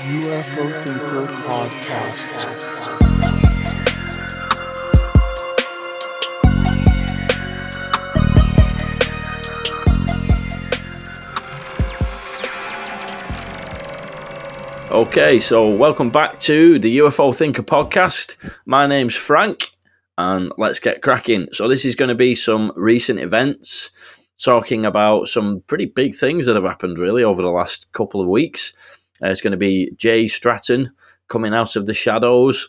UFO 0.00 0.84
Thinker 0.84 1.32
Podcast. 1.46 2.40
Okay, 14.90 15.38
so 15.38 15.70
welcome 15.70 16.10
back 16.10 16.40
to 16.40 16.78
the 16.80 16.98
UFO 16.98 17.34
Thinker 17.34 17.62
podcast. 17.62 18.36
My 18.66 18.86
name's 18.88 19.14
Frank, 19.14 19.70
and 20.18 20.52
let's 20.58 20.80
get 20.80 21.02
cracking. 21.02 21.48
So, 21.52 21.68
this 21.68 21.84
is 21.84 21.94
going 21.94 22.08
to 22.08 22.16
be 22.16 22.34
some 22.34 22.72
recent 22.74 23.20
events, 23.20 23.90
talking 24.42 24.84
about 24.84 25.28
some 25.28 25.62
pretty 25.68 25.86
big 25.86 26.16
things 26.16 26.46
that 26.46 26.56
have 26.56 26.64
happened 26.64 26.98
really 26.98 27.22
over 27.22 27.42
the 27.42 27.48
last 27.48 27.92
couple 27.92 28.20
of 28.20 28.26
weeks. 28.26 28.72
Uh, 29.24 29.30
it's 29.30 29.40
going 29.40 29.52
to 29.52 29.56
be 29.56 29.90
Jay 29.96 30.28
Stratton 30.28 30.92
coming 31.28 31.54
out 31.54 31.76
of 31.76 31.86
the 31.86 31.94
shadows, 31.94 32.68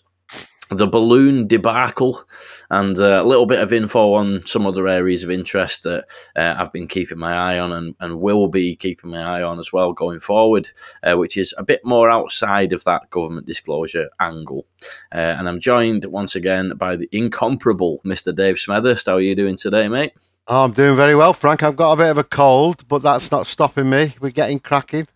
the 0.71 0.87
balloon 0.87 1.47
debacle, 1.47 2.23
and 2.71 2.97
uh, 2.97 3.21
a 3.21 3.27
little 3.27 3.45
bit 3.45 3.59
of 3.59 3.71
info 3.71 4.13
on 4.13 4.41
some 4.41 4.65
other 4.65 4.87
areas 4.87 5.23
of 5.23 5.29
interest 5.29 5.83
that 5.83 6.05
uh, 6.35 6.55
I've 6.57 6.71
been 6.71 6.87
keeping 6.87 7.19
my 7.19 7.33
eye 7.33 7.59
on 7.59 7.71
and, 7.71 7.95
and 7.99 8.19
will 8.19 8.47
be 8.47 8.75
keeping 8.75 9.11
my 9.11 9.21
eye 9.21 9.43
on 9.43 9.59
as 9.59 9.71
well 9.71 9.93
going 9.93 10.19
forward, 10.19 10.69
uh, 11.03 11.15
which 11.15 11.37
is 11.37 11.53
a 11.57 11.63
bit 11.63 11.85
more 11.85 12.09
outside 12.09 12.73
of 12.73 12.83
that 12.85 13.09
government 13.09 13.45
disclosure 13.45 14.09
angle. 14.19 14.65
Uh, 15.13 15.35
and 15.37 15.47
I'm 15.47 15.59
joined 15.59 16.05
once 16.05 16.35
again 16.35 16.73
by 16.77 16.95
the 16.95 17.09
incomparable 17.11 18.01
Mr. 18.05 18.33
Dave 18.33 18.55
Smethurst. 18.55 19.05
How 19.05 19.15
are 19.15 19.21
you 19.21 19.35
doing 19.35 19.57
today, 19.57 19.87
mate? 19.87 20.13
Oh, 20.47 20.65
I'm 20.65 20.73
doing 20.73 20.95
very 20.95 21.15
well, 21.15 21.33
Frank. 21.33 21.63
I've 21.63 21.75
got 21.75 21.93
a 21.93 21.97
bit 21.97 22.11
of 22.11 22.19
a 22.19 22.23
cold, 22.23 22.87
but 22.87 23.01
that's 23.01 23.31
not 23.31 23.47
stopping 23.47 23.89
me. 23.89 24.13
We're 24.19 24.29
getting 24.29 24.59
cracking. 24.59 25.07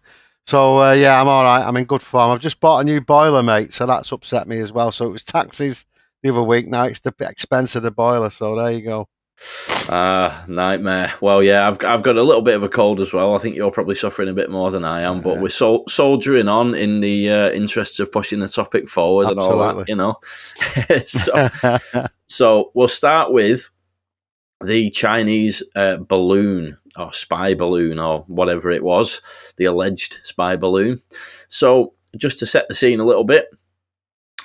So 0.48 0.80
uh, 0.80 0.94
yeah, 0.94 1.20
I'm 1.22 1.28
all 1.28 1.44
right. 1.44 1.64
I'm 1.66 1.78
in 1.78 1.86
good 1.86 2.02
form. 2.02 2.32
I've 2.32 2.40
just 2.40 2.60
bought 2.60 2.80
a 2.80 2.84
new 2.84 3.02
boiler, 3.02 3.44
mate. 3.44 3.74
So 3.74 3.86
that's 3.86 4.12
upset 4.12 4.48
me 4.48 4.60
as 4.60 4.72
well. 4.74 4.92
So 4.92 5.06
it 5.08 5.12
was 5.12 5.24
taxes 5.24 5.86
the 6.24 6.30
other 6.30 6.42
week. 6.44 6.68
Now 6.68 6.84
it's 6.86 7.02
the 7.02 7.14
expense 7.20 7.76
of 7.76 7.84
the 7.84 7.92
boiler. 7.92 8.30
So 8.30 8.56
there 8.56 8.72
you 8.72 8.82
go. 8.82 9.08
Ah, 9.90 10.44
nightmare. 10.48 11.14
Well, 11.22 11.42
yeah, 11.42 11.68
I've 11.68 11.84
I've 11.86 12.04
got 12.04 12.18
a 12.18 12.24
little 12.24 12.42
bit 12.42 12.56
of 12.56 12.64
a 12.64 12.70
cold 12.70 13.00
as 13.00 13.14
well. 13.14 13.36
I 13.36 13.38
think 13.38 13.56
you're 13.56 13.72
probably 13.72 13.96
suffering 13.96 14.28
a 14.28 14.34
bit 14.34 14.50
more 14.50 14.70
than 14.70 14.84
I 14.84 15.02
am, 15.02 15.22
but 15.22 15.36
Yeah. 15.36 15.42
we're 15.42 15.50
sol- 15.50 15.86
soldiering 15.88 16.50
on 16.50 16.76
in 16.76 17.00
the 17.00 17.30
uh, 17.30 17.50
interests 17.52 18.00
of 18.00 18.12
pushing 18.12 18.40
the 18.40 18.50
topic 18.50 18.90
forward 18.90 19.28
and 19.30 19.40
all 19.40 19.76
that, 19.76 19.88
you 19.88 19.96
know. 19.96 20.18
so, 21.06 21.50
so 22.28 22.72
we'll 22.74 22.90
start 22.90 23.32
with 23.32 23.70
the 24.62 24.90
Chinese 24.90 25.64
uh, 25.74 25.96
balloon 25.98 26.78
or 26.98 27.14
spy 27.14 27.54
balloon 27.54 28.00
or 28.00 28.22
whatever 28.28 28.72
it 28.72 28.84
was, 28.84 29.54
the 29.58 29.66
alleged 29.66 30.20
spy 30.24 30.56
balloon. 30.56 31.00
So, 31.48 31.94
just 32.18 32.40
to 32.40 32.46
set 32.46 32.68
the 32.68 32.74
scene 32.74 33.00
a 33.00 33.06
little 33.06 33.24
bit, 33.24 33.50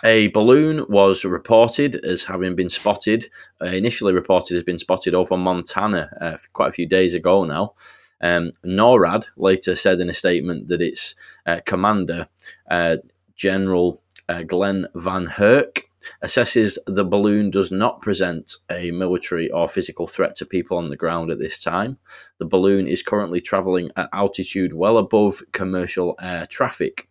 a 0.04 0.28
balloon 0.28 0.84
was 0.88 1.24
reported 1.24 1.96
as 2.04 2.24
having 2.24 2.54
been 2.54 2.68
spotted, 2.68 3.26
uh, 3.62 3.66
initially 3.66 4.12
reported 4.12 4.54
as 4.56 4.62
being 4.62 4.78
spotted 4.78 5.14
over 5.14 5.36
Montana 5.36 6.10
uh, 6.20 6.36
quite 6.52 6.68
a 6.68 6.72
few 6.72 6.86
days 6.86 7.14
ago 7.14 7.44
now. 7.44 7.72
Um, 8.20 8.50
NORAD 8.64 9.26
later 9.36 9.74
said 9.74 10.00
in 10.00 10.10
a 10.10 10.14
statement 10.14 10.68
that 10.68 10.82
its 10.82 11.14
uh, 11.46 11.60
commander, 11.64 12.28
uh, 12.70 12.96
General 13.34 14.00
uh, 14.28 14.42
Glen 14.42 14.86
VanHerck, 14.94 15.82
assesses 16.22 16.78
the 16.86 17.04
balloon 17.04 17.50
does 17.50 17.70
not 17.70 18.02
present 18.02 18.56
a 18.70 18.90
military 18.90 19.50
or 19.50 19.68
physical 19.68 20.06
threat 20.06 20.34
to 20.36 20.46
people 20.46 20.76
on 20.76 20.88
the 20.88 20.96
ground 20.96 21.30
at 21.30 21.38
this 21.38 21.62
time. 21.62 21.98
The 22.38 22.46
balloon 22.46 22.86
is 22.86 23.02
currently 23.02 23.40
traveling 23.40 23.90
at 23.96 24.08
altitude 24.12 24.72
well 24.74 24.98
above 24.98 25.42
commercial 25.52 26.16
air 26.20 26.46
traffic. 26.46 27.08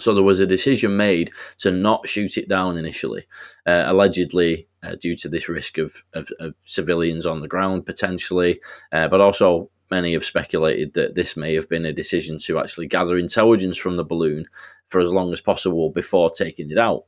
So 0.00 0.12
there 0.12 0.24
was 0.24 0.40
a 0.40 0.46
decision 0.46 0.96
made 0.96 1.30
to 1.58 1.70
not 1.70 2.08
shoot 2.08 2.36
it 2.36 2.48
down 2.48 2.76
initially, 2.76 3.26
uh, 3.66 3.84
allegedly 3.86 4.68
uh, 4.82 4.96
due 4.96 5.14
to 5.16 5.28
this 5.28 5.48
risk 5.48 5.78
of, 5.78 6.02
of, 6.14 6.28
of 6.40 6.54
civilians 6.64 7.26
on 7.26 7.40
the 7.40 7.48
ground 7.48 7.86
potentially, 7.86 8.60
uh, 8.92 9.06
but 9.06 9.20
also 9.20 9.70
many 9.90 10.14
have 10.14 10.24
speculated 10.24 10.94
that 10.94 11.14
this 11.14 11.36
may 11.36 11.54
have 11.54 11.68
been 11.68 11.86
a 11.86 11.92
decision 11.92 12.38
to 12.38 12.58
actually 12.58 12.86
gather 12.86 13.16
intelligence 13.16 13.76
from 13.76 13.96
the 13.96 14.04
balloon 14.04 14.46
for 14.88 15.00
as 15.00 15.12
long 15.12 15.32
as 15.32 15.40
possible 15.40 15.90
before 15.90 16.30
taking 16.30 16.70
it 16.70 16.78
out. 16.78 17.04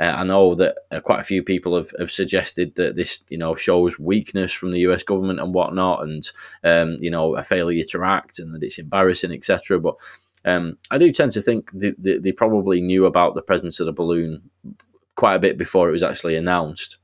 Uh, 0.00 0.14
I 0.16 0.24
know 0.24 0.54
that 0.54 0.76
uh, 0.90 1.00
quite 1.00 1.20
a 1.20 1.24
few 1.24 1.42
people 1.42 1.76
have, 1.76 1.92
have 1.98 2.10
suggested 2.10 2.76
that 2.76 2.94
this, 2.94 3.24
you 3.28 3.38
know, 3.38 3.54
shows 3.54 3.98
weakness 3.98 4.52
from 4.52 4.70
the 4.70 4.80
U.S. 4.80 5.02
government 5.02 5.40
and 5.40 5.52
whatnot, 5.52 6.02
and 6.02 6.28
um, 6.64 6.96
you 7.00 7.10
know, 7.10 7.36
a 7.36 7.42
failure 7.42 7.84
to 7.90 8.04
act, 8.04 8.38
and 8.38 8.54
that 8.54 8.62
it's 8.62 8.78
embarrassing, 8.78 9.32
etc. 9.32 9.80
But 9.80 9.96
um, 10.44 10.78
I 10.90 10.98
do 10.98 11.12
tend 11.12 11.32
to 11.32 11.42
think 11.42 11.70
they, 11.72 11.92
they 11.98 12.32
probably 12.32 12.80
knew 12.80 13.06
about 13.06 13.34
the 13.34 13.42
presence 13.42 13.80
of 13.80 13.86
the 13.86 13.92
balloon 13.92 14.50
quite 15.16 15.34
a 15.34 15.40
bit 15.40 15.58
before 15.58 15.88
it 15.88 15.92
was 15.92 16.04
actually 16.04 16.36
announced, 16.36 16.96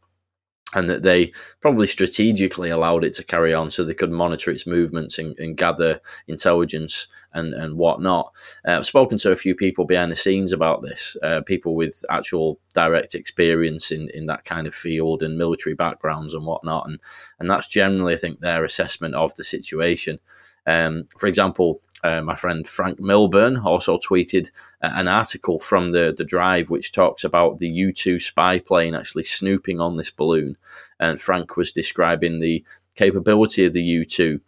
and 0.75 0.91
that 0.91 1.03
they 1.03 1.33
probably 1.61 1.87
strategically 1.87 2.71
allowed 2.71 3.05
it 3.05 3.15
to 3.15 3.25
carry 3.25 3.55
on 3.55 3.71
so 3.71 3.85
they 3.85 3.95
could 3.95 4.11
monitor 4.11 4.51
its 4.51 4.67
movements 4.67 5.19
and, 5.19 5.39
and 5.39 5.57
gather 5.57 6.01
intelligence 6.27 7.07
and, 7.33 7.55
and 7.55 7.77
whatnot. 7.77 8.33
Uh, 8.67 8.73
I've 8.73 8.87
spoken 8.87 9.19
to 9.19 9.31
a 9.31 9.37
few 9.37 9.55
people 9.55 9.85
behind 9.85 10.11
the 10.11 10.17
scenes 10.17 10.53
about 10.53 10.83
this, 10.83 11.17
uh, 11.23 11.41
people 11.47 11.75
with 11.75 12.05
actual 12.11 12.59
direct 12.75 13.15
experience 13.15 13.91
in, 13.91 14.11
in 14.11 14.27
that 14.27 14.45
kind 14.45 14.67
of 14.67 14.75
field 14.75 15.23
and 15.23 15.39
military 15.39 15.75
backgrounds 15.75 16.35
and 16.35 16.47
whatnot, 16.47 16.87
and 16.87 16.99
and 17.39 17.51
that's 17.51 17.69
generally, 17.69 18.15
I 18.15 18.17
think, 18.17 18.41
their 18.41 18.65
assessment 18.65 19.15
of 19.15 19.35
the 19.35 19.45
situation. 19.45 20.19
Um, 20.67 21.05
for 21.19 21.27
example, 21.27 21.81
uh, 22.04 22.20
my 22.20 22.34
friend 22.34 22.69
Frank 22.69 23.00
Milburn 23.00 23.56
also 23.56 23.97
tweeted 23.97 24.50
uh, 24.82 24.91
an 24.94 25.09
article 25.09 25.59
from 25.59 25.92
the, 25.92 26.15
the 26.16 26.25
drive 26.25 26.69
which 26.69 26.92
talks 26.92 27.25
about 27.25 27.59
the 27.59 27.69
U 27.69 27.92
2 27.92 28.20
spy 28.20 28.59
plane 28.59 28.94
actually 28.94 29.25
snooping 29.25 29.81
on 29.81 29.97
this 29.97 30.10
balloon. 30.10 30.56
And 31.00 31.20
Frank 31.20 31.56
was 31.56 31.72
describing 31.72 32.41
the 32.41 32.62
capability 32.94 33.64
of 33.64 33.72
the 33.72 33.82
U 33.82 34.04
2 34.04 34.38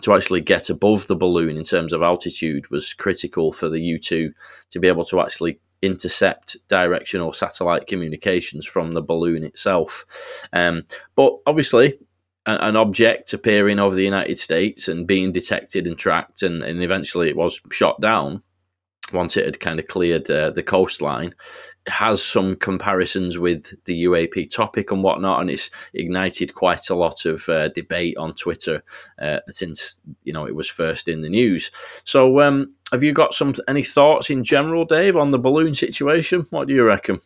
to 0.00 0.14
actually 0.14 0.40
get 0.40 0.70
above 0.70 1.06
the 1.08 1.16
balloon 1.16 1.58
in 1.58 1.64
terms 1.64 1.92
of 1.92 2.02
altitude 2.02 2.70
was 2.70 2.94
critical 2.94 3.52
for 3.52 3.68
the 3.68 3.80
U 3.80 3.98
2 3.98 4.32
to 4.70 4.78
be 4.78 4.88
able 4.88 5.04
to 5.04 5.20
actually 5.20 5.60
intercept 5.82 6.56
directional 6.68 7.32
satellite 7.32 7.86
communications 7.86 8.66
from 8.66 8.94
the 8.94 9.02
balloon 9.02 9.44
itself. 9.44 10.46
Um, 10.52 10.84
but 11.14 11.36
obviously, 11.46 11.98
an 12.56 12.76
object 12.76 13.32
appearing 13.32 13.78
over 13.78 13.94
the 13.94 14.04
United 14.04 14.38
States 14.38 14.88
and 14.88 15.06
being 15.06 15.32
detected 15.32 15.86
and 15.86 15.98
tracked, 15.98 16.42
and, 16.42 16.62
and 16.62 16.82
eventually 16.82 17.28
it 17.28 17.36
was 17.36 17.60
shot 17.70 18.00
down 18.00 18.42
once 19.12 19.36
it 19.36 19.44
had 19.44 19.60
kind 19.60 19.78
of 19.78 19.86
cleared 19.86 20.30
uh, 20.30 20.50
the 20.50 20.62
coastline, 20.62 21.34
has 21.86 22.22
some 22.22 22.56
comparisons 22.56 23.38
with 23.38 23.72
the 23.84 24.04
UAP 24.04 24.54
topic 24.54 24.90
and 24.90 25.02
whatnot, 25.02 25.40
and 25.40 25.50
it's 25.50 25.70
ignited 25.94 26.54
quite 26.54 26.90
a 26.90 26.94
lot 26.94 27.24
of 27.24 27.48
uh, 27.48 27.68
debate 27.68 28.16
on 28.18 28.34
Twitter 28.34 28.82
uh, 29.20 29.40
since 29.48 30.00
you 30.24 30.32
know 30.32 30.46
it 30.46 30.54
was 30.54 30.68
first 30.68 31.08
in 31.08 31.22
the 31.22 31.28
news. 31.28 31.70
So, 32.04 32.40
um, 32.40 32.74
have 32.92 33.02
you 33.02 33.12
got 33.12 33.34
some 33.34 33.54
any 33.66 33.82
thoughts 33.82 34.30
in 34.30 34.44
general, 34.44 34.84
Dave, 34.84 35.16
on 35.16 35.30
the 35.30 35.38
balloon 35.38 35.74
situation? 35.74 36.44
What 36.50 36.68
do 36.68 36.74
you 36.74 36.84
reckon? 36.84 37.18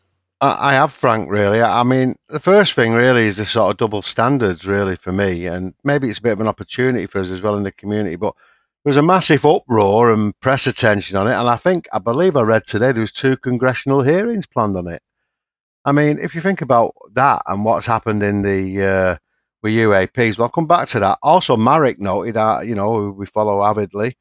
I, 0.45 0.73
have, 0.75 0.93
Frank. 0.93 1.31
Really, 1.31 1.63
I 1.63 1.85
mean, 1.85 2.17
the 2.29 2.41
first 2.41 2.75
thing 2.75 2.93
really 2.93 3.27
is 3.27 3.37
the 3.37 3.45
sort 3.45 3.71
of 3.71 3.77
double 3.77 4.03
standards, 4.03 4.67
really, 4.67 4.97
for 4.97 5.13
me, 5.13 5.47
and 5.47 5.73
maybe 5.85 6.09
it's 6.09 6.19
a 6.19 6.23
bit 6.23 6.33
of 6.33 6.41
an 6.41 6.49
opportunity 6.49 7.07
for 7.07 7.21
us 7.21 7.31
as 7.31 7.43
well 7.43 7.57
in 7.57 7.63
the 7.63 7.71
community. 7.71 8.17
But 8.17 8.35
there 8.85 8.91
was 8.91 8.97
a 8.97 9.03
massive 9.03 9.47
uproar 9.47 10.11
and 10.11 10.39
press 10.41 10.67
attention 10.67 11.17
on 11.17 11.29
it, 11.29 11.35
and 11.35 11.49
I 11.49 11.55
think, 11.55 11.87
I 11.93 12.01
believe, 12.01 12.37
I 12.37 12.43
read 12.43 12.67
today 12.67 12.91
there 12.91 13.01
was 13.01 13.13
two 13.13 13.37
congressional 13.37 14.03
hearings 14.03 14.47
planned 14.47 14.77
on 14.77 14.89
it. 14.89 15.01
I 15.85 15.93
mean, 15.93 16.19
if 16.19 16.35
you 16.35 16.41
think 16.41 16.61
about 16.61 16.95
that 17.13 17.43
and 17.47 17.65
what's 17.65 17.87
happened 17.87 18.25
in 18.25 18.43
the 18.43 18.85
uh, 18.85 19.17
with 19.63 19.75
UAPs, 19.75 20.39
well, 20.39 20.47
I'll 20.47 20.51
come 20.51 20.67
back 20.67 20.89
to 20.89 21.01
that. 21.01 21.19
Also, 21.23 21.57
Marek 21.57 22.01
noted 22.01 22.35
that 22.35 22.67
you 22.67 22.75
know 22.75 23.11
we 23.17 23.27
follow 23.27 23.63
avidly. 23.63 24.13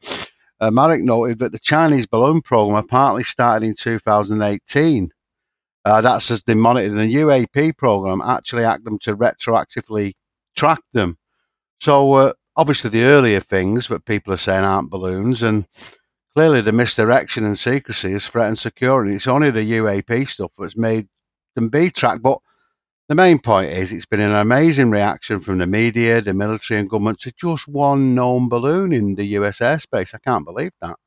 Uh, 0.60 0.70
Marek 0.70 1.02
noted 1.02 1.40
that 1.40 1.52
the 1.52 1.58
Chinese 1.58 2.06
balloon 2.06 2.42
program 2.42 2.78
apparently 2.78 3.24
started 3.24 3.66
in 3.66 3.74
2018. 3.74 5.10
Uh, 5.84 6.02
that's 6.02 6.30
as 6.30 6.44
they 6.44 6.54
monitored 6.54 6.94
the 6.94 7.16
UAP 7.16 7.76
program 7.78 8.22
actually 8.22 8.64
act 8.64 8.84
them 8.84 9.00
to 9.00 9.16
retroactively 9.16 10.14
track 10.56 10.82
them. 10.94 11.18
So 11.80 12.14
uh, 12.14 12.34
obviously 12.56 12.92
the 12.92 13.04
earlier 13.04 13.40
things 13.40 13.88
that 13.88 14.06
people 14.06 14.34
are 14.34 14.38
saying 14.38 14.64
aren't 14.64 14.92
balloons, 14.92 15.42
and 15.42 15.66
clearly 16.36 16.62
the 16.62 16.72
misdirection 16.72 17.44
and 17.44 17.58
secrecy 17.58 18.12
has 18.12 18.28
threatened 18.28 18.60
security. 18.60 19.16
It's 19.16 19.28
only 19.28 19.52
the 19.52 19.72
UAP 19.72 20.28
stuff 20.28 20.52
that's 20.58 20.78
made 20.78 21.08
them 21.56 21.70
be 21.70 21.90
tracked. 21.90 22.22
But 22.22 22.40
the 23.10 23.16
main 23.16 23.40
point 23.40 23.72
is 23.72 23.92
it's 23.92 24.06
been 24.06 24.20
an 24.20 24.36
amazing 24.36 24.92
reaction 24.92 25.40
from 25.42 25.58
the 25.58 25.68
media, 25.68 26.22
the 26.22 26.34
military, 26.34 26.80
and 26.80 26.90
government 26.90 27.20
to 27.22 27.34
just 27.38 27.68
one 27.68 28.16
known 28.16 28.48
balloon 28.48 28.94
in 28.94 29.16
the 29.16 29.26
US 29.38 29.60
airspace. 29.60 30.14
I 30.16 30.20
can't 30.20 30.46
believe 30.46 30.72
that. 30.82 30.98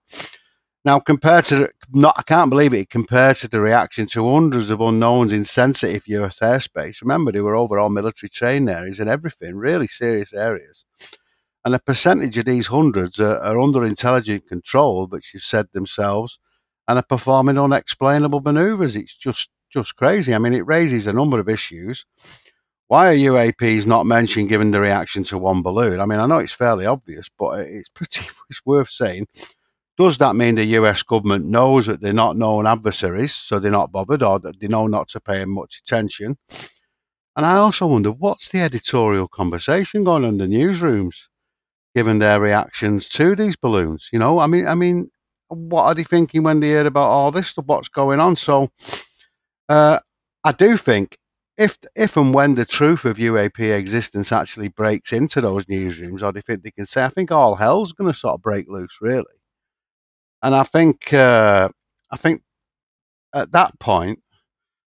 Now, 0.84 1.00
compared 1.00 1.46
to 1.46 1.70
not, 1.92 2.14
I 2.18 2.22
can't 2.22 2.50
believe 2.50 2.74
it. 2.74 2.90
Compared 2.90 3.36
to 3.36 3.48
the 3.48 3.60
reaction 3.60 4.06
to 4.08 4.30
hundreds 4.30 4.70
of 4.70 4.80
unknowns 4.80 5.32
in 5.32 5.44
sensitive 5.44 6.06
US 6.08 6.40
airspace. 6.40 7.00
Remember, 7.00 7.32
they 7.32 7.40
were 7.40 7.56
over 7.56 7.78
all 7.78 7.88
military 7.88 8.28
training 8.28 8.68
areas 8.68 9.00
and 9.00 9.08
everything, 9.08 9.56
really 9.56 9.86
serious 9.86 10.34
areas. 10.34 10.84
And 11.64 11.74
a 11.74 11.78
percentage 11.78 12.36
of 12.36 12.44
these 12.44 12.66
hundreds 12.66 13.18
are, 13.18 13.38
are 13.38 13.58
under 13.58 13.84
intelligent 13.84 14.46
control, 14.46 15.06
which 15.06 15.32
you've 15.32 15.42
said 15.42 15.68
themselves, 15.72 16.38
and 16.86 16.98
are 16.98 17.02
performing 17.02 17.58
unexplainable 17.58 18.42
maneuvers. 18.42 18.94
It's 18.96 19.16
just 19.16 19.48
just 19.70 19.96
crazy. 19.96 20.34
I 20.34 20.38
mean, 20.38 20.54
it 20.54 20.66
raises 20.66 21.06
a 21.06 21.12
number 21.12 21.40
of 21.40 21.48
issues. 21.48 22.04
Why 22.86 23.08
are 23.08 23.16
UAPs 23.16 23.86
not 23.86 24.06
mentioned 24.06 24.48
given 24.50 24.70
the 24.70 24.80
reaction 24.80 25.24
to 25.24 25.38
one 25.38 25.62
balloon? 25.62 26.00
I 26.00 26.06
mean, 26.06 26.20
I 26.20 26.26
know 26.26 26.38
it's 26.38 26.52
fairly 26.52 26.86
obvious, 26.86 27.28
but 27.36 27.60
it's 27.60 27.88
pretty 27.88 28.26
it's 28.50 28.64
worth 28.66 28.90
saying. 28.90 29.26
Does 29.96 30.18
that 30.18 30.34
mean 30.36 30.56
the 30.56 30.64
US 30.80 31.02
government 31.02 31.46
knows 31.46 31.86
that 31.86 32.00
they're 32.00 32.12
not 32.12 32.36
known 32.36 32.66
adversaries, 32.66 33.34
so 33.34 33.58
they're 33.58 33.70
not 33.70 33.92
bothered, 33.92 34.22
or 34.22 34.40
that 34.40 34.58
they 34.60 34.66
know 34.68 34.86
not 34.86 35.08
to 35.10 35.20
pay 35.20 35.44
much 35.44 35.80
attention? 35.84 36.36
And 37.36 37.44
I 37.46 37.56
also 37.56 37.86
wonder 37.86 38.10
what's 38.12 38.48
the 38.48 38.60
editorial 38.60 39.28
conversation 39.28 40.04
going 40.04 40.24
on 40.24 40.40
in 40.40 40.50
the 40.50 40.56
newsrooms, 40.56 41.28
given 41.94 42.18
their 42.20 42.40
reactions 42.40 43.08
to 43.10 43.36
these 43.36 43.56
balloons? 43.56 44.10
You 44.12 44.18
know, 44.20 44.40
I 44.40 44.46
mean, 44.48 44.66
I 44.66 44.74
mean, 44.74 45.10
what 45.48 45.84
are 45.84 45.94
they 45.94 46.04
thinking 46.04 46.42
when 46.44 46.60
they 46.60 46.68
hear 46.68 46.86
about 46.86 47.08
all 47.08 47.32
this 47.32 47.48
stuff? 47.48 47.66
What's 47.66 47.88
going 47.88 48.20
on? 48.20 48.36
So, 48.36 48.70
uh, 49.68 49.98
I 50.44 50.52
do 50.52 50.76
think 50.76 51.18
if 51.58 51.78
if 51.96 52.16
and 52.16 52.34
when 52.34 52.54
the 52.56 52.64
truth 52.64 53.04
of 53.04 53.18
UAP 53.18 53.72
existence 53.72 54.32
actually 54.32 54.68
breaks 54.68 55.12
into 55.12 55.40
those 55.40 55.66
newsrooms, 55.66 56.22
or 56.22 56.32
they 56.32 56.40
think 56.42 56.62
they 56.62 56.70
can 56.70 56.86
say, 56.86 57.04
I 57.04 57.08
think 57.08 57.32
all 57.32 57.56
hell's 57.56 57.92
going 57.92 58.12
to 58.12 58.18
sort 58.18 58.34
of 58.34 58.42
break 58.42 58.68
loose, 58.68 58.98
really. 59.00 59.24
And 60.44 60.54
I 60.54 60.62
think 60.62 61.14
uh, 61.14 61.70
I 62.12 62.16
think 62.18 62.42
at 63.34 63.50
that 63.52 63.78
point, 63.80 64.20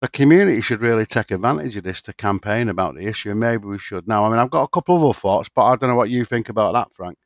the 0.01 0.09
community 0.09 0.61
should 0.61 0.81
really 0.81 1.05
take 1.05 1.31
advantage 1.31 1.77
of 1.77 1.83
this 1.83 2.01
to 2.03 2.13
campaign 2.13 2.67
about 2.67 2.95
the 2.95 3.07
issue. 3.07 3.33
Maybe 3.33 3.65
we 3.65 3.79
should 3.79 4.09
now. 4.09 4.25
I 4.25 4.29
mean, 4.29 4.39
I've 4.39 4.51
got 4.51 4.63
a 4.63 4.67
couple 4.67 4.97
of 4.97 5.03
other 5.03 5.13
thoughts, 5.13 5.49
but 5.49 5.65
I 5.65 5.77
don't 5.77 5.89
know 5.89 5.95
what 5.95 6.09
you 6.09 6.25
think 6.25 6.49
about 6.49 6.73
that, 6.73 6.89
Frank. 6.93 7.17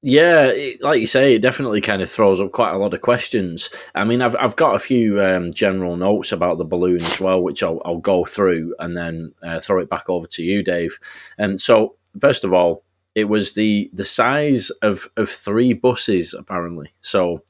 Yeah, 0.00 0.46
it, 0.46 0.82
like 0.82 1.00
you 1.00 1.06
say, 1.06 1.34
it 1.34 1.40
definitely 1.40 1.82
kind 1.82 2.00
of 2.00 2.10
throws 2.10 2.40
up 2.40 2.52
quite 2.52 2.72
a 2.72 2.78
lot 2.78 2.94
of 2.94 3.02
questions. 3.02 3.68
I 3.94 4.04
mean, 4.04 4.22
I've 4.22 4.36
I've 4.36 4.56
got 4.56 4.74
a 4.74 4.78
few 4.78 5.22
um, 5.22 5.52
general 5.52 5.98
notes 5.98 6.32
about 6.32 6.56
the 6.56 6.64
balloon 6.64 6.96
as 6.96 7.20
well, 7.20 7.42
which 7.42 7.62
I'll, 7.62 7.82
I'll 7.84 7.98
go 7.98 8.24
through 8.24 8.74
and 8.78 8.96
then 8.96 9.34
uh, 9.42 9.60
throw 9.60 9.80
it 9.80 9.90
back 9.90 10.08
over 10.08 10.26
to 10.28 10.42
you, 10.42 10.62
Dave. 10.62 10.98
And 11.36 11.60
so, 11.60 11.96
first 12.18 12.42
of 12.42 12.54
all, 12.54 12.83
it 13.14 13.24
was 13.24 13.54
the 13.54 13.90
the 13.92 14.04
size 14.04 14.70
of 14.82 15.08
of 15.16 15.28
three 15.28 15.72
buses 15.72 16.34
apparently. 16.34 16.92
So 17.00 17.42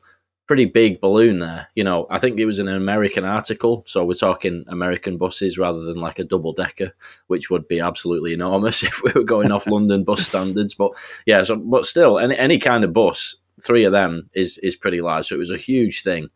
pretty 0.47 0.67
big 0.67 1.01
balloon 1.01 1.39
there. 1.39 1.69
You 1.75 1.85
know, 1.85 2.07
I 2.11 2.19
think 2.19 2.39
it 2.39 2.45
was 2.45 2.59
an 2.59 2.69
American 2.69 3.25
article, 3.25 3.83
so 3.87 4.05
we're 4.05 4.15
talking 4.15 4.65
American 4.69 5.17
buses 5.17 5.59
rather 5.59 5.81
than 5.81 5.97
like 5.97 6.19
a 6.19 6.25
double 6.25 6.53
decker, 6.53 6.93
which 7.29 7.51
would 7.51 7.67
be 7.67 7.81
absolutely 7.81 8.33
enormous 8.33 8.83
if 8.83 9.03
we 9.03 9.13
were 9.13 9.25
going 9.25 9.53
off 9.53 9.67
London 9.67 10.05
bus 10.05 10.27
standards. 10.27 10.75
But 10.75 10.93
yeah, 11.27 11.43
so 11.43 11.57
but 11.57 11.87
still, 11.87 12.19
any 12.19 12.37
any 12.37 12.59
kind 12.59 12.85
of 12.85 12.93
bus, 12.93 13.37
three 13.63 13.85
of 13.85 13.93
them 13.93 14.29
is 14.35 14.59
is 14.59 14.77
pretty 14.77 15.01
large. 15.01 15.27
So 15.27 15.35
it 15.35 15.39
was 15.39 15.51
a 15.51 15.57
huge 15.57 16.03
thing, 16.03 16.29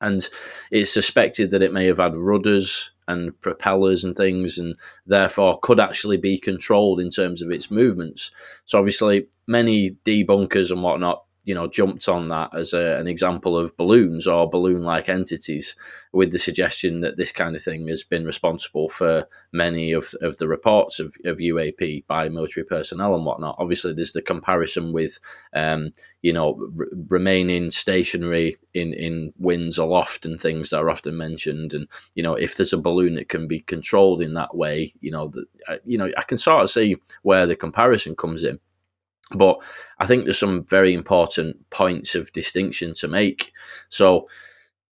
and 0.00 0.26
it's 0.70 0.92
suspected 0.92 1.50
that 1.50 1.62
it 1.62 1.72
may 1.72 1.86
have 1.86 1.98
had 1.98 2.16
rudders 2.16 2.92
and 3.08 3.38
propellers 3.40 4.04
and 4.04 4.16
things, 4.16 4.58
and 4.58 4.76
therefore 5.06 5.58
could 5.62 5.80
actually 5.80 6.16
be 6.16 6.38
controlled 6.38 7.00
in 7.00 7.10
terms 7.10 7.42
of 7.42 7.50
its 7.50 7.70
movements. 7.70 8.30
So 8.64 8.78
obviously, 8.78 9.26
many 9.46 9.96
debunkers 10.04 10.70
and 10.70 10.82
whatnot 10.82 11.23
you 11.44 11.54
know 11.54 11.66
jumped 11.66 12.08
on 12.08 12.28
that 12.28 12.50
as 12.56 12.72
a, 12.72 12.96
an 12.98 13.06
example 13.06 13.56
of 13.56 13.76
balloons 13.76 14.26
or 14.26 14.48
balloon-like 14.48 15.08
entities, 15.08 15.76
with 16.12 16.32
the 16.32 16.38
suggestion 16.38 17.00
that 17.00 17.16
this 17.16 17.32
kind 17.32 17.54
of 17.54 17.62
thing 17.62 17.86
has 17.88 18.02
been 18.02 18.24
responsible 18.24 18.88
for 18.88 19.28
many 19.52 19.92
of, 19.92 20.14
of 20.22 20.38
the 20.38 20.48
reports 20.48 21.00
of, 21.00 21.14
of 21.24 21.38
UAP 21.38 22.06
by 22.06 22.28
military 22.28 22.64
personnel 22.64 23.14
and 23.14 23.24
whatnot. 23.26 23.56
Obviously, 23.58 23.92
there's 23.92 24.12
the 24.12 24.22
comparison 24.22 24.92
with 24.92 25.18
um, 25.54 25.92
you 26.22 26.32
know 26.32 26.58
r- 26.78 26.86
remaining 27.08 27.70
stationary 27.70 28.56
in 28.72 28.92
in 28.94 29.32
winds 29.38 29.78
aloft 29.78 30.24
and 30.24 30.40
things 30.40 30.70
that 30.70 30.78
are 30.78 30.90
often 30.90 31.16
mentioned, 31.16 31.74
and 31.74 31.88
you 32.14 32.22
know 32.22 32.34
if 32.34 32.56
there's 32.56 32.72
a 32.72 32.78
balloon 32.78 33.14
that 33.16 33.28
can 33.28 33.46
be 33.46 33.60
controlled 33.60 34.22
in 34.22 34.34
that 34.34 34.56
way, 34.56 34.94
you 35.00 35.10
know 35.10 35.30
uh, 35.68 35.76
you 35.84 35.98
know 35.98 36.10
I 36.16 36.22
can 36.22 36.38
sort 36.38 36.62
of 36.62 36.70
see 36.70 36.96
where 37.22 37.46
the 37.46 37.56
comparison 37.56 38.16
comes 38.16 38.44
in. 38.44 38.58
But 39.34 39.60
I 39.98 40.06
think 40.06 40.24
there's 40.24 40.38
some 40.38 40.64
very 40.64 40.94
important 40.94 41.68
points 41.70 42.14
of 42.14 42.32
distinction 42.32 42.94
to 42.94 43.08
make. 43.08 43.52
So, 43.88 44.28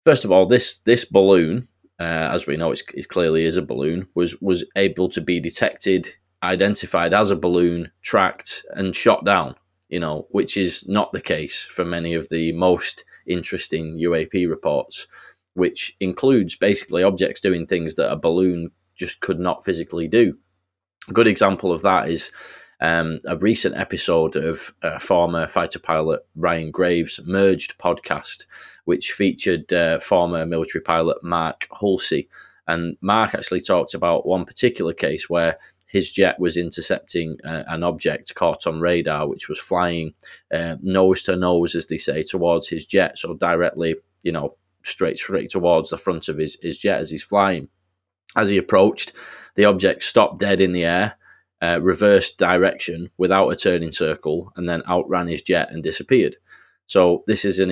first 0.06 0.26
of 0.26 0.32
all, 0.32 0.46
this 0.46 0.78
this 0.80 1.06
balloon, 1.06 1.68
uh, 2.00 2.30
as 2.32 2.48
we 2.48 2.58
know, 2.58 2.72
it 2.72 3.10
clearly 3.10 3.46
is 3.46 3.58
a 3.58 3.62
balloon, 3.62 4.08
was 4.16 4.40
was 4.42 4.66
able 4.76 5.10
to 5.10 5.22
be 5.22 5.40
detected, 5.40 6.16
identified 6.44 7.14
as 7.14 7.32
a 7.32 7.36
balloon, 7.36 7.92
tracked, 8.02 8.66
and 8.72 8.96
shot 8.96 9.26
down. 9.26 9.56
You 9.90 10.00
know, 10.00 10.28
which 10.32 10.58
is 10.58 10.88
not 10.88 11.14
the 11.14 11.22
case 11.22 11.64
for 11.64 11.86
many 11.86 12.14
of 12.14 12.28
the 12.30 12.52
most 12.52 13.06
interesting 13.26 13.98
UAP 13.98 14.50
reports, 14.50 15.08
which 15.54 15.96
includes 16.00 16.56
basically 16.56 17.04
objects 17.04 17.42
doing 17.42 17.66
things 17.66 17.96
that 17.96 18.12
a 18.12 18.18
balloon 18.18 18.72
just 18.96 19.22
could 19.22 19.40
not 19.40 19.64
physically 19.64 20.08
do. 20.08 20.38
A 21.10 21.14
good 21.14 21.28
example 21.28 21.72
of 21.72 21.82
that 21.84 22.10
is 22.10 22.32
um, 22.80 23.20
a 23.26 23.38
recent 23.38 23.76
episode 23.76 24.36
of 24.36 24.74
uh, 24.84 25.00
former 25.00 25.48
fighter 25.48 25.80
pilot 25.80 26.22
Ryan 26.36 26.72
Graves' 26.72 27.20
Merged 27.26 27.78
podcast, 27.78 28.46
which 28.86 29.12
featured 29.12 29.72
uh, 29.74 30.00
former 30.00 30.46
military 30.46 30.82
pilot 30.82 31.18
Mark 31.24 31.68
Hulsey. 31.72 32.28
And 32.68 32.98
Mark 33.02 33.34
actually 33.34 33.62
talked 33.62 33.94
about 33.94 34.28
one 34.28 34.46
particular 34.46 34.94
case 34.94 35.30
where 35.30 35.58
his 35.88 36.12
jet 36.12 36.40
was 36.40 36.58
intercepting 36.58 37.38
uh, 37.46 37.64
an 37.68 37.82
object 37.82 38.36
caught 38.36 38.68
on 38.68 38.82
radar, 38.82 39.28
which 39.28 39.48
was 39.48 39.60
flying 39.60 40.14
uh, 40.54 40.76
nose 40.82 41.24
to 41.24 41.36
nose, 41.36 41.76
as 41.76 41.88
they 41.88 41.98
say, 41.98 42.24
towards 42.24 42.68
his 42.68 42.86
jet. 42.86 43.18
So 43.18 43.36
directly, 43.36 43.96
you 44.22 44.34
know, 44.34 44.56
straight 44.84 45.18
straight 45.18 45.50
towards 45.50 45.90
the 45.90 45.98
front 45.98 46.28
of 46.28 46.38
his, 46.38 46.58
his 46.62 46.78
jet 46.78 47.00
as 47.00 47.10
he's 47.10 47.24
flying. 47.24 47.70
As 48.36 48.50
he 48.50 48.58
approached, 48.58 49.14
the 49.56 49.66
object 49.66 50.04
stopped 50.04 50.40
dead 50.40 50.60
in 50.60 50.74
the 50.74 50.84
air 50.84 51.18
uh, 51.62 51.80
reversed 51.82 52.38
direction 52.38 53.10
without 53.18 53.50
a 53.50 53.56
turning 53.56 53.92
circle 53.92 54.52
and 54.56 54.68
then 54.68 54.84
outran 54.88 55.28
his 55.28 55.42
jet 55.42 55.72
and 55.72 55.84
disappeared. 55.84 56.38
So 56.88 57.24
this 57.28 57.44
is 57.44 57.60
an 57.60 57.70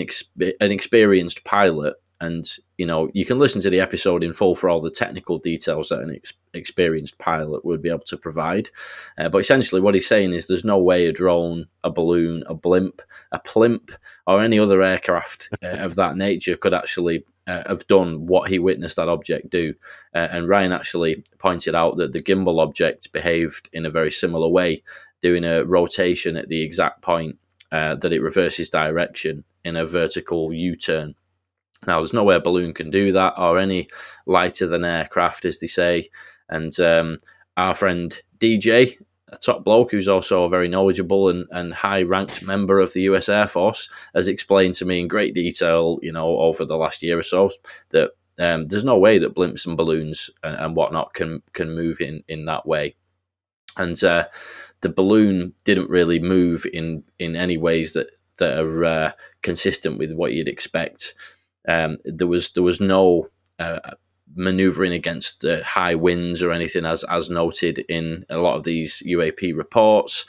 an 0.59 0.71
experienced 0.71 1.43
pilot, 1.45 1.95
and 2.19 2.45
you 2.77 2.85
know 2.85 3.09
you 3.13 3.25
can 3.25 3.39
listen 3.39 3.61
to 3.61 3.69
the 3.69 3.79
episode 3.79 4.23
in 4.23 4.33
full 4.33 4.55
for 4.55 4.69
all 4.69 4.81
the 4.81 4.91
technical 4.91 5.37
details 5.37 5.89
that 5.89 6.01
an 6.01 6.13
ex- 6.13 6.33
experienced 6.53 7.17
pilot 7.17 7.63
would 7.63 7.81
be 7.81 7.89
able 7.89 7.99
to 7.99 8.17
provide. 8.17 8.69
Uh, 9.17 9.29
but 9.29 9.37
essentially, 9.37 9.79
what 9.79 9.95
he's 9.95 10.07
saying 10.07 10.33
is 10.33 10.47
there's 10.47 10.65
no 10.65 10.77
way 10.77 11.05
a 11.05 11.13
drone, 11.13 11.67
a 11.83 11.89
balloon, 11.89 12.43
a 12.47 12.53
blimp, 12.53 13.01
a 13.31 13.39
plimp, 13.39 13.91
or 14.27 14.41
any 14.41 14.59
other 14.59 14.81
aircraft 14.81 15.49
uh, 15.63 15.67
of 15.67 15.95
that 15.95 16.17
nature 16.17 16.57
could 16.57 16.73
actually 16.73 17.23
uh, 17.47 17.63
have 17.67 17.85
done 17.87 18.25
what 18.25 18.49
he 18.49 18.59
witnessed 18.59 18.95
that 18.95 19.09
object 19.09 19.49
do. 19.49 19.73
Uh, 20.13 20.27
and 20.31 20.47
Ryan 20.47 20.71
actually 20.71 21.23
pointed 21.37 21.75
out 21.75 21.97
that 21.97 22.13
the 22.13 22.21
gimbal 22.21 22.59
object 22.59 23.11
behaved 23.11 23.69
in 23.73 23.85
a 23.85 23.91
very 23.91 24.11
similar 24.11 24.47
way, 24.47 24.83
doing 25.21 25.43
a 25.43 25.63
rotation 25.63 26.37
at 26.37 26.49
the 26.49 26.61
exact 26.61 27.01
point 27.01 27.37
uh, 27.71 27.95
that 27.95 28.13
it 28.13 28.21
reverses 28.21 28.69
direction 28.69 29.43
in 29.63 29.75
a 29.75 29.85
vertical 29.85 30.53
U 30.53 30.75
turn. 30.75 31.15
Now, 31.85 31.99
there's 31.99 32.13
no 32.13 32.23
way 32.23 32.35
a 32.35 32.39
balloon 32.39 32.73
can 32.73 32.89
do 32.89 33.11
that, 33.11 33.33
or 33.37 33.59
any 33.59 33.89
lighter 34.25 34.67
than 34.67 34.85
aircraft, 34.85 35.45
as 35.45 35.59
they 35.59 35.67
say. 35.67 36.09
And 36.49 36.77
um, 36.79 37.17
our 37.57 37.75
friend 37.75 38.19
DJ 38.39 38.97
a 39.35 39.39
top 39.39 39.63
bloke 39.63 39.91
who's 39.91 40.07
also 40.07 40.43
a 40.43 40.49
very 40.49 40.67
knowledgeable 40.67 41.29
and, 41.29 41.47
and 41.51 41.73
high 41.73 42.03
ranked 42.03 42.45
member 42.45 42.79
of 42.79 42.93
the 42.93 43.01
US 43.03 43.29
Air 43.29 43.47
Force, 43.47 43.89
has 44.13 44.27
explained 44.27 44.75
to 44.75 44.85
me 44.85 44.99
in 44.99 45.07
great 45.07 45.33
detail, 45.33 45.99
you 46.01 46.11
know, 46.11 46.37
over 46.39 46.65
the 46.65 46.77
last 46.77 47.03
year 47.03 47.19
or 47.19 47.23
so, 47.23 47.49
that 47.91 48.11
um, 48.39 48.67
there's 48.67 48.83
no 48.83 48.97
way 48.97 49.19
that 49.19 49.35
blimps 49.35 49.65
and 49.65 49.77
balloons 49.77 50.29
and, 50.43 50.55
and, 50.57 50.75
whatnot 50.75 51.13
can 51.13 51.41
can 51.53 51.73
move 51.73 52.01
in 52.01 52.23
in 52.27 52.45
that 52.45 52.65
way. 52.65 52.95
And 53.77 54.01
uh, 54.03 54.25
the 54.81 54.89
balloon 54.89 55.53
didn't 55.63 55.89
really 55.89 56.19
move 56.19 56.65
in 56.73 57.03
in 57.19 57.35
any 57.35 57.57
ways 57.57 57.93
that 57.93 58.11
that 58.37 58.59
are 58.59 58.85
uh, 58.85 59.11
consistent 59.41 59.97
with 59.97 60.11
what 60.11 60.33
you'd 60.33 60.49
expect. 60.49 61.15
Um, 61.67 61.97
there 62.03 62.27
was 62.27 62.51
there 62.51 62.63
was 62.63 62.81
no 62.81 63.27
uh, 63.57 63.79
maneuvering 64.35 64.93
against 64.93 65.45
uh, 65.45 65.63
high 65.63 65.95
winds 65.95 66.43
or 66.43 66.51
anything, 66.51 66.85
as 66.85 67.03
as 67.05 67.29
noted 67.29 67.79
in 67.89 68.25
a 68.29 68.37
lot 68.37 68.55
of 68.55 68.63
these 68.63 69.01
UAP 69.05 69.55
reports. 69.55 70.25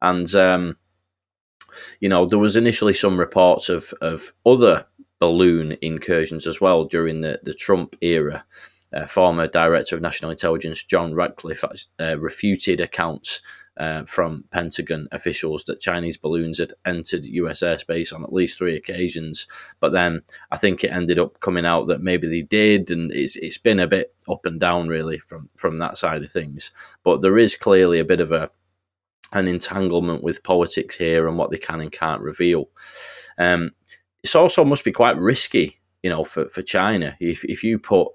And 0.00 0.32
um, 0.34 0.76
you 2.00 2.08
know, 2.08 2.26
there 2.26 2.38
was 2.38 2.56
initially 2.56 2.94
some 2.94 3.18
reports 3.18 3.68
of 3.68 3.92
of 4.00 4.32
other 4.46 4.86
balloon 5.20 5.76
incursions 5.82 6.46
as 6.46 6.60
well 6.60 6.84
during 6.84 7.20
the 7.20 7.40
the 7.42 7.54
Trump 7.54 7.96
era. 8.00 8.44
Uh, 8.90 9.06
former 9.06 9.46
Director 9.46 9.94
of 9.94 10.00
National 10.00 10.30
Intelligence 10.30 10.82
John 10.82 11.14
Ratcliffe 11.14 11.62
uh, 12.00 12.18
refuted 12.18 12.80
accounts 12.80 13.42
uh, 13.78 14.04
from 14.06 14.44
Pentagon 14.50 15.08
officials 15.12 15.64
that 15.64 15.80
Chinese 15.80 16.16
balloons 16.16 16.58
had 16.58 16.72
entered 16.84 17.24
US 17.24 17.60
airspace 17.60 18.12
on 18.12 18.24
at 18.24 18.32
least 18.32 18.58
three 18.58 18.76
occasions. 18.76 19.46
But 19.80 19.92
then 19.92 20.22
I 20.50 20.56
think 20.56 20.82
it 20.82 20.90
ended 20.90 21.18
up 21.18 21.40
coming 21.40 21.64
out 21.64 21.86
that 21.86 22.02
maybe 22.02 22.28
they 22.28 22.42
did, 22.42 22.90
and 22.90 23.12
it's 23.12 23.36
it's 23.36 23.58
been 23.58 23.80
a 23.80 23.86
bit 23.86 24.14
up 24.28 24.44
and 24.46 24.58
down 24.58 24.88
really 24.88 25.18
from 25.18 25.48
from 25.56 25.78
that 25.78 25.96
side 25.96 26.22
of 26.22 26.30
things. 26.30 26.72
But 27.04 27.20
there 27.20 27.38
is 27.38 27.54
clearly 27.54 28.00
a 28.00 28.04
bit 28.04 28.20
of 28.20 28.32
a 28.32 28.50
an 29.32 29.46
entanglement 29.46 30.22
with 30.22 30.42
politics 30.42 30.96
here 30.96 31.28
and 31.28 31.36
what 31.36 31.50
they 31.50 31.58
can 31.58 31.80
and 31.80 31.92
can't 31.92 32.22
reveal. 32.22 32.68
Um, 33.36 33.72
it's 34.22 34.34
also 34.34 34.64
must 34.64 34.84
be 34.84 34.92
quite 34.92 35.18
risky, 35.18 35.78
you 36.02 36.10
know, 36.10 36.24
for, 36.24 36.48
for 36.48 36.62
China 36.62 37.16
if 37.20 37.44
if 37.44 37.62
you 37.62 37.78
put 37.78 38.08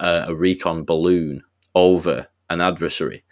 a, 0.00 0.24
a 0.28 0.34
recon 0.34 0.84
balloon 0.84 1.42
over 1.74 2.28
an 2.48 2.60
adversary, 2.60 3.22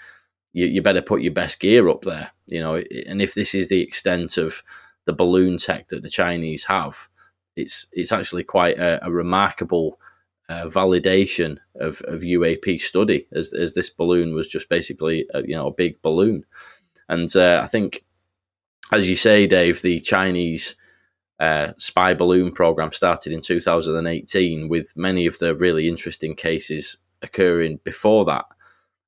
you, 0.58 0.66
you 0.66 0.82
better 0.82 1.02
put 1.02 1.22
your 1.22 1.32
best 1.32 1.60
gear 1.60 1.88
up 1.88 2.02
there, 2.02 2.32
you 2.48 2.60
know. 2.60 2.82
And 3.06 3.22
if 3.22 3.34
this 3.34 3.54
is 3.54 3.68
the 3.68 3.80
extent 3.80 4.36
of 4.36 4.62
the 5.04 5.12
balloon 5.12 5.56
tech 5.58 5.88
that 5.88 6.02
the 6.02 6.10
Chinese 6.10 6.64
have, 6.64 7.08
it's 7.54 7.86
it's 7.92 8.10
actually 8.10 8.42
quite 8.42 8.76
a, 8.78 9.04
a 9.06 9.10
remarkable 9.10 10.00
uh, 10.48 10.64
validation 10.64 11.58
of, 11.76 12.02
of 12.08 12.22
UAP 12.22 12.80
study, 12.80 13.28
as, 13.32 13.52
as 13.52 13.74
this 13.74 13.90
balloon 13.90 14.34
was 14.34 14.48
just 14.48 14.68
basically 14.68 15.26
a, 15.32 15.42
you 15.42 15.54
know 15.54 15.68
a 15.68 15.74
big 15.74 16.02
balloon, 16.02 16.44
and 17.08 17.34
uh, 17.36 17.60
I 17.62 17.66
think, 17.66 18.04
as 18.92 19.08
you 19.08 19.14
say, 19.16 19.46
Dave, 19.46 19.80
the 19.82 20.00
Chinese 20.00 20.74
uh, 21.38 21.72
spy 21.78 22.14
balloon 22.14 22.50
program 22.50 22.92
started 22.92 23.32
in 23.32 23.42
2018, 23.42 24.68
with 24.68 24.92
many 24.96 25.26
of 25.26 25.38
the 25.38 25.54
really 25.54 25.88
interesting 25.88 26.34
cases 26.34 26.98
occurring 27.22 27.78
before 27.84 28.24
that. 28.24 28.44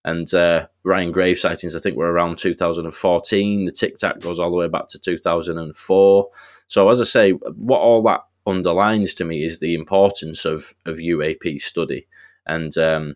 And 0.04 0.33
uh, 0.33 0.66
Ryan 0.83 1.12
Graves 1.12 1.42
sightings, 1.42 1.76
I 1.76 1.80
think, 1.80 1.97
were 1.97 2.11
around 2.11 2.38
2014. 2.38 3.64
The 3.66 3.71
Tic 3.71 3.99
Tac 3.99 4.21
goes 4.21 4.38
all 4.38 4.50
the 4.50 4.57
way 4.57 4.69
back 4.69 4.88
to 4.88 4.99
2004. 4.99 6.28
So, 6.69 6.88
as 6.88 7.00
I 7.00 7.04
say, 7.04 7.33
what 7.33 7.80
all 7.80 8.02
that 8.04 8.21
underlines 8.47 9.14
to 9.14 9.25
me 9.25 9.45
is 9.45 9.59
the 9.59 9.75
importance 9.75 10.45
of 10.45 10.75
of 10.87 10.97
UAP 10.97 11.61
study 11.61 12.07
and 12.47 12.76
um, 12.78 13.14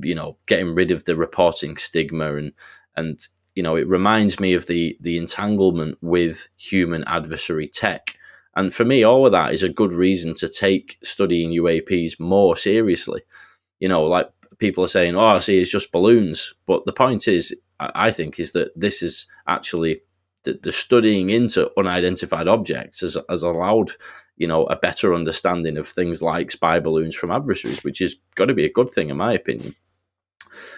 you 0.00 0.14
know 0.14 0.36
getting 0.46 0.74
rid 0.74 0.90
of 0.90 1.04
the 1.04 1.16
reporting 1.16 1.76
stigma 1.76 2.36
and 2.36 2.52
and 2.96 3.28
you 3.54 3.62
know 3.62 3.76
it 3.76 3.86
reminds 3.88 4.40
me 4.40 4.54
of 4.54 4.66
the 4.66 4.96
the 5.00 5.18
entanglement 5.18 5.98
with 6.00 6.48
human 6.56 7.04
adversary 7.04 7.68
tech 7.68 8.16
and 8.56 8.74
for 8.74 8.84
me 8.84 9.02
all 9.02 9.26
of 9.26 9.32
that 9.32 9.52
is 9.52 9.62
a 9.62 9.68
good 9.68 9.92
reason 9.92 10.34
to 10.34 10.48
take 10.48 10.98
studying 11.02 11.50
UAPs 11.50 12.18
more 12.18 12.56
seriously 12.56 13.22
you 13.80 13.88
know 13.88 14.04
like 14.04 14.30
people 14.62 14.84
are 14.84 14.88
saying 14.96 15.16
oh 15.16 15.26
I 15.26 15.40
see 15.40 15.58
it's 15.58 15.70
just 15.70 15.92
balloons 15.92 16.54
but 16.66 16.86
the 16.86 16.92
point 16.92 17.28
is 17.28 17.54
I 17.78 18.10
think 18.12 18.38
is 18.38 18.52
that 18.52 18.70
this 18.76 19.02
is 19.02 19.26
actually 19.46 20.02
the, 20.44 20.58
the 20.62 20.72
studying 20.72 21.30
into 21.30 21.70
unidentified 21.78 22.48
objects 22.48 23.00
has, 23.00 23.16
has 23.28 23.42
allowed 23.42 23.90
you 24.36 24.46
know 24.46 24.64
a 24.64 24.76
better 24.76 25.14
understanding 25.14 25.76
of 25.76 25.86
things 25.86 26.22
like 26.22 26.50
spy 26.50 26.80
balloons 26.80 27.14
from 27.14 27.30
adversaries, 27.30 27.84
which 27.84 28.00
is 28.00 28.20
got 28.34 28.46
to 28.46 28.54
be 28.54 28.64
a 28.64 28.72
good 28.72 28.90
thing 28.90 29.10
in 29.10 29.16
my 29.16 29.32
opinion. 29.32 29.74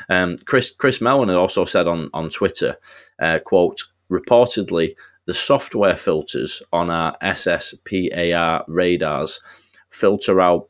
Um, 0.09 0.37
Chris 0.45 0.71
Chris 0.71 1.01
Mellon 1.01 1.31
also 1.31 1.65
said 1.65 1.87
on 1.87 2.11
on 2.13 2.31
Twitter, 2.31 2.77
uh, 3.21 3.39
"quote 3.45 3.83
Reportedly, 4.11 4.95
the 5.25 5.35
software 5.35 5.97
filters 5.97 6.63
on 6.73 6.91
our 6.91 7.17
SSPAR 7.23 8.65
radars 8.69 9.41
filter 9.89 10.41
out 10.41 10.69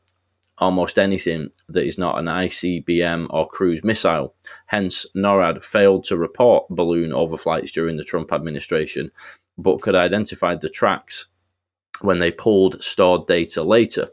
almost 0.59 0.99
anything 0.99 1.51
that 1.69 1.85
is 1.85 1.99
not 1.99 2.19
an 2.19 2.27
ICBM 2.27 3.27
or 3.31 3.49
cruise 3.49 3.83
missile. 3.83 4.35
Hence, 4.67 5.07
NORAD 5.17 5.65
failed 5.65 6.05
to 6.05 6.17
report 6.17 6.69
balloon 6.71 7.11
overflights 7.11 7.73
during 7.73 7.97
the 7.97 8.05
Trump 8.05 8.33
administration, 8.33 9.11
but 9.59 9.81
could 9.83 9.95
identify 9.95 10.55
the 10.55 10.69
tracks 10.69 11.27
when 12.01 12.19
they 12.19 12.31
pulled 12.31 12.83
stored 12.83 13.27
data 13.27 13.63
later. 13.63 14.11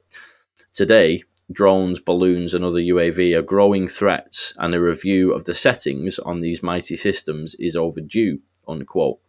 Today, 0.74 1.24
drones, 1.51 2.00
balloons, 2.00 2.53
and 2.53 2.63
other 2.63 2.79
UAV 2.79 3.36
are 3.36 3.41
growing 3.41 3.88
threats, 3.88 4.53
and 4.57 4.74
a 4.74 4.81
review 4.81 5.33
of 5.33 5.45
the 5.45 5.55
settings 5.55 6.17
on 6.19 6.41
these 6.41 6.63
mighty 6.63 6.95
systems 6.95 7.55
is 7.55 7.75
overdue. 7.75 8.39
Unquote. 8.67 9.19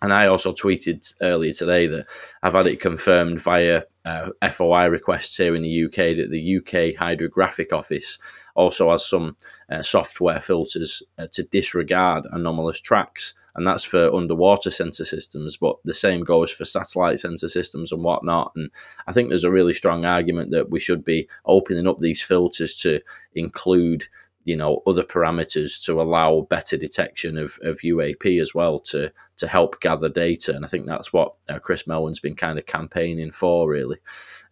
And 0.00 0.12
I 0.12 0.26
also 0.26 0.52
tweeted 0.52 1.14
earlier 1.20 1.52
today 1.52 1.86
that 1.86 2.06
I've 2.42 2.54
had 2.54 2.66
it 2.66 2.80
confirmed 2.80 3.40
via 3.40 3.84
uh, 4.04 4.30
FOI 4.50 4.86
requests 4.86 5.36
here 5.36 5.54
in 5.54 5.62
the 5.62 5.84
UK 5.84 6.16
that 6.16 6.30
the 6.30 6.56
UK 6.58 6.98
Hydrographic 6.98 7.72
Office 7.72 8.18
also 8.54 8.90
has 8.90 9.06
some 9.06 9.36
uh, 9.70 9.82
software 9.82 10.40
filters 10.40 11.02
uh, 11.18 11.26
to 11.32 11.42
disregard 11.44 12.26
anomalous 12.32 12.80
tracks. 12.80 13.34
And 13.54 13.66
that's 13.66 13.84
for 13.84 14.14
underwater 14.14 14.70
sensor 14.70 15.04
systems, 15.04 15.58
but 15.58 15.76
the 15.84 15.92
same 15.92 16.22
goes 16.22 16.50
for 16.50 16.64
satellite 16.64 17.18
sensor 17.18 17.48
systems 17.48 17.92
and 17.92 18.02
whatnot. 18.02 18.52
And 18.56 18.70
I 19.06 19.12
think 19.12 19.28
there's 19.28 19.44
a 19.44 19.50
really 19.50 19.74
strong 19.74 20.06
argument 20.06 20.52
that 20.52 20.70
we 20.70 20.80
should 20.80 21.04
be 21.04 21.28
opening 21.44 21.86
up 21.86 21.98
these 21.98 22.22
filters 22.22 22.74
to 22.76 23.00
include 23.34 24.06
you 24.44 24.56
know 24.56 24.82
other 24.86 25.02
parameters 25.02 25.82
to 25.84 26.00
allow 26.00 26.42
better 26.42 26.76
detection 26.76 27.38
of, 27.38 27.58
of 27.62 27.78
UAP 27.78 28.40
as 28.40 28.54
well 28.54 28.80
to 28.80 29.12
to 29.36 29.46
help 29.46 29.80
gather 29.80 30.08
data. 30.08 30.54
And 30.54 30.64
I 30.64 30.68
think 30.68 30.86
that's 30.86 31.12
what 31.12 31.34
uh, 31.48 31.58
Chris 31.58 31.86
Mellon's 31.86 32.20
been 32.20 32.36
kind 32.36 32.58
of 32.58 32.66
campaigning 32.66 33.32
for 33.32 33.68
really. 33.68 33.98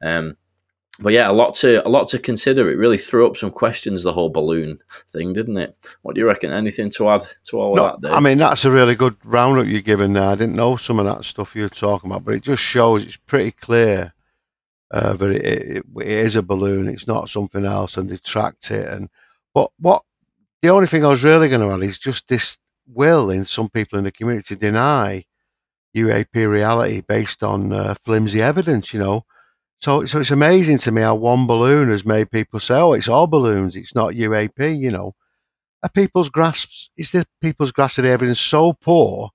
Um, 0.02 0.36
but 0.98 1.12
yeah 1.12 1.30
a 1.30 1.32
lot 1.32 1.54
to 1.56 1.86
a 1.86 1.88
lot 1.88 2.08
to 2.08 2.18
consider. 2.18 2.70
It 2.70 2.76
really 2.76 2.98
threw 2.98 3.26
up 3.26 3.36
some 3.36 3.50
questions 3.50 4.02
the 4.02 4.12
whole 4.12 4.30
balloon 4.30 4.78
thing 5.08 5.32
didn't 5.32 5.56
it? 5.56 5.76
What 6.02 6.14
do 6.14 6.20
you 6.20 6.26
reckon? 6.26 6.52
Anything 6.52 6.90
to 6.90 7.08
add 7.10 7.26
to 7.44 7.58
all 7.58 7.76
no, 7.76 7.84
that 7.84 8.00
Dave? 8.00 8.12
I 8.12 8.20
mean 8.20 8.38
that's 8.38 8.64
a 8.64 8.70
really 8.70 8.94
good 8.94 9.16
roundup 9.24 9.66
you're 9.66 9.80
giving 9.80 10.12
there. 10.12 10.28
I 10.28 10.34
didn't 10.34 10.56
know 10.56 10.76
some 10.76 10.98
of 10.98 11.06
that 11.06 11.24
stuff 11.24 11.56
you're 11.56 11.68
talking 11.68 12.10
about 12.10 12.24
but 12.24 12.34
it 12.34 12.42
just 12.42 12.62
shows 12.62 13.04
it's 13.04 13.16
pretty 13.16 13.52
clear 13.52 14.12
uh, 14.92 15.16
but 15.16 15.30
it, 15.30 15.44
it, 15.44 15.86
it 15.96 16.06
is 16.06 16.36
a 16.36 16.42
balloon. 16.42 16.88
It's 16.88 17.06
not 17.06 17.28
something 17.28 17.64
else 17.64 17.96
and 17.96 18.10
they 18.10 18.16
tracked 18.16 18.70
it 18.70 18.88
and 18.88 19.08
but 19.54 19.70
what 19.78 20.02
the 20.62 20.70
only 20.70 20.86
thing 20.86 21.04
I 21.04 21.08
was 21.08 21.24
really 21.24 21.48
going 21.48 21.60
to 21.62 21.74
add 21.74 21.82
is 21.88 21.98
just 21.98 22.28
this 22.28 22.58
will 22.86 23.30
in 23.30 23.44
some 23.44 23.68
people 23.68 23.98
in 23.98 24.04
the 24.04 24.12
community 24.12 24.56
deny 24.56 25.24
UAP 25.94 26.46
reality 26.46 27.02
based 27.08 27.42
on 27.42 27.72
uh, 27.72 27.94
flimsy 28.04 28.42
evidence, 28.42 28.94
you 28.94 29.00
know. 29.00 29.24
So, 29.80 30.04
so 30.06 30.20
it's 30.20 30.30
amazing 30.30 30.78
to 30.78 30.92
me 30.92 31.02
how 31.02 31.14
one 31.16 31.46
balloon 31.46 31.90
has 31.90 32.04
made 32.06 32.30
people 32.30 32.60
say, 32.60 32.76
"Oh, 32.76 32.92
it's 32.94 33.08
all 33.08 33.26
balloons; 33.26 33.76
it's 33.76 33.94
not 33.94 34.14
UAP." 34.14 34.72
You 34.72 34.90
know, 34.90 35.14
are 35.82 35.90
people's 35.90 36.30
grasps 36.30 36.90
is 36.96 37.12
the 37.12 37.24
people's 37.40 37.72
grasp 37.72 37.98
of 37.98 38.04
the 38.04 38.10
evidence 38.10 38.40
so 38.40 38.74
poor, 38.74 39.30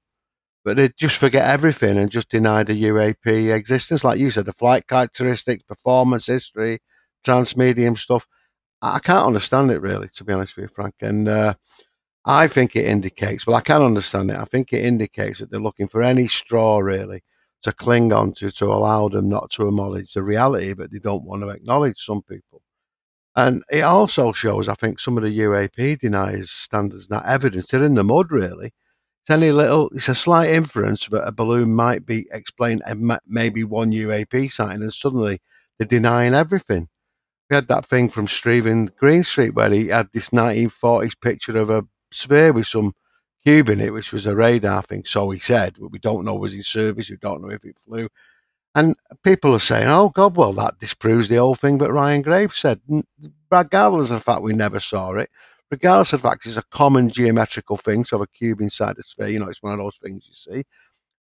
but 0.64 0.78
they 0.78 0.90
just 0.98 1.18
forget 1.18 1.48
everything 1.48 1.98
and 1.98 2.12
just 2.12 2.30
deny 2.30 2.64
the 2.64 2.74
UAP 2.86 3.52
existence, 3.52 4.04
like 4.04 4.20
you 4.20 4.32
said, 4.32 4.46
the 4.46 4.54
flight 4.54 4.88
characteristics, 4.88 5.64
performance 5.64 6.28
history, 6.28 6.80
transmedium 7.26 7.98
stuff. 7.98 8.28
I 8.82 9.00
can't 9.00 9.26
understand 9.26 9.72
it 9.72 9.82
really, 9.82 10.10
to 10.10 10.24
be 10.24 10.34
honest 10.34 10.56
with 10.56 10.64
you, 10.64 10.70
Frank. 10.76 10.96
And 11.02 11.28
uh, 11.28 11.54
I 12.26 12.48
think 12.48 12.76
it 12.76 12.86
indicates, 12.86 13.46
well, 13.48 13.56
I 13.56 13.62
can 13.62 13.82
understand 13.82 14.32
it. 14.32 14.38
I 14.38 14.46
think 14.46 14.74
it 14.74 14.86
indicates 14.86 15.40
that 15.40 15.52
they're 15.52 15.60
looking 15.60 15.88
for 15.88 16.02
any 16.04 16.28
straw 16.28 16.80
really 16.80 17.22
to 17.64 17.72
cling 17.72 18.14
on 18.14 18.34
to 18.34 18.52
to 18.52 18.66
allow 18.66 19.10
them 19.10 19.30
not 19.30 19.50
to 19.52 19.68
acknowledge 19.68 20.14
the 20.14 20.24
reality, 20.24 20.74
but 20.74 20.92
they 20.92 21.00
don't 21.00 21.26
want 21.26 21.42
to 21.44 21.50
acknowledge 21.50 22.00
some 22.00 22.22
people. 22.24 22.62
And 23.36 23.64
it 23.72 23.82
also 23.82 24.32
shows, 24.32 24.70
I 24.70 24.76
think, 24.76 25.00
some 25.00 25.18
of 25.18 25.24
the 25.24 25.40
UAP 25.40 26.00
deniers 26.00 26.52
standards, 26.52 27.08
that 27.08 27.26
evidence, 27.26 27.68
they're 27.68 27.84
in 27.84 27.96
the 27.96 28.04
mud 28.04 28.32
really. 28.32 28.68
It's 29.24 29.30
any 29.32 29.52
little, 29.52 29.90
it's 29.94 30.10
a 30.10 30.16
slight 30.16 30.52
inference 30.52 31.08
that 31.08 31.28
a 31.28 31.32
balloon 31.32 31.76
might 31.76 32.06
be 32.06 32.28
explained, 32.32 32.84
maybe 33.26 33.64
one 33.64 33.92
UAP 33.92 34.52
sighting, 34.52 34.84
and 34.84 34.94
suddenly 34.94 35.40
they're 35.78 35.88
denying 35.88 36.34
everything 36.36 36.88
we 37.50 37.56
had 37.56 37.68
that 37.68 37.86
thing 37.86 38.10
from 38.10 38.28
Steven 38.28 38.88
Greenstreet 38.98 39.54
where 39.54 39.70
he 39.70 39.88
had 39.88 40.10
this 40.14 40.30
1940s 40.30 41.20
picture 41.22 41.58
of 41.58 41.70
a 41.70 41.86
sphere 42.12 42.52
with 42.54 42.68
some 42.68 42.94
cube 43.44 43.70
in 43.70 43.80
it, 43.80 43.94
which 43.94 44.12
was 44.12 44.26
a 44.26 44.36
radar 44.36 44.82
thing. 44.82 45.04
So 45.06 45.30
he 45.30 45.40
said, 45.40 45.76
but 45.80 45.92
we 45.92 46.00
don't 46.00 46.26
know 46.26 46.36
was 46.36 46.56
in 46.56 46.64
service. 46.64 47.10
We 47.10 47.18
don't 47.18 47.42
know 47.42 47.52
if 47.52 47.64
it 47.64 47.78
flew. 47.78 48.08
And 48.74 48.96
people 49.24 49.54
are 49.54 49.60
saying, 49.60 49.88
"Oh 49.88 50.10
God, 50.10 50.36
well 50.36 50.52
that 50.54 50.80
disproves 50.80 51.30
the 51.30 51.38
whole 51.38 51.56
thing." 51.56 51.78
But 51.78 51.94
Ryan 51.94 52.22
Graves 52.22 52.58
said, 52.58 52.82
regardless 53.50 54.10
of 54.12 54.18
the 54.18 54.24
fact 54.24 54.42
we 54.42 54.54
never 54.54 54.82
saw 54.82 55.14
it, 55.14 55.30
regardless 55.72 56.12
of 56.12 56.22
the 56.22 56.28
fact 56.28 56.46
it's 56.46 56.58
a 56.58 56.64
common 56.64 57.10
geometrical 57.10 57.78
thing, 57.78 58.04
so 58.04 58.22
a 58.22 58.28
cube 58.28 58.60
inside 58.60 58.98
a 58.98 59.04
sphere, 59.04 59.30
you 59.30 59.40
know, 59.40 59.48
it's 59.48 59.64
one 59.64 59.72
of 59.72 59.80
those 59.80 59.96
things 60.04 60.28
you 60.28 60.36
see, 60.36 60.64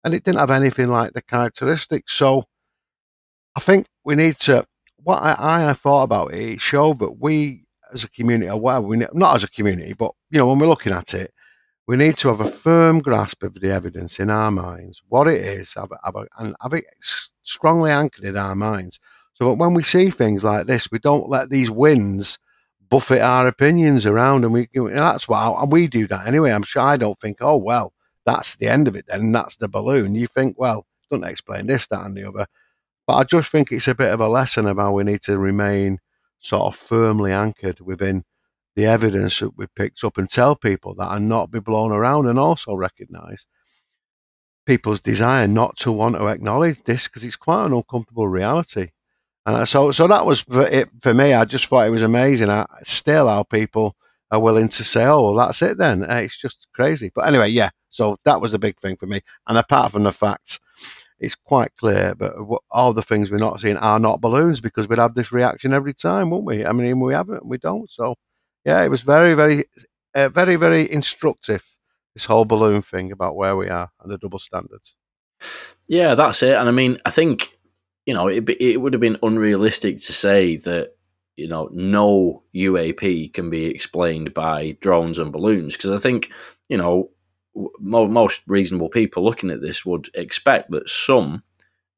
and 0.03 0.13
it 0.13 0.25
didn't 0.25 0.39
have 0.39 0.51
anything 0.51 0.89
like 0.89 1.13
the 1.13 1.21
characteristics. 1.21 2.11
So 2.11 2.43
I 3.55 3.61
think 3.61 3.87
we 4.03 4.15
need 4.15 4.35
to 4.39 4.65
what 5.05 5.21
I, 5.21 5.69
I 5.69 5.73
thought 5.73 6.03
about 6.03 6.33
it, 6.33 6.39
it 6.39 6.61
showed 6.61 6.99
that 6.99 7.19
we 7.19 7.63
as 7.93 8.03
a 8.03 8.09
community, 8.09 8.49
or 8.49 8.59
well, 8.59 8.83
we 8.83 8.97
not 8.97 9.35
as 9.35 9.43
a 9.43 9.49
community, 9.49 9.93
but 9.93 10.11
you 10.31 10.39
know, 10.39 10.47
when 10.47 10.57
we're 10.57 10.67
looking 10.67 10.91
at 10.91 11.13
it, 11.13 11.31
we 11.87 11.95
need 11.95 12.17
to 12.17 12.29
have 12.29 12.39
a 12.39 12.49
firm 12.49 12.99
grasp 12.99 13.43
of 13.43 13.53
the 13.53 13.71
evidence 13.71 14.19
in 14.19 14.31
our 14.31 14.49
minds, 14.49 15.03
what 15.07 15.27
it 15.27 15.39
is, 15.45 15.75
have, 15.75 15.91
have 16.03 16.15
and 16.39 16.55
have 16.61 16.73
it 16.73 16.85
strongly 17.43 17.91
anchored 17.91 18.25
in 18.25 18.35
our 18.35 18.55
minds, 18.55 18.99
so 19.33 19.45
that 19.49 19.53
when 19.53 19.75
we 19.75 19.83
see 19.83 20.09
things 20.09 20.43
like 20.43 20.65
this, 20.65 20.91
we 20.91 20.97
don't 20.97 21.29
let 21.29 21.51
these 21.51 21.69
winds 21.69 22.39
buffet 22.89 23.21
our 23.21 23.45
opinions 23.45 24.07
around, 24.07 24.43
and 24.43 24.53
we 24.53 24.67
and 24.73 24.97
that's 24.97 25.29
why 25.29 25.55
and 25.61 25.71
we 25.71 25.87
do 25.87 26.07
that 26.07 26.25
anyway. 26.25 26.51
I'm 26.51 26.63
sure 26.63 26.81
I 26.81 26.97
don't 26.97 27.19
think, 27.21 27.37
oh 27.41 27.57
well, 27.57 27.93
that's 28.25 28.55
the 28.55 28.67
end 28.67 28.87
of 28.87 28.95
it 28.95 29.05
then, 29.07 29.31
that's 29.31 29.57
the 29.57 29.69
balloon. 29.69 30.15
You 30.15 30.25
think, 30.25 30.57
well, 30.57 30.87
don't 31.11 31.23
explain 31.23 31.67
this, 31.67 31.85
that, 31.87 32.05
and 32.05 32.17
the 32.17 32.27
other. 32.27 32.47
But 33.07 33.15
I 33.15 33.23
just 33.23 33.51
think 33.51 33.71
it's 33.71 33.87
a 33.87 33.95
bit 33.95 34.11
of 34.11 34.19
a 34.19 34.27
lesson 34.27 34.67
about 34.67 34.93
we 34.93 35.03
need 35.03 35.21
to 35.21 35.37
remain 35.37 35.99
sort 36.39 36.73
of 36.73 36.75
firmly 36.75 37.31
anchored 37.31 37.79
within 37.79 38.23
the 38.75 38.85
evidence 38.85 39.39
that 39.39 39.57
we 39.57 39.65
picked 39.75 40.03
up 40.03 40.17
and 40.17 40.29
tell 40.29 40.55
people 40.55 40.95
that 40.95 41.11
and 41.11 41.29
not 41.29 41.51
be 41.51 41.59
blown 41.59 41.91
around 41.91 42.27
and 42.27 42.37
also 42.37 42.73
recognize 42.73 43.45
people's 44.65 45.01
desire 45.01 45.47
not 45.47 45.77
to 45.77 45.91
want 45.91 46.15
to 46.15 46.27
acknowledge 46.27 46.81
this 46.83 47.07
because 47.07 47.23
it's 47.23 47.35
quite 47.35 47.65
an 47.65 47.73
uncomfortable 47.73 48.27
reality. 48.27 48.89
And 49.45 49.67
so, 49.67 49.91
so 49.91 50.07
that 50.07 50.25
was 50.25 50.41
for 50.41 50.65
it 50.65 50.89
for 51.01 51.13
me. 51.13 51.33
I 51.33 51.45
just 51.45 51.67
thought 51.67 51.87
it 51.87 51.91
was 51.91 52.01
amazing. 52.01 52.49
I, 52.49 52.65
still, 52.81 53.27
how 53.27 53.43
people 53.43 53.95
are 54.31 54.39
willing 54.39 54.67
to 54.69 54.83
say, 54.83 55.05
"Oh, 55.05 55.21
well, 55.21 55.47
that's 55.47 55.61
it 55.61 55.77
then." 55.77 56.03
It's 56.03 56.39
just 56.39 56.67
crazy. 56.73 57.11
But 57.13 57.27
anyway, 57.27 57.49
yeah. 57.49 57.69
So 57.91 58.17
that 58.25 58.41
was 58.41 58.55
a 58.55 58.59
big 58.59 58.79
thing 58.79 58.97
for 58.97 59.05
me. 59.05 59.21
And 59.47 59.57
apart 59.57 59.91
from 59.91 60.01
the 60.03 60.11
fact, 60.11 60.59
it's 61.19 61.35
quite 61.35 61.75
clear, 61.77 62.13
but 62.15 62.33
all 62.71 62.93
the 62.93 63.01
things 63.01 63.31
we're 63.31 63.37
not 63.37 63.59
seeing 63.59 63.77
are 63.77 63.99
not 63.99 64.21
balloons 64.21 64.61
because 64.61 64.87
we'd 64.87 64.99
have 64.99 65.15
this 65.15 65.31
reaction 65.31 65.73
every 65.73 65.93
time, 65.93 66.29
wouldn't 66.29 66.47
we? 66.47 66.65
I 66.65 66.71
mean, 66.71 66.99
we 66.99 67.13
haven't, 67.13 67.45
we 67.45 67.57
don't. 67.57 67.89
So, 67.89 68.15
yeah, 68.65 68.83
it 68.83 68.89
was 68.89 69.01
very, 69.01 69.33
very, 69.33 69.65
uh, 70.13 70.29
very, 70.29 70.55
very 70.55 70.91
instructive. 70.91 71.63
This 72.13 72.25
whole 72.25 72.45
balloon 72.45 72.81
thing 72.81 73.11
about 73.11 73.35
where 73.35 73.55
we 73.55 73.67
are 73.69 73.89
and 74.01 74.11
the 74.11 74.17
double 74.17 74.39
standards. 74.39 74.95
Yeah, 75.87 76.15
that's 76.15 76.41
it. 76.43 76.55
And 76.55 76.69
I 76.69 76.71
mean, 76.71 76.99
I 77.05 77.09
think 77.09 77.55
you 78.05 78.13
know, 78.13 78.27
it, 78.27 78.47
it 78.59 78.77
would 78.77 78.93
have 78.93 79.01
been 79.01 79.17
unrealistic 79.23 79.97
to 79.97 80.13
say 80.13 80.57
that, 80.57 80.91
you 81.35 81.47
know, 81.47 81.69
no 81.71 82.43
UAP 82.55 83.33
can 83.33 83.49
be 83.49 83.65
explained 83.65 84.33
by 84.33 84.77
drones 84.79 85.19
and 85.19 85.31
balloons. 85.31 85.75
Because 85.75 85.89
I 85.89 85.97
think, 85.97 86.31
you 86.69 86.77
know, 86.77 87.09
most 87.79 88.43
reasonable 88.47 88.89
people 88.89 89.23
looking 89.23 89.49
at 89.49 89.61
this 89.61 89.85
would 89.85 90.09
expect 90.13 90.71
that 90.71 90.89
some 90.89 91.43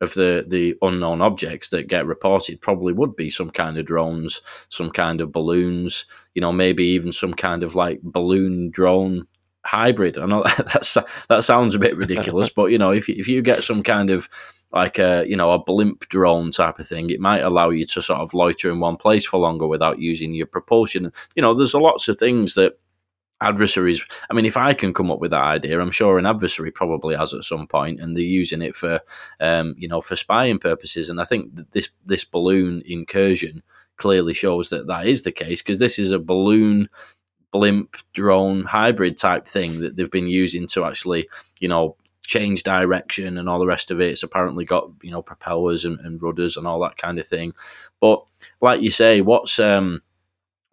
of 0.01 0.13
the, 0.13 0.45
the 0.47 0.75
unknown 0.81 1.21
objects 1.21 1.69
that 1.69 1.87
get 1.87 2.05
reported 2.05 2.61
probably 2.61 2.93
would 2.93 3.15
be 3.15 3.29
some 3.29 3.49
kind 3.49 3.77
of 3.77 3.85
drones, 3.85 4.41
some 4.69 4.91
kind 4.91 5.21
of 5.21 5.31
balloons, 5.31 6.05
you 6.35 6.41
know, 6.41 6.51
maybe 6.51 6.83
even 6.83 7.11
some 7.11 7.33
kind 7.33 7.63
of 7.63 7.73
like 7.73 7.99
balloon 8.03 8.69
drone 8.69 9.27
hybrid. 9.65 10.17
I 10.17 10.25
know 10.25 10.43
that's 10.57 10.97
that 11.29 11.43
sounds 11.43 11.75
a 11.75 11.79
bit 11.79 11.97
ridiculous, 11.97 12.49
but 12.55 12.65
you 12.65 12.77
know, 12.77 12.91
if 12.91 13.09
if 13.09 13.27
you 13.27 13.41
get 13.41 13.63
some 13.63 13.83
kind 13.83 14.09
of 14.09 14.29
like 14.71 14.99
a 14.99 15.25
you 15.27 15.35
know 15.35 15.51
a 15.51 15.63
blimp 15.63 16.07
drone 16.09 16.51
type 16.51 16.79
of 16.79 16.87
thing, 16.87 17.09
it 17.09 17.19
might 17.19 17.41
allow 17.41 17.69
you 17.69 17.85
to 17.85 18.01
sort 18.01 18.19
of 18.19 18.33
loiter 18.33 18.71
in 18.71 18.79
one 18.79 18.97
place 18.97 19.25
for 19.25 19.39
longer 19.39 19.67
without 19.67 19.99
using 19.99 20.33
your 20.33 20.47
propulsion. 20.47 21.11
You 21.35 21.41
know, 21.41 21.53
there's 21.53 21.73
a 21.73 21.79
lots 21.79 22.07
of 22.07 22.17
things 22.17 22.53
that 22.53 22.79
adversaries. 23.41 24.03
I 24.29 24.33
mean, 24.33 24.45
if 24.45 24.57
I 24.57 24.73
can 24.73 24.93
come 24.93 25.11
up 25.11 25.19
with 25.19 25.31
that 25.31 25.43
idea, 25.43 25.79
I'm 25.79 25.91
sure 25.91 26.17
an 26.17 26.25
adversary 26.25 26.71
probably 26.71 27.15
has 27.15 27.33
at 27.33 27.43
some 27.43 27.67
point, 27.67 27.99
and 27.99 28.15
they're 28.15 28.23
using 28.23 28.61
it 28.61 28.75
for 28.75 28.99
um, 29.39 29.75
you 29.77 29.87
know 29.87 30.01
for 30.01 30.15
spying 30.15 30.59
purposes. 30.59 31.09
And 31.09 31.21
I 31.21 31.23
think 31.23 31.71
this 31.71 31.89
this 32.05 32.23
balloon 32.23 32.83
incursion 32.85 33.63
clearly 33.97 34.33
shows 34.33 34.69
that 34.69 34.87
that 34.87 35.07
is 35.07 35.23
the 35.23 35.31
case 35.31 35.61
because 35.61 35.79
this 35.79 35.97
is 35.97 36.11
a 36.11 36.19
balloon 36.19 36.89
blimp 37.51 37.95
drone 38.13 38.63
hybrid 38.63 39.17
type 39.17 39.47
thing 39.47 39.79
that 39.79 39.95
they've 39.95 40.11
been 40.11 40.27
using 40.27 40.67
to 40.67 40.83
actually 40.85 41.27
you 41.59 41.67
know 41.67 41.95
change 42.27 42.61
direction 42.61 43.37
and 43.37 43.47
all 43.47 43.57
the 43.57 43.65
rest 43.65 43.89
of 43.89 44.01
it. 44.01 44.11
It's 44.11 44.23
apparently 44.23 44.65
got 44.65 44.89
you 45.01 45.11
know 45.11 45.21
propellers 45.21 45.85
and, 45.85 45.99
and 46.01 46.21
rudders 46.21 46.57
and 46.57 46.67
all 46.67 46.79
that 46.81 46.97
kind 46.97 47.19
of 47.19 47.25
thing. 47.25 47.53
But 47.99 48.23
like 48.61 48.81
you 48.81 48.91
say, 48.91 49.21
what's 49.21 49.59
um, 49.59 50.01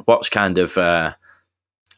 what's 0.05 0.29
kind 0.29 0.59
of 0.59 0.77
uh, 0.77 1.15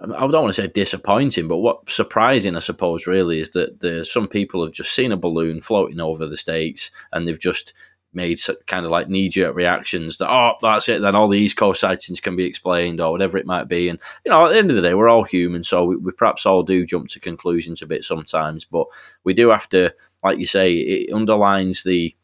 I 0.01 0.07
don't 0.07 0.33
want 0.33 0.49
to 0.49 0.63
say 0.63 0.67
disappointing, 0.67 1.49
but 1.49 1.59
what 1.59 1.89
surprising, 1.89 2.55
I 2.55 2.61
suppose, 2.61 3.07
really 3.07 3.41
is 3.41 3.51
that 3.51 3.81
the, 3.81 4.05
some 4.05 4.29
people 4.29 4.63
have 4.65 4.75
just 4.75 4.95
seen 4.95 5.13
a 5.13 5.17
balloon 5.17 5.61
floating 5.61 6.01
over 6.01 6.27
the 6.27 6.37
states 6.37 6.91
and 7.13 7.27
they've 7.27 7.39
just 7.39 7.73
made 8.13 8.39
kind 8.67 8.85
of 8.85 8.91
like 8.91 9.09
knee 9.09 9.29
jerk 9.29 9.55
reactions 9.55 10.17
that, 10.17 10.31
oh, 10.31 10.55
that's 10.61 10.89
it, 10.89 11.03
then 11.03 11.15
all 11.15 11.29
the 11.29 11.39
East 11.39 11.57
Coast 11.57 11.81
sightings 11.81 12.21
can 12.21 12.35
be 12.35 12.45
explained 12.45 13.01
or 13.01 13.13
whatever 13.13 13.39
it 13.39 13.47
might 13.47 13.69
be. 13.69 13.89
And, 13.89 13.99
you 14.25 14.31
know, 14.31 14.47
at 14.47 14.53
the 14.53 14.59
end 14.59 14.71
of 14.71 14.77
the 14.77 14.83
day, 14.83 14.95
we're 14.95 15.09
all 15.09 15.25
human, 15.25 15.63
so 15.63 15.85
we, 15.85 15.97
we 15.97 16.13
perhaps 16.13 16.47
all 16.47 16.63
do 16.63 16.87
jump 16.87 17.09
to 17.09 17.21
conclusions 17.21 17.83
a 17.83 17.87
bit 17.87 18.05
sometimes, 18.05 18.65
but 18.65 18.87
we 19.25 19.35
do 19.35 19.51
have 19.51 19.69
to, 19.71 19.95
like 20.25 20.39
you 20.39 20.47
say, 20.47 20.75
it 20.75 21.13
underlines 21.13 21.83
the 21.85 22.15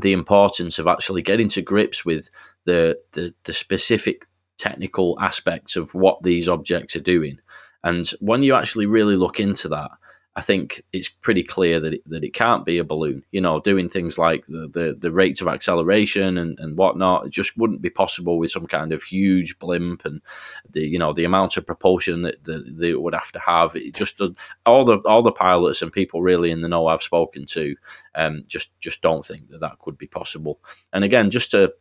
the 0.00 0.12
importance 0.12 0.80
of 0.80 0.88
actually 0.88 1.22
getting 1.22 1.48
to 1.48 1.62
grips 1.62 2.04
with 2.04 2.28
the, 2.64 2.98
the, 3.12 3.32
the 3.44 3.52
specific 3.52 4.26
technical 4.58 5.18
aspects 5.20 5.76
of 5.76 5.94
what 5.94 6.22
these 6.22 6.48
objects 6.48 6.96
are 6.96 7.00
doing. 7.00 7.38
And 7.82 8.08
when 8.20 8.42
you 8.42 8.54
actually 8.54 8.86
really 8.86 9.16
look 9.16 9.40
into 9.40 9.68
that, 9.68 9.90
I 10.36 10.40
think 10.40 10.82
it's 10.92 11.08
pretty 11.08 11.44
clear 11.44 11.78
that 11.78 11.94
it, 11.94 12.02
that 12.08 12.24
it 12.24 12.34
can't 12.34 12.64
be 12.64 12.78
a 12.78 12.84
balloon. 12.84 13.22
You 13.30 13.40
know, 13.40 13.60
doing 13.60 13.88
things 13.88 14.18
like 14.18 14.44
the, 14.46 14.68
the, 14.72 14.96
the 14.98 15.12
rates 15.12 15.40
of 15.40 15.46
acceleration 15.46 16.38
and, 16.38 16.58
and 16.58 16.76
whatnot, 16.76 17.26
it 17.26 17.30
just 17.30 17.56
wouldn't 17.56 17.82
be 17.82 17.90
possible 17.90 18.36
with 18.36 18.50
some 18.50 18.66
kind 18.66 18.92
of 18.92 19.02
huge 19.04 19.56
blimp 19.60 20.04
and 20.04 20.20
the 20.72 20.80
you 20.80 20.98
know 20.98 21.12
the 21.12 21.24
amount 21.24 21.56
of 21.56 21.66
propulsion 21.66 22.22
that, 22.22 22.42
that 22.44 22.64
they 22.76 22.94
would 22.94 23.14
have 23.14 23.30
to 23.30 23.38
have. 23.38 23.76
It 23.76 23.94
just 23.94 24.20
all 24.66 24.84
the 24.84 24.98
all 25.06 25.22
the 25.22 25.30
pilots 25.30 25.82
and 25.82 25.92
people 25.92 26.20
really 26.20 26.50
in 26.50 26.62
the 26.62 26.68
know 26.68 26.88
I've 26.88 27.02
spoken 27.02 27.44
to 27.50 27.76
um, 28.16 28.42
just 28.48 28.78
just 28.80 29.02
don't 29.02 29.24
think 29.24 29.50
that 29.50 29.60
that 29.60 29.78
could 29.78 29.96
be 29.96 30.08
possible. 30.08 30.58
And 30.92 31.04
again, 31.04 31.30
just 31.30 31.52
to 31.52 31.72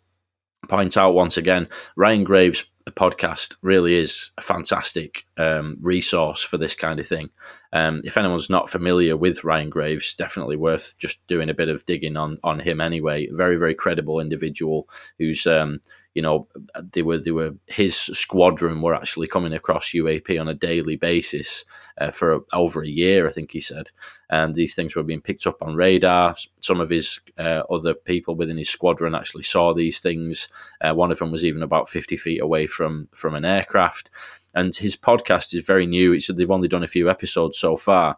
point 0.68 0.98
out 0.98 1.14
once 1.14 1.38
again, 1.38 1.68
Ryan 1.96 2.24
Graves' 2.24 2.66
podcast 2.92 3.56
really 3.62 3.96
is 3.96 4.32
a 4.38 4.42
fantastic 4.42 5.26
um, 5.38 5.78
resource 5.82 6.44
for 6.44 6.58
this 6.58 6.76
kind 6.76 7.00
of 7.00 7.08
thing. 7.08 7.30
Um, 7.72 8.02
if 8.04 8.18
anyone's 8.18 8.50
not 8.50 8.70
familiar 8.70 9.16
with 9.16 9.44
Ryan 9.44 9.70
Graves, 9.70 10.14
definitely 10.14 10.58
worth 10.58 10.94
just 10.98 11.26
doing 11.28 11.50
a 11.50 11.54
bit 11.54 11.70
of 11.70 11.86
digging 11.86 12.18
on 12.18 12.38
on 12.44 12.60
him 12.60 12.82
anyway. 12.82 13.28
Very 13.32 13.58
very 13.58 13.74
credible 13.74 14.20
individual 14.20 14.90
who's 15.18 15.48
um, 15.48 15.80
you 16.14 16.22
know 16.22 16.48
they 16.92 17.02
were 17.02 17.18
they 17.18 17.32
were 17.32 17.52
his 17.68 17.96
squadron 17.96 18.82
were 18.82 18.94
actually 18.94 19.28
coming 19.28 19.54
across 19.54 19.92
UAP 19.92 20.40
on 20.40 20.48
a 20.48 20.54
daily 20.54 20.96
basis 20.96 21.66
uh, 22.00 22.12
for 22.12 22.44
over 22.54 22.82
a 22.82 22.88
year, 22.88 23.28
I 23.28 23.32
think 23.32 23.52
he 23.52 23.60
said, 23.60 23.92
and 24.30 24.56
these 24.56 24.76
things 24.76 24.96
were 24.96 25.04
being 25.04 25.22
picked 25.22 25.48
up 25.48 25.62
on 25.62 25.76
radar. 25.76 26.36
Some 26.62 26.80
of 26.82 26.90
his 26.90 27.20
uh, 27.38 27.64
other 27.70 27.94
people 27.94 28.36
within 28.36 28.58
his 28.58 28.70
squadron 28.70 29.16
actually 29.16 29.44
saw 29.44 29.74
these 29.74 30.00
things. 30.00 30.50
Uh, 30.82 30.94
one 30.94 31.12
of 31.12 31.20
them 31.20 31.32
was 31.32 31.46
even 31.46 31.64
about 31.64 31.90
fifty 31.90 32.18
feet 32.18 32.42
away 32.42 32.68
from 32.68 33.08
from 33.14 33.36
an 33.36 33.46
aircraft, 33.46 34.10
and 34.56 34.76
his 34.76 34.96
podcast 34.96 35.54
is 35.54 35.66
very 35.66 35.86
new. 35.86 36.20
Said 36.20 36.38
they've 36.38 36.52
only 36.52 36.68
done 36.68 36.84
a 36.84 36.88
few 36.88 37.10
episodes 37.10 37.58
so 37.58 37.76
far 37.76 38.18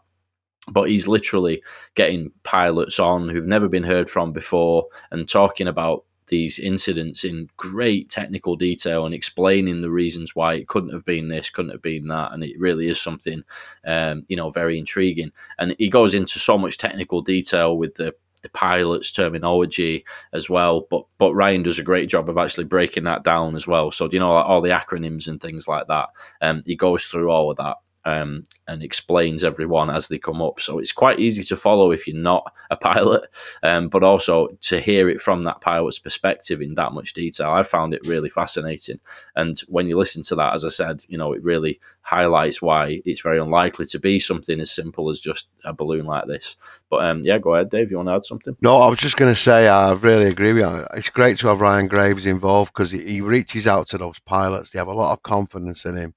but 0.71 0.89
he's 0.89 1.07
literally 1.07 1.61
getting 1.93 2.31
pilots 2.41 2.99
on 2.99 3.29
who've 3.29 3.45
never 3.45 3.69
been 3.69 3.83
heard 3.83 4.09
from 4.09 4.31
before 4.31 4.87
and 5.11 5.29
talking 5.29 5.67
about 5.67 6.05
these 6.27 6.59
incidents 6.59 7.23
in 7.23 7.49
great 7.57 8.09
technical 8.09 8.55
detail 8.55 9.05
and 9.05 9.13
explaining 9.13 9.81
the 9.81 9.91
reasons 9.91 10.35
why 10.35 10.55
it 10.55 10.67
couldn't 10.67 10.93
have 10.93 11.05
been 11.05 11.27
this, 11.27 11.49
couldn't 11.49 11.71
have 11.71 11.81
been 11.81 12.07
that, 12.07 12.31
and 12.31 12.43
it 12.43 12.59
really 12.59 12.87
is 12.87 12.99
something, 12.99 13.43
um, 13.85 14.25
you 14.27 14.35
know, 14.35 14.49
very 14.49 14.77
intriguing. 14.77 15.31
And 15.59 15.75
he 15.77 15.89
goes 15.89 16.13
into 16.13 16.39
so 16.39 16.57
much 16.57 16.77
technical 16.77 17.21
detail 17.21 17.77
with 17.77 17.95
the 17.95 18.15
the 18.41 18.49
pilot's 18.49 19.11
terminology 19.11 20.05
as 20.31 20.49
well. 20.49 20.85
But 20.91 21.05
but 21.17 21.33
Ryan 21.33 21.63
does 21.63 21.79
a 21.79 21.83
great 21.83 22.09
job 22.09 22.29
of 22.29 22.37
actually 22.37 22.65
breaking 22.65 23.03
that 23.05 23.23
down 23.23 23.55
as 23.55 23.67
well. 23.67 23.91
So 23.91 24.07
you 24.11 24.19
know 24.19 24.31
all 24.31 24.61
the 24.61 24.69
acronyms 24.69 25.27
and 25.27 25.41
things 25.41 25.67
like 25.67 25.87
that. 25.87 26.09
Um, 26.41 26.61
he 26.65 26.75
goes 26.75 27.05
through 27.05 27.31
all 27.31 27.49
of 27.49 27.57
that 27.57 27.77
um, 28.05 28.43
and 28.67 28.83
explains 28.83 29.43
everyone 29.43 29.89
as 29.89 30.07
they 30.07 30.17
come 30.17 30.41
up. 30.41 30.59
So 30.59 30.79
it's 30.79 30.91
quite 30.91 31.19
easy 31.19 31.43
to 31.43 31.55
follow 31.55 31.91
if 31.91 32.07
you're 32.07 32.15
not 32.15 32.51
a 32.69 32.75
pilot, 32.75 33.27
um, 33.63 33.89
but 33.89 34.03
also 34.03 34.49
to 34.61 34.79
hear 34.79 35.09
it 35.09 35.21
from 35.21 35.43
that 35.43 35.61
pilot's 35.61 35.99
perspective 35.99 36.61
in 36.61 36.75
that 36.75 36.93
much 36.93 37.13
detail. 37.13 37.51
I 37.51 37.63
found 37.63 37.93
it 37.93 38.07
really 38.07 38.29
fascinating. 38.29 38.99
And 39.35 39.59
when 39.67 39.87
you 39.87 39.97
listen 39.97 40.23
to 40.23 40.35
that, 40.35 40.53
as 40.53 40.65
I 40.65 40.69
said, 40.69 41.03
you 41.07 41.17
know, 41.17 41.33
it 41.33 41.43
really 41.43 41.79
highlights 42.01 42.61
why 42.61 43.01
it's 43.05 43.21
very 43.21 43.39
unlikely 43.39 43.85
to 43.87 43.99
be 43.99 44.19
something 44.19 44.59
as 44.59 44.71
simple 44.71 45.09
as 45.09 45.19
just 45.19 45.49
a 45.63 45.73
balloon 45.73 46.05
like 46.05 46.27
this. 46.27 46.55
But 46.89 47.05
um, 47.05 47.21
yeah, 47.23 47.39
go 47.39 47.55
ahead, 47.55 47.69
Dave. 47.69 47.89
You 47.89 47.97
want 47.97 48.09
to 48.09 48.13
add 48.13 48.25
something? 48.25 48.55
No, 48.61 48.77
I 48.77 48.87
was 48.87 48.99
just 48.99 49.17
going 49.17 49.33
to 49.33 49.39
say 49.39 49.67
I 49.67 49.93
really 49.93 50.29
agree 50.29 50.53
with 50.53 50.63
you. 50.63 50.85
It's 50.93 51.09
great 51.09 51.37
to 51.39 51.47
have 51.47 51.61
Ryan 51.61 51.87
Graves 51.87 52.27
involved 52.27 52.73
because 52.73 52.91
he 52.91 53.21
reaches 53.21 53.67
out 53.67 53.87
to 53.89 53.97
those 53.97 54.19
pilots. 54.19 54.71
They 54.71 54.79
have 54.79 54.87
a 54.87 54.93
lot 54.93 55.13
of 55.13 55.23
confidence 55.23 55.85
in 55.85 55.95
him 55.95 56.13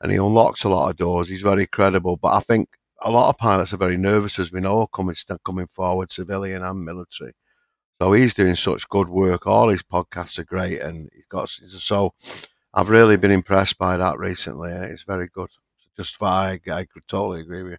and 0.00 0.12
he 0.12 0.18
unlocks 0.18 0.64
a 0.64 0.68
lot 0.68 0.90
of 0.90 0.96
doors. 0.96 1.28
He's 1.28 1.42
very 1.42 1.66
credible, 1.66 2.16
but 2.16 2.34
I 2.34 2.40
think 2.40 2.68
a 3.00 3.10
lot 3.10 3.28
of 3.28 3.38
pilots 3.38 3.72
are 3.72 3.78
very 3.78 3.96
nervous, 3.96 4.38
as 4.38 4.52
we 4.52 4.60
know, 4.60 4.86
coming 4.86 5.14
coming 5.44 5.66
forward, 5.68 6.10
civilian 6.10 6.62
and 6.62 6.84
military. 6.84 7.32
So 8.00 8.12
he's 8.12 8.34
doing 8.34 8.54
such 8.54 8.88
good 8.88 9.08
work. 9.08 9.46
All 9.46 9.68
his 9.68 9.82
podcasts 9.82 10.38
are 10.38 10.44
great, 10.44 10.80
and 10.80 11.08
he's 11.14 11.26
got 11.26 11.48
so. 11.48 12.14
I've 12.74 12.90
really 12.90 13.16
been 13.16 13.30
impressed 13.30 13.78
by 13.78 13.96
that 13.96 14.18
recently, 14.18 14.70
it's 14.70 15.02
very 15.02 15.28
good. 15.32 15.48
Just 15.96 16.22
I, 16.22 16.60
I 16.70 16.84
could 16.84 17.08
totally 17.08 17.40
agree 17.40 17.62
with 17.64 17.72
you. 17.72 17.78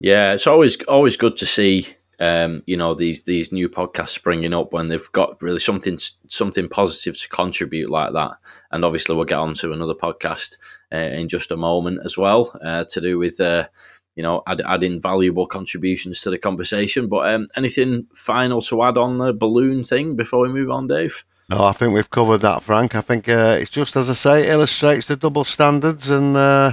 Yeah, 0.00 0.32
it's 0.34 0.46
always 0.46 0.82
always 0.84 1.16
good 1.16 1.38
to 1.38 1.46
see 1.46 1.95
um, 2.18 2.62
you 2.66 2.76
know 2.76 2.94
these 2.94 3.24
these 3.24 3.52
new 3.52 3.68
podcasts 3.68 4.10
springing 4.10 4.54
up 4.54 4.72
when 4.72 4.88
they've 4.88 5.12
got 5.12 5.40
really 5.42 5.58
something 5.58 5.98
something 6.28 6.68
positive 6.68 7.18
to 7.18 7.28
contribute 7.28 7.90
like 7.90 8.12
that. 8.14 8.32
And 8.70 8.84
obviously, 8.84 9.14
we'll 9.14 9.24
get 9.24 9.38
on 9.38 9.54
to 9.54 9.72
another 9.72 9.94
podcast 9.94 10.56
uh, 10.92 10.96
in 10.96 11.28
just 11.28 11.50
a 11.50 11.56
moment 11.56 12.00
as 12.04 12.16
well 12.16 12.58
uh, 12.64 12.84
to 12.90 13.00
do 13.00 13.18
with 13.18 13.40
uh, 13.40 13.68
you 14.14 14.22
know 14.22 14.42
add, 14.46 14.62
adding 14.66 15.00
valuable 15.00 15.46
contributions 15.46 16.20
to 16.22 16.30
the 16.30 16.38
conversation. 16.38 17.08
But 17.08 17.32
um, 17.34 17.46
anything 17.54 18.06
final 18.14 18.62
to 18.62 18.82
add 18.82 18.96
on 18.96 19.18
the 19.18 19.32
balloon 19.32 19.84
thing 19.84 20.16
before 20.16 20.42
we 20.42 20.48
move 20.48 20.70
on, 20.70 20.86
Dave? 20.86 21.24
No, 21.48 21.64
I 21.64 21.72
think 21.72 21.94
we've 21.94 22.10
covered 22.10 22.38
that, 22.38 22.62
Frank. 22.62 22.96
I 22.96 23.00
think 23.02 23.28
uh, 23.28 23.56
it's 23.60 23.70
just 23.70 23.94
as 23.94 24.10
I 24.10 24.14
say, 24.14 24.40
it 24.40 24.48
illustrates 24.48 25.06
the 25.06 25.16
double 25.16 25.44
standards, 25.44 26.10
and 26.10 26.36
uh, 26.36 26.72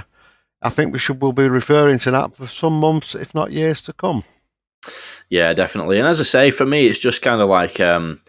I 0.62 0.70
think 0.70 0.94
we 0.94 1.00
should 1.00 1.22
will 1.22 1.34
be 1.34 1.50
referring 1.50 2.00
to 2.00 2.12
that 2.12 2.36
for 2.36 2.48
some 2.48 2.80
months, 2.80 3.14
if 3.14 3.36
not 3.36 3.52
years, 3.52 3.82
to 3.84 3.94
come. 3.94 4.24
Yeah, 5.30 5.54
definitely. 5.54 5.98
And 6.00 6.08
as 6.08 6.20
I 6.20 6.24
say, 6.24 6.52
for 6.52 6.66
me, 6.66 6.88
it's 6.88 7.00
just 7.00 7.22
kind 7.22 7.42
of 7.42 7.50
like, 7.50 7.80
um, 7.80 8.22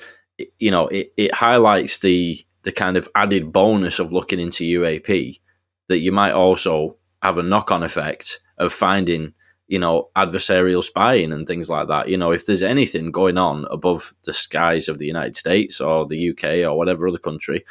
you 0.58 0.70
know, 0.70 0.88
it, 0.88 1.12
it 1.16 1.34
highlights 1.34 1.98
the 2.00 2.44
the 2.62 2.72
kind 2.72 2.96
of 2.96 3.08
added 3.14 3.52
bonus 3.52 3.98
of 3.98 4.12
looking 4.12 4.40
into 4.40 4.64
UAP 4.64 5.40
that 5.88 5.98
you 5.98 6.12
might 6.12 6.32
also 6.32 6.96
have 7.22 7.36
a 7.36 7.42
knock 7.42 7.70
on 7.70 7.82
effect 7.82 8.40
of 8.58 8.72
finding, 8.72 9.34
you 9.68 9.78
know, 9.78 10.08
adversarial 10.16 10.82
spying 10.82 11.30
and 11.30 11.46
things 11.46 11.68
like 11.68 11.88
that. 11.88 12.08
You 12.08 12.16
know, 12.16 12.30
if 12.32 12.46
there's 12.46 12.62
anything 12.62 13.12
going 13.12 13.36
on 13.36 13.66
above 13.70 14.14
the 14.24 14.32
skies 14.32 14.88
of 14.88 14.98
the 14.98 15.06
United 15.06 15.36
States 15.36 15.78
or 15.80 16.06
the 16.06 16.16
UK 16.30 16.64
or 16.64 16.76
whatever 16.78 17.06
other 17.06 17.18
country, 17.18 17.64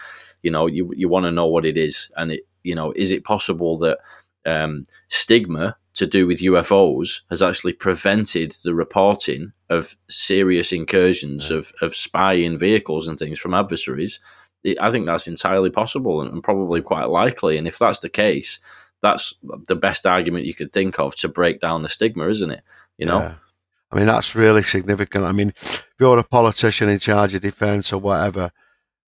you 0.44 0.52
know, 0.52 0.68
you 0.68 0.92
you 0.96 1.10
want 1.10 1.26
to 1.26 1.32
know 1.32 1.48
what 1.48 1.66
it 1.66 1.78
is, 1.78 2.12
and 2.18 2.32
it, 2.34 2.42
you 2.64 2.76
know, 2.76 2.92
is 2.96 3.12
it 3.12 3.24
possible 3.24 3.78
that 3.80 4.00
um, 4.46 4.84
stigma 5.10 5.76
to 5.96 6.08
do 6.08 6.26
with 6.26 6.42
UFOs 6.42 7.22
has 7.30 7.42
actually 7.42 7.74
prevented 7.74 8.54
the 8.64 8.74
reporting 8.74 9.54
of 9.70 9.96
serious 10.10 10.72
incursions 10.72 11.50
yeah. 11.50 11.58
of, 11.58 11.72
of 11.82 11.96
spying 11.96 12.58
vehicles 12.58 13.08
and 13.08 13.18
things 13.18 13.40
from 13.40 13.54
adversaries. 13.54 14.20
I 14.80 14.90
think 14.90 15.06
that's 15.06 15.28
entirely 15.28 15.70
possible 15.70 16.22
and, 16.22 16.32
and 16.32 16.44
probably 16.44 16.82
quite 16.82 17.10
likely. 17.10 17.58
And 17.58 17.68
if 17.68 17.78
that's 17.78 18.00
the 18.00 18.10
case, 18.10 18.60
that's 19.02 19.34
the 19.68 19.76
best 19.76 20.08
argument 20.08 20.46
you 20.46 20.54
could 20.54 20.72
think 20.72 21.00
of 21.00 21.16
to 21.18 21.28
break 21.28 21.60
down 21.60 21.84
the 21.84 21.90
stigma, 21.90 22.28
isn't 22.28 22.52
it? 22.52 22.64
You 22.98 23.06
know? 23.06 23.20
Yeah. 23.20 23.34
I 23.92 23.98
mean, 23.98 24.08
that's 24.08 24.36
really 24.36 24.64
significant. 24.64 25.26
I 25.26 25.32
mean, 25.32 25.50
if 25.50 25.86
you're 26.00 26.18
a 26.18 26.24
politician 26.24 26.90
in 26.90 26.98
charge 26.98 27.36
of 27.36 27.42
defence 27.42 27.94
or 27.94 28.00
whatever, 28.00 28.50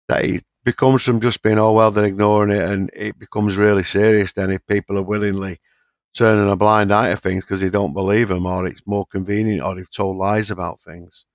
that 0.09 0.23
it 0.23 0.43
becomes 0.63 1.03
from 1.03 1.21
just 1.21 1.41
being, 1.41 1.57
oh, 1.57 1.71
well, 1.71 1.89
they're 1.89 2.05
ignoring 2.05 2.51
it 2.51 2.61
and 2.61 2.91
it 2.93 3.17
becomes 3.17 3.57
really 3.57 3.83
serious 3.83 4.33
then 4.33 4.51
if 4.51 4.65
people 4.67 4.97
are 4.97 5.03
willingly 5.03 5.59
turning 6.15 6.49
a 6.49 6.55
blind 6.55 6.91
eye 6.91 7.11
to 7.11 7.17
things 7.17 7.43
because 7.43 7.61
they 7.61 7.69
don't 7.69 7.93
believe 7.93 8.29
them 8.29 8.45
or 8.45 8.65
it's 8.65 8.87
more 8.87 9.05
convenient 9.05 9.61
or 9.61 9.75
they've 9.75 9.91
told 9.91 10.17
lies 10.17 10.49
about 10.49 10.81
things. 10.81 11.25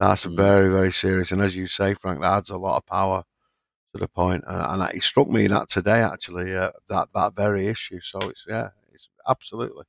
That's 0.00 0.26
mm. 0.26 0.36
very, 0.36 0.70
very 0.70 0.92
serious. 0.92 1.32
And 1.32 1.40
as 1.40 1.56
you 1.56 1.66
say, 1.66 1.94
Frank, 1.94 2.20
that 2.20 2.38
adds 2.38 2.50
a 2.50 2.58
lot 2.58 2.76
of 2.76 2.86
power 2.86 3.22
to 3.92 4.00
the 4.00 4.08
point. 4.08 4.44
And, 4.46 4.82
and 4.82 4.94
it 4.94 5.02
struck 5.02 5.28
me 5.28 5.46
that 5.46 5.68
today, 5.68 6.02
actually, 6.02 6.54
uh, 6.54 6.72
that, 6.88 7.08
that 7.14 7.36
very 7.36 7.68
issue. 7.68 8.00
So 8.00 8.18
it's, 8.28 8.44
yeah, 8.48 8.68
it's 8.92 9.08
absolutely. 9.28 9.84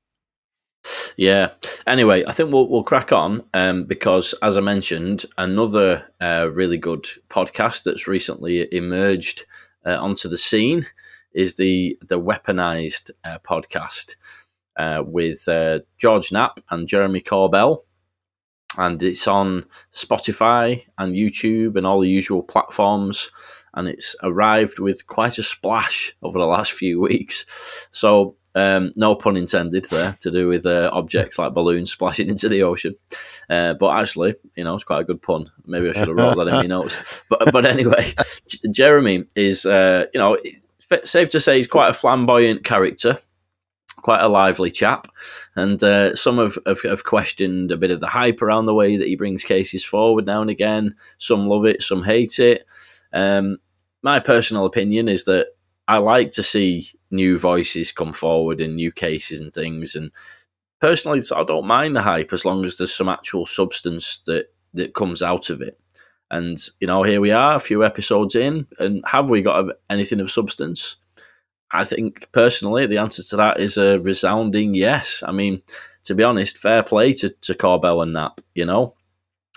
Yeah. 1.17 1.49
Anyway, 1.87 2.23
I 2.27 2.31
think 2.31 2.51
we'll 2.51 2.69
we'll 2.69 2.83
crack 2.83 3.11
on 3.11 3.43
um, 3.55 3.85
because, 3.85 4.35
as 4.43 4.55
I 4.55 4.61
mentioned, 4.61 5.25
another 5.37 6.05
uh, 6.21 6.49
really 6.51 6.77
good 6.77 7.07
podcast 7.29 7.83
that's 7.83 8.07
recently 8.07 8.71
emerged 8.71 9.45
uh, 9.83 9.97
onto 9.99 10.29
the 10.29 10.37
scene 10.37 10.85
is 11.35 11.55
the 11.55 11.97
the 12.01 12.19
weaponized 12.19 13.11
uh, 13.23 13.37
podcast 13.39 14.15
uh, 14.77 15.03
with 15.05 15.47
uh, 15.47 15.79
George 15.97 16.31
Knapp 16.31 16.59
and 16.71 16.87
Jeremy 16.87 17.21
Corbell, 17.21 17.79
and 18.77 19.03
it's 19.03 19.27
on 19.27 19.65
Spotify 19.93 20.83
and 20.97 21.15
YouTube 21.15 21.75
and 21.75 21.85
all 21.85 21.99
the 21.99 22.09
usual 22.09 22.41
platforms. 22.41 23.29
And 23.75 23.89
it's 23.89 24.15
arrived 24.23 24.79
with 24.79 25.05
quite 25.05 25.37
a 25.37 25.43
splash 25.43 26.15
over 26.23 26.39
the 26.39 26.45
last 26.45 26.71
few 26.71 27.01
weeks. 27.01 27.89
So 27.91 28.37
um, 28.55 28.91
no 28.95 29.15
pun 29.15 29.35
intended 29.35 29.83
there 29.91 30.17
to 30.21 30.31
do 30.31 30.47
with 30.47 30.65
uh, 30.65 30.89
objects 30.93 31.37
like 31.37 31.53
balloons 31.53 31.91
splashing 31.91 32.29
into 32.29 32.47
the 32.47 32.63
ocean. 32.63 32.95
Uh, 33.49 33.73
but 33.73 33.99
actually, 33.99 34.35
you 34.55 34.63
know, 34.63 34.75
it's 34.75 34.85
quite 34.85 35.01
a 35.01 35.03
good 35.03 35.21
pun. 35.21 35.51
Maybe 35.65 35.89
I 35.89 35.91
should 35.91 36.07
have 36.07 36.15
wrote 36.15 36.37
that 36.37 36.47
in 36.47 36.53
my 36.53 36.61
notes. 36.67 37.23
But 37.29 37.51
but 37.51 37.65
anyway, 37.65 38.13
Jeremy 38.71 39.25
is, 39.35 39.65
uh, 39.65 40.05
you 40.13 40.19
know, 40.19 40.37
safe 41.03 41.29
to 41.29 41.39
say 41.39 41.57
he's 41.57 41.67
quite 41.67 41.89
a 41.89 41.93
flamboyant 41.93 42.63
character, 42.63 43.17
quite 43.97 44.21
a 44.21 44.27
lively 44.27 44.71
chap, 44.71 45.07
and 45.55 45.83
uh, 45.83 46.15
some 46.15 46.37
have, 46.37 46.57
have, 46.65 46.81
have 46.81 47.03
questioned 47.03 47.71
a 47.71 47.77
bit 47.77 47.91
of 47.91 47.99
the 47.99 48.07
hype 48.07 48.41
around 48.41 48.65
the 48.65 48.73
way 48.73 48.97
that 48.97 49.07
he 49.07 49.15
brings 49.15 49.43
cases 49.43 49.83
forward 49.83 50.25
now 50.25 50.41
and 50.41 50.49
again. 50.49 50.95
Some 51.17 51.47
love 51.47 51.65
it, 51.65 51.81
some 51.81 52.03
hate 52.03 52.39
it. 52.39 52.65
Um, 53.13 53.57
my 54.03 54.19
personal 54.19 54.65
opinion 54.65 55.07
is 55.09 55.23
that 55.25 55.47
I 55.87 55.97
like 55.97 56.31
to 56.31 56.43
see 56.43 56.87
new 57.11 57.37
voices 57.37 57.91
come 57.91 58.13
forward 58.13 58.59
and 58.59 58.75
new 58.75 58.91
cases 58.91 59.39
and 59.39 59.53
things. 59.53 59.95
And 59.95 60.11
personally, 60.81 61.21
I 61.35 61.43
don't 61.43 61.67
mind 61.67 61.95
the 61.95 62.01
hype 62.01 62.33
as 62.33 62.45
long 62.45 62.65
as 62.65 62.77
there's 62.77 62.93
some 62.93 63.09
actual 63.09 63.45
substance 63.45 64.21
that 64.25 64.47
that 64.75 64.93
comes 64.93 65.23
out 65.23 65.49
of 65.49 65.61
it. 65.61 65.79
And, 66.31 66.57
you 66.79 66.87
know, 66.87 67.03
here 67.03 67.21
we 67.21 67.31
are, 67.31 67.55
a 67.55 67.59
few 67.59 67.83
episodes 67.83 68.35
in, 68.35 68.67
and 68.79 69.03
have 69.05 69.29
we 69.29 69.41
got 69.41 69.65
anything 69.89 70.19
of 70.19 70.31
substance? 70.31 70.97
I 71.71 71.83
think 71.83 72.29
personally, 72.31 72.87
the 72.87 72.97
answer 72.97 73.23
to 73.23 73.35
that 73.37 73.59
is 73.59 73.77
a 73.77 73.99
resounding 73.99 74.73
yes. 74.73 75.23
I 75.25 75.31
mean, 75.31 75.61
to 76.03 76.15
be 76.15 76.23
honest, 76.23 76.57
fair 76.57 76.83
play 76.83 77.13
to, 77.13 77.29
to 77.29 77.53
Corbell 77.53 78.01
and 78.01 78.13
Knapp, 78.13 78.41
you 78.53 78.65
know. 78.65 78.95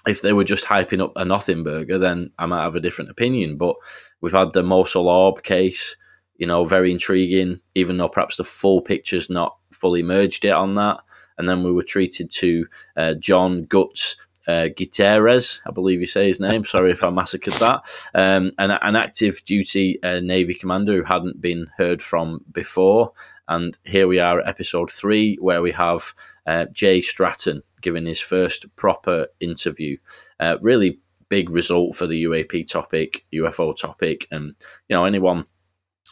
If 0.07 0.23
they 0.23 0.33
were 0.33 0.45
just 0.45 0.65
hyping 0.65 1.03
up 1.03 1.13
a 1.17 1.25
nothing 1.25 1.65
burger, 1.65 1.99
then 1.99 2.31
I 2.39 2.47
might 2.47 2.63
have 2.63 2.77
a 2.77 2.81
different 2.81 3.11
opinion. 3.11 3.57
But 3.57 3.77
we've 4.21 4.33
had 4.33 4.53
the 4.53 4.63
Mosul 4.63 5.09
Orb 5.09 5.43
case, 5.43 5.97
you 6.37 6.47
know, 6.47 6.65
very 6.65 6.91
intriguing, 6.91 7.61
even 7.75 7.97
though 7.97 8.09
perhaps 8.09 8.37
the 8.37 8.45
full 8.45 8.81
picture's 8.81 9.29
not 9.29 9.57
fully 9.73 10.03
merged 10.03 10.45
yet 10.45 10.57
on 10.57 10.77
that. 10.77 11.01
And 11.37 11.49
then 11.49 11.63
we 11.63 11.73
were 11.73 11.83
treated 11.83 12.31
to 12.33 12.67
uh, 12.97 13.15
John 13.15 13.65
Guts 13.65 14.17
uh, 14.49 14.69
Gutierrez, 14.69 15.61
I 15.67 15.71
believe 15.71 16.01
you 16.01 16.07
say 16.07 16.27
his 16.27 16.41
name. 16.41 16.65
Sorry 16.65 16.91
if 16.91 17.05
I 17.05 17.11
massacred 17.11 17.55
that. 17.57 17.83
Um, 18.15 18.51
an, 18.59 18.71
an 18.71 18.97
active 18.97 19.45
duty 19.45 20.03
uh, 20.03 20.21
Navy 20.21 20.55
commander 20.55 20.97
who 20.97 21.03
hadn't 21.03 21.41
been 21.41 21.71
heard 21.77 22.03
from 22.03 22.45
before. 22.51 23.13
And 23.47 23.79
here 23.85 24.09
we 24.09 24.19
are 24.19 24.41
at 24.41 24.49
episode 24.49 24.91
three, 24.91 25.37
where 25.37 25.63
we 25.63 25.73
have 25.73 26.15
uh, 26.47 26.67
Jay 26.73 27.01
Stratton 27.03 27.63
giving 27.83 28.07
his 28.07 28.21
first 28.21 28.75
proper 28.75 29.29
interview. 29.39 29.99
Uh, 30.41 30.57
really 30.61 30.99
big 31.29 31.51
result 31.51 31.95
for 31.95 32.07
the 32.07 32.25
UAP 32.25 32.67
topic, 32.67 33.27
UFO 33.35 33.77
topic. 33.77 34.27
And, 34.31 34.55
you 34.89 34.97
know, 34.97 35.05
anyone 35.05 35.47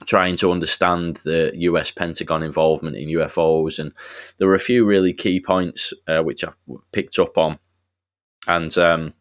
trying 0.05 0.37
to 0.37 0.53
understand 0.53 1.17
the 1.25 1.53
US 1.55 1.91
Pentagon 1.91 2.43
involvement 2.43 2.97
in 2.97 3.09
UFOs. 3.09 3.79
And 3.79 3.93
there 4.37 4.47
were 4.47 4.55
a 4.55 4.59
few 4.59 4.85
really 4.85 5.15
key 5.15 5.41
points 5.41 5.95
uh, 6.07 6.21
which 6.21 6.45
I 6.45 6.51
picked 6.93 7.19
up 7.19 7.39
on 7.39 7.59
and 8.47 8.77
um, 8.79 9.15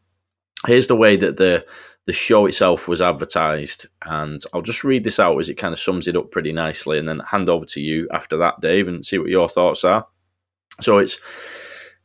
here's 0.66 0.88
the 0.88 0.96
way 0.96 1.16
that 1.18 1.38
the 1.38 1.66
the 2.06 2.14
show 2.14 2.46
itself 2.46 2.88
was 2.88 3.02
advertised, 3.02 3.88
and 4.06 4.42
I'll 4.54 4.62
just 4.62 4.84
read 4.84 5.04
this 5.04 5.20
out 5.20 5.40
as 5.40 5.50
it 5.50 5.56
kind 5.56 5.74
of 5.74 5.80
sums 5.80 6.08
it 6.08 6.16
up 6.16 6.32
pretty 6.32 6.52
nicely, 6.52 7.00
and 7.00 7.10
then 7.10 7.20
hand 7.20 7.50
over 7.50 7.66
to 7.66 7.82
you 7.82 8.08
after 8.14 8.38
that, 8.38 8.62
Dave, 8.62 8.88
and 8.88 9.06
see 9.06 9.18
what 9.18 9.30
your 9.30 9.50
thoughts 9.50 9.84
are. 9.84 10.06
So 10.82 11.00
it's 11.00 11.20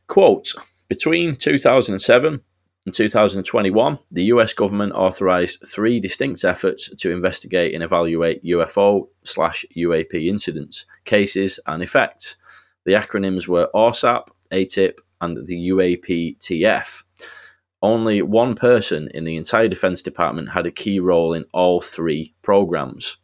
quote 0.07 0.53
between 0.89 1.35
2007 1.35 2.41
and 2.85 2.93
2021, 2.93 3.99
the 4.11 4.23
US 4.25 4.53
government 4.53 4.93
authorized 4.93 5.63
three 5.67 5.99
distinct 5.99 6.43
efforts 6.43 6.89
to 6.97 7.11
investigate 7.11 7.75
and 7.75 7.83
evaluate 7.83 8.43
UFO 8.43 9.07
slash 9.23 9.63
UAP 9.77 10.27
incidents, 10.27 10.85
cases, 11.05 11.59
and 11.67 11.83
effects. 11.83 12.37
The 12.85 12.93
acronyms 12.93 13.47
were 13.47 13.69
AAWSAP, 13.75 14.27
AATIP, 14.51 14.97
and 15.21 15.45
the 15.45 15.69
UAPTF. 15.69 17.03
Only 17.81 18.21
one 18.21 18.55
person 18.55 19.09
in 19.13 19.23
the 19.23 19.37
entire 19.37 19.67
Defence 19.67 20.01
Department 20.01 20.49
had 20.51 20.65
a 20.65 20.71
key 20.71 20.99
role 20.99 21.33
in 21.33 21.45
all 21.51 21.81
three 21.81 22.35
programs. 22.41 23.17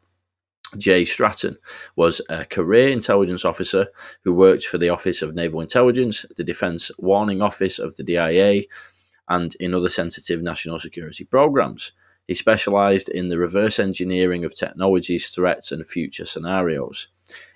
Jay 0.78 1.06
Stratton 1.06 1.58
was 1.96 2.22
a 2.30 2.44
career 2.46 2.90
intelligence 2.90 3.46
officer 3.46 3.88
who 4.24 4.34
worked 4.34 4.66
for 4.66 4.78
the 4.78 4.90
Office 4.90 5.22
of 5.22 5.34
Naval 5.34 5.62
Intelligence, 5.62 6.26
the 6.36 6.44
Defence 6.44 6.92
Warning 6.98 7.42
Office 7.42 7.80
of 7.80 7.96
the 7.96 8.04
DIA, 8.04 8.64
and 9.30 9.56
in 9.60 9.74
other 9.74 9.90
sensitive 9.90 10.42
national 10.42 10.80
security 10.80 11.24
programs. 11.24 11.94
He 12.28 12.34
specialised 12.34 13.08
in 13.08 13.30
the 13.30 13.38
reverse 13.38 13.80
engineering 13.80 14.44
of 14.44 14.54
technologies, 14.54 15.28
threats, 15.28 15.72
and 15.72 15.88
future 15.88 16.26
scenarios. 16.26 17.08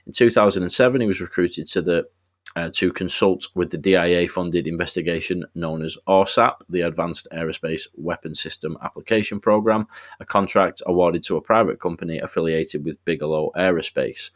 In 0.05 0.13
2007, 0.13 1.01
he 1.01 1.07
was 1.07 1.19
recruited 1.19 1.67
to 1.67 1.81
the 1.81 2.07
uh, 2.55 2.69
to 2.73 2.91
consult 2.91 3.47
with 3.55 3.69
the 3.69 3.77
DIA 3.77 4.27
funded 4.27 4.67
investigation 4.67 5.45
known 5.55 5.83
as 5.83 5.97
AAWSAP, 6.07 6.55
the 6.69 6.81
Advanced 6.81 7.27
Aerospace 7.33 7.87
Weapon 7.95 8.35
System 8.35 8.77
Application 8.83 9.39
Program, 9.39 9.87
a 10.19 10.25
contract 10.25 10.81
awarded 10.85 11.23
to 11.23 11.37
a 11.37 11.41
private 11.41 11.79
company 11.79 12.19
affiliated 12.19 12.83
with 12.83 13.03
Bigelow 13.05 13.51
Aerospace. 13.55 14.31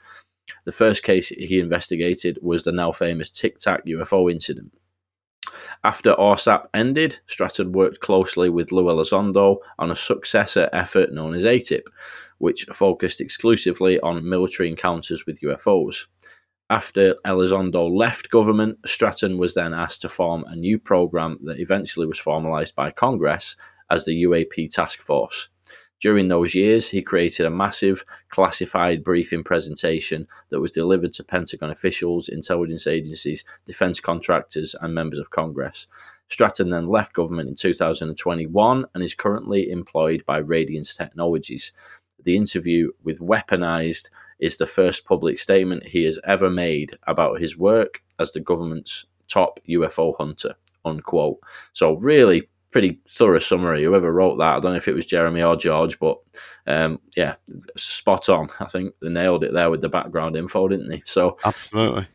The 0.66 0.72
first 0.72 1.04
case 1.04 1.30
he 1.30 1.60
investigated 1.60 2.40
was 2.42 2.64
the 2.64 2.72
now 2.72 2.92
famous 2.92 3.30
Tic 3.30 3.58
Tac 3.58 3.86
UFO 3.86 4.32
incident. 4.32 4.72
After 5.84 6.14
AAWSAP 6.14 6.68
ended, 6.74 7.20
Stratton 7.28 7.72
worked 7.72 8.00
closely 8.00 8.50
with 8.50 8.72
Lou 8.72 8.86
Elizondo 8.86 9.58
on 9.78 9.92
a 9.92 9.96
successor 9.96 10.70
effort 10.74 11.14
known 11.14 11.36
as 11.36 11.46
AATIP, 11.46 11.84
which 12.40 12.66
focused 12.74 13.22
exclusively 13.22 14.00
on 14.00 14.28
military 14.28 14.70
encounters 14.70 15.26
with 15.26 15.42
UFOs. 15.42 16.06
After 16.70 17.16
Elizondo 17.24 17.88
left 17.96 18.32
government, 18.32 18.80
Stratton 18.88 19.38
was 19.38 19.54
then 19.54 19.72
asked 19.72 20.02
to 20.02 20.10
form 20.10 20.44
a 20.48 20.56
new 20.56 20.80
program 20.80 21.38
that 21.44 21.60
eventually 21.60 22.08
was 22.08 22.18
formalized 22.18 22.76
by 22.76 22.90
Congress 22.90 23.56
as 23.92 24.06
the 24.06 24.24
UAP 24.24 24.72
Task 24.72 25.00
Force. 25.00 25.50
During 26.02 26.28
those 26.28 26.56
years, 26.56 26.90
he 26.90 27.04
created 27.04 27.46
a 27.46 27.52
massive 27.52 28.04
classified 28.30 29.04
briefing 29.04 29.44
presentation 29.44 30.28
that 30.50 30.60
was 30.60 30.72
delivered 30.72 31.14
to 31.14 31.24
Pentagon 31.24 31.70
officials, 31.70 32.30
intelligence 32.30 32.88
agencies, 32.88 33.46
defense 33.68 34.00
contractors, 34.00 34.76
and 34.82 34.94
members 34.94 35.20
of 35.20 35.30
Congress. 35.30 35.86
Stratton 36.30 36.72
then 36.72 36.88
left 36.88 37.14
government 37.14 37.48
in 37.48 37.56
2021 37.56 38.86
and 38.94 39.04
is 39.04 39.14
currently 39.14 39.70
employed 39.70 40.26
by 40.26 40.38
Radiance 40.38 40.96
Technologies. 40.96 41.74
The 42.24 42.36
interview 42.36 42.92
with 43.04 43.20
Weaponized 43.20 44.10
is 44.40 44.58
the 44.58 44.66
first 44.66 45.06
public 45.06 45.40
statement 45.40 45.86
he 45.86 46.04
has 46.04 46.20
ever 46.26 46.50
made 46.50 46.98
about 47.08 47.40
his 47.40 47.58
work 47.58 48.02
as 48.20 48.32
the 48.32 48.40
government's 48.40 49.06
top 49.28 49.60
UFO 49.68 50.16
hunter. 50.18 50.56
Unquote. 50.84 51.40
So 51.74 51.94
really 51.94 52.48
pretty 52.76 53.00
thorough 53.08 53.40
summary. 53.40 53.84
Whoever 53.86 54.12
wrote 54.12 54.38
that, 54.38 54.58
I 54.58 54.60
don't 54.60 54.74
know 54.74 54.78
if 54.78 54.90
it 54.90 54.94
was 54.94 55.06
Jeremy 55.06 55.42
or 55.42 55.56
George, 55.56 55.98
but 55.98 56.18
um, 56.68 57.00
yeah, 57.16 57.36
spot 57.78 58.28
on. 58.28 58.50
I 58.60 58.66
think 58.66 58.94
they 59.02 59.10
nailed 59.10 59.46
it 59.46 59.54
there 59.54 59.70
with 59.70 59.80
the 59.82 59.88
background 59.88 60.36
info, 60.36 60.68
didn't 60.68 60.90
they? 60.90 61.02
So 61.06 61.38
absolutely. 61.46 62.08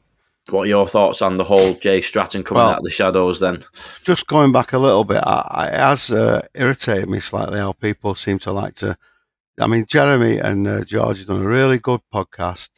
What 0.50 0.62
are 0.62 0.66
your 0.66 0.86
thoughts 0.86 1.22
on 1.22 1.36
the 1.36 1.44
whole 1.44 1.74
Jay 1.74 2.00
Stratton 2.00 2.44
coming 2.44 2.62
well, 2.62 2.72
out 2.72 2.78
of 2.78 2.84
the 2.84 2.90
shadows 2.90 3.40
then? 3.40 3.64
Just 4.04 4.26
going 4.26 4.52
back 4.52 4.72
a 4.72 4.78
little 4.78 5.04
bit, 5.04 5.22
I, 5.24 5.70
it 5.72 5.78
has 5.78 6.10
uh, 6.10 6.46
irritated 6.54 7.08
me 7.08 7.20
slightly 7.20 7.58
how 7.58 7.72
people 7.72 8.14
seem 8.14 8.38
to 8.40 8.52
like 8.52 8.74
to. 8.74 8.96
I 9.60 9.66
mean, 9.66 9.84
Jeremy 9.86 10.38
and 10.38 10.66
uh, 10.66 10.84
George 10.84 11.18
have 11.18 11.26
done 11.28 11.42
a 11.42 11.48
really 11.48 11.78
good 11.78 12.00
podcast, 12.12 12.70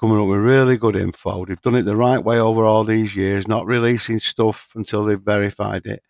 coming 0.00 0.18
up 0.18 0.26
with 0.26 0.38
really 0.38 0.78
good 0.78 0.96
info. 0.96 1.44
They've 1.44 1.60
done 1.60 1.74
it 1.74 1.82
the 1.82 1.96
right 1.96 2.22
way 2.22 2.38
over 2.38 2.64
all 2.64 2.84
these 2.84 3.14
years, 3.14 3.46
not 3.46 3.66
releasing 3.66 4.18
stuff 4.18 4.70
until 4.74 5.04
they've 5.04 5.20
verified 5.20 5.84
it. 5.84 6.00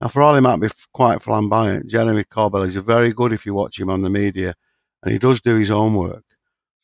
Now, 0.00 0.08
for 0.08 0.22
all 0.22 0.34
he 0.34 0.40
might 0.40 0.60
be 0.60 0.68
quite 0.92 1.22
flamboyant, 1.22 1.88
Jeremy 1.88 2.24
Corbell 2.24 2.66
is 2.66 2.76
very 2.76 3.10
good 3.10 3.32
if 3.32 3.46
you 3.46 3.54
watch 3.54 3.80
him 3.80 3.90
on 3.90 4.02
the 4.02 4.10
media, 4.10 4.54
and 5.02 5.12
he 5.12 5.18
does 5.18 5.40
do 5.40 5.56
his 5.56 5.70
own 5.70 5.94
work. 5.94 6.24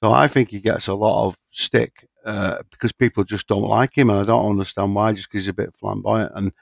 So 0.02 0.10
I 0.10 0.26
think 0.26 0.50
he 0.50 0.60
gets 0.60 0.88
a 0.88 0.94
lot 0.94 1.26
of 1.26 1.36
stick 1.50 2.08
uh, 2.24 2.62
because 2.70 2.92
people 2.92 3.24
just 3.24 3.46
don't 3.46 3.62
like 3.62 3.96
him, 3.96 4.08
and 4.08 4.18
I 4.18 4.24
don't 4.24 4.50
understand 4.50 4.94
why. 4.94 5.12
Just 5.12 5.28
because 5.28 5.44
he's 5.44 5.48
a 5.48 5.54
bit 5.54 5.74
flamboyant. 5.76 6.32
And 6.34 6.52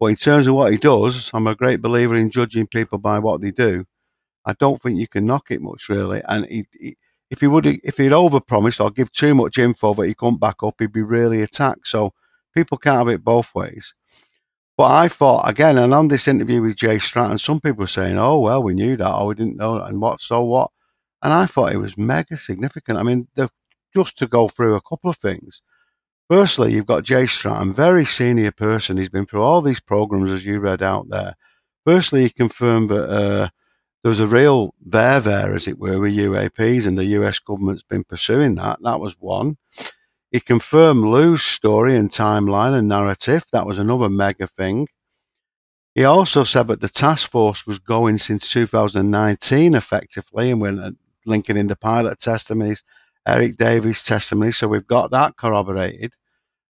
but 0.00 0.06
in 0.06 0.16
terms 0.16 0.48
of 0.48 0.54
what 0.54 0.72
he 0.72 0.78
does, 0.78 1.30
I'm 1.32 1.46
a 1.46 1.54
great 1.54 1.80
believer 1.80 2.16
in 2.16 2.30
judging 2.30 2.66
people 2.66 2.98
by 2.98 3.20
what 3.20 3.40
they 3.40 3.52
do. 3.52 3.84
I 4.44 4.54
don't 4.54 4.80
think 4.82 4.98
you 4.98 5.08
can 5.08 5.26
knock 5.26 5.50
it 5.50 5.62
much, 5.62 5.88
really. 5.88 6.22
And 6.26 6.46
he, 6.46 6.64
he, 6.78 6.96
if 7.30 7.40
he 7.40 7.46
would, 7.46 7.66
if 7.66 7.96
he'd 7.96 8.12
overpromised 8.12 8.84
or 8.84 8.90
give 8.90 9.10
too 9.12 9.34
much 9.34 9.58
info 9.58 9.94
that 9.94 10.06
he 10.06 10.14
couldn't 10.14 10.40
back 10.40 10.62
up, 10.62 10.76
he'd 10.78 10.92
be 10.92 11.02
really 11.02 11.42
attacked. 11.42 11.86
So 11.86 12.12
people 12.54 12.78
can't 12.78 12.98
have 12.98 13.08
it 13.08 13.24
both 13.24 13.54
ways. 13.54 13.94
But 14.76 14.90
I 14.90 15.08
thought 15.08 15.48
again, 15.48 15.78
and 15.78 15.92
on 15.94 16.08
this 16.08 16.26
interview 16.26 16.62
with 16.62 16.76
Jay 16.76 16.98
Stratton, 16.98 17.38
some 17.38 17.60
people 17.60 17.80
were 17.80 17.86
saying, 17.86 18.18
"Oh 18.18 18.38
well, 18.38 18.62
we 18.62 18.74
knew 18.74 18.96
that, 18.96 19.14
or 19.14 19.26
we 19.28 19.34
didn't 19.34 19.56
know," 19.56 19.76
and 19.76 20.00
what? 20.00 20.20
So 20.20 20.42
what? 20.42 20.70
And 21.22 21.32
I 21.32 21.46
thought 21.46 21.72
it 21.72 21.78
was 21.78 21.96
mega 21.98 22.36
significant. 22.36 22.98
I 22.98 23.02
mean, 23.02 23.28
the 23.34 23.48
just 23.94 24.18
to 24.18 24.26
go 24.26 24.48
through 24.48 24.74
a 24.74 24.80
couple 24.80 25.10
of 25.10 25.18
things. 25.18 25.62
Firstly, 26.30 26.72
you've 26.72 26.86
got 26.86 27.04
Jay 27.04 27.26
Stratton, 27.26 27.74
very 27.74 28.04
senior 28.06 28.52
person. 28.52 28.96
He's 28.96 29.10
been 29.10 29.26
through 29.26 29.42
all 29.42 29.60
these 29.60 29.80
programs, 29.80 30.30
as 30.30 30.46
you 30.46 30.60
read 30.60 30.82
out 30.82 31.08
there. 31.10 31.34
Firstly, 31.84 32.22
he 32.22 32.30
confirmed 32.30 32.88
that 32.88 33.10
uh, 33.10 33.48
there 34.02 34.10
was 34.10 34.20
a 34.20 34.26
real 34.26 34.74
there 34.84 35.20
there, 35.20 35.54
as 35.54 35.68
it 35.68 35.78
were, 35.78 36.00
with 36.00 36.16
UAPs, 36.16 36.86
and 36.86 36.98
the 36.98 37.04
US 37.04 37.38
government's 37.38 37.82
been 37.82 38.04
pursuing 38.04 38.54
that. 38.56 38.78
That 38.82 39.00
was 39.00 39.16
one. 39.18 39.56
He 40.30 40.40
confirmed 40.40 41.04
Lou's 41.04 41.42
story 41.42 41.94
and 41.94 42.10
timeline 42.10 42.76
and 42.76 42.88
narrative. 42.88 43.44
That 43.52 43.66
was 43.66 43.78
another 43.78 44.08
mega 44.08 44.46
thing. 44.46 44.88
He 45.94 46.04
also 46.04 46.42
said 46.42 46.68
that 46.68 46.80
the 46.80 46.88
task 46.88 47.30
force 47.30 47.66
was 47.66 47.78
going 47.78 48.18
since 48.18 48.50
2019 48.50 49.74
effectively, 49.74 50.50
and 50.50 50.60
we're 50.60 50.80
uh, 50.80 50.90
linking 51.26 51.58
in 51.58 51.68
the 51.68 51.76
pilot 51.76 52.18
testimonies 52.18 52.82
Eric 53.26 53.56
Davis' 53.56 54.02
testimony. 54.02 54.52
So 54.52 54.68
we've 54.68 54.86
got 54.86 55.10
that 55.10 55.36
corroborated. 55.36 56.14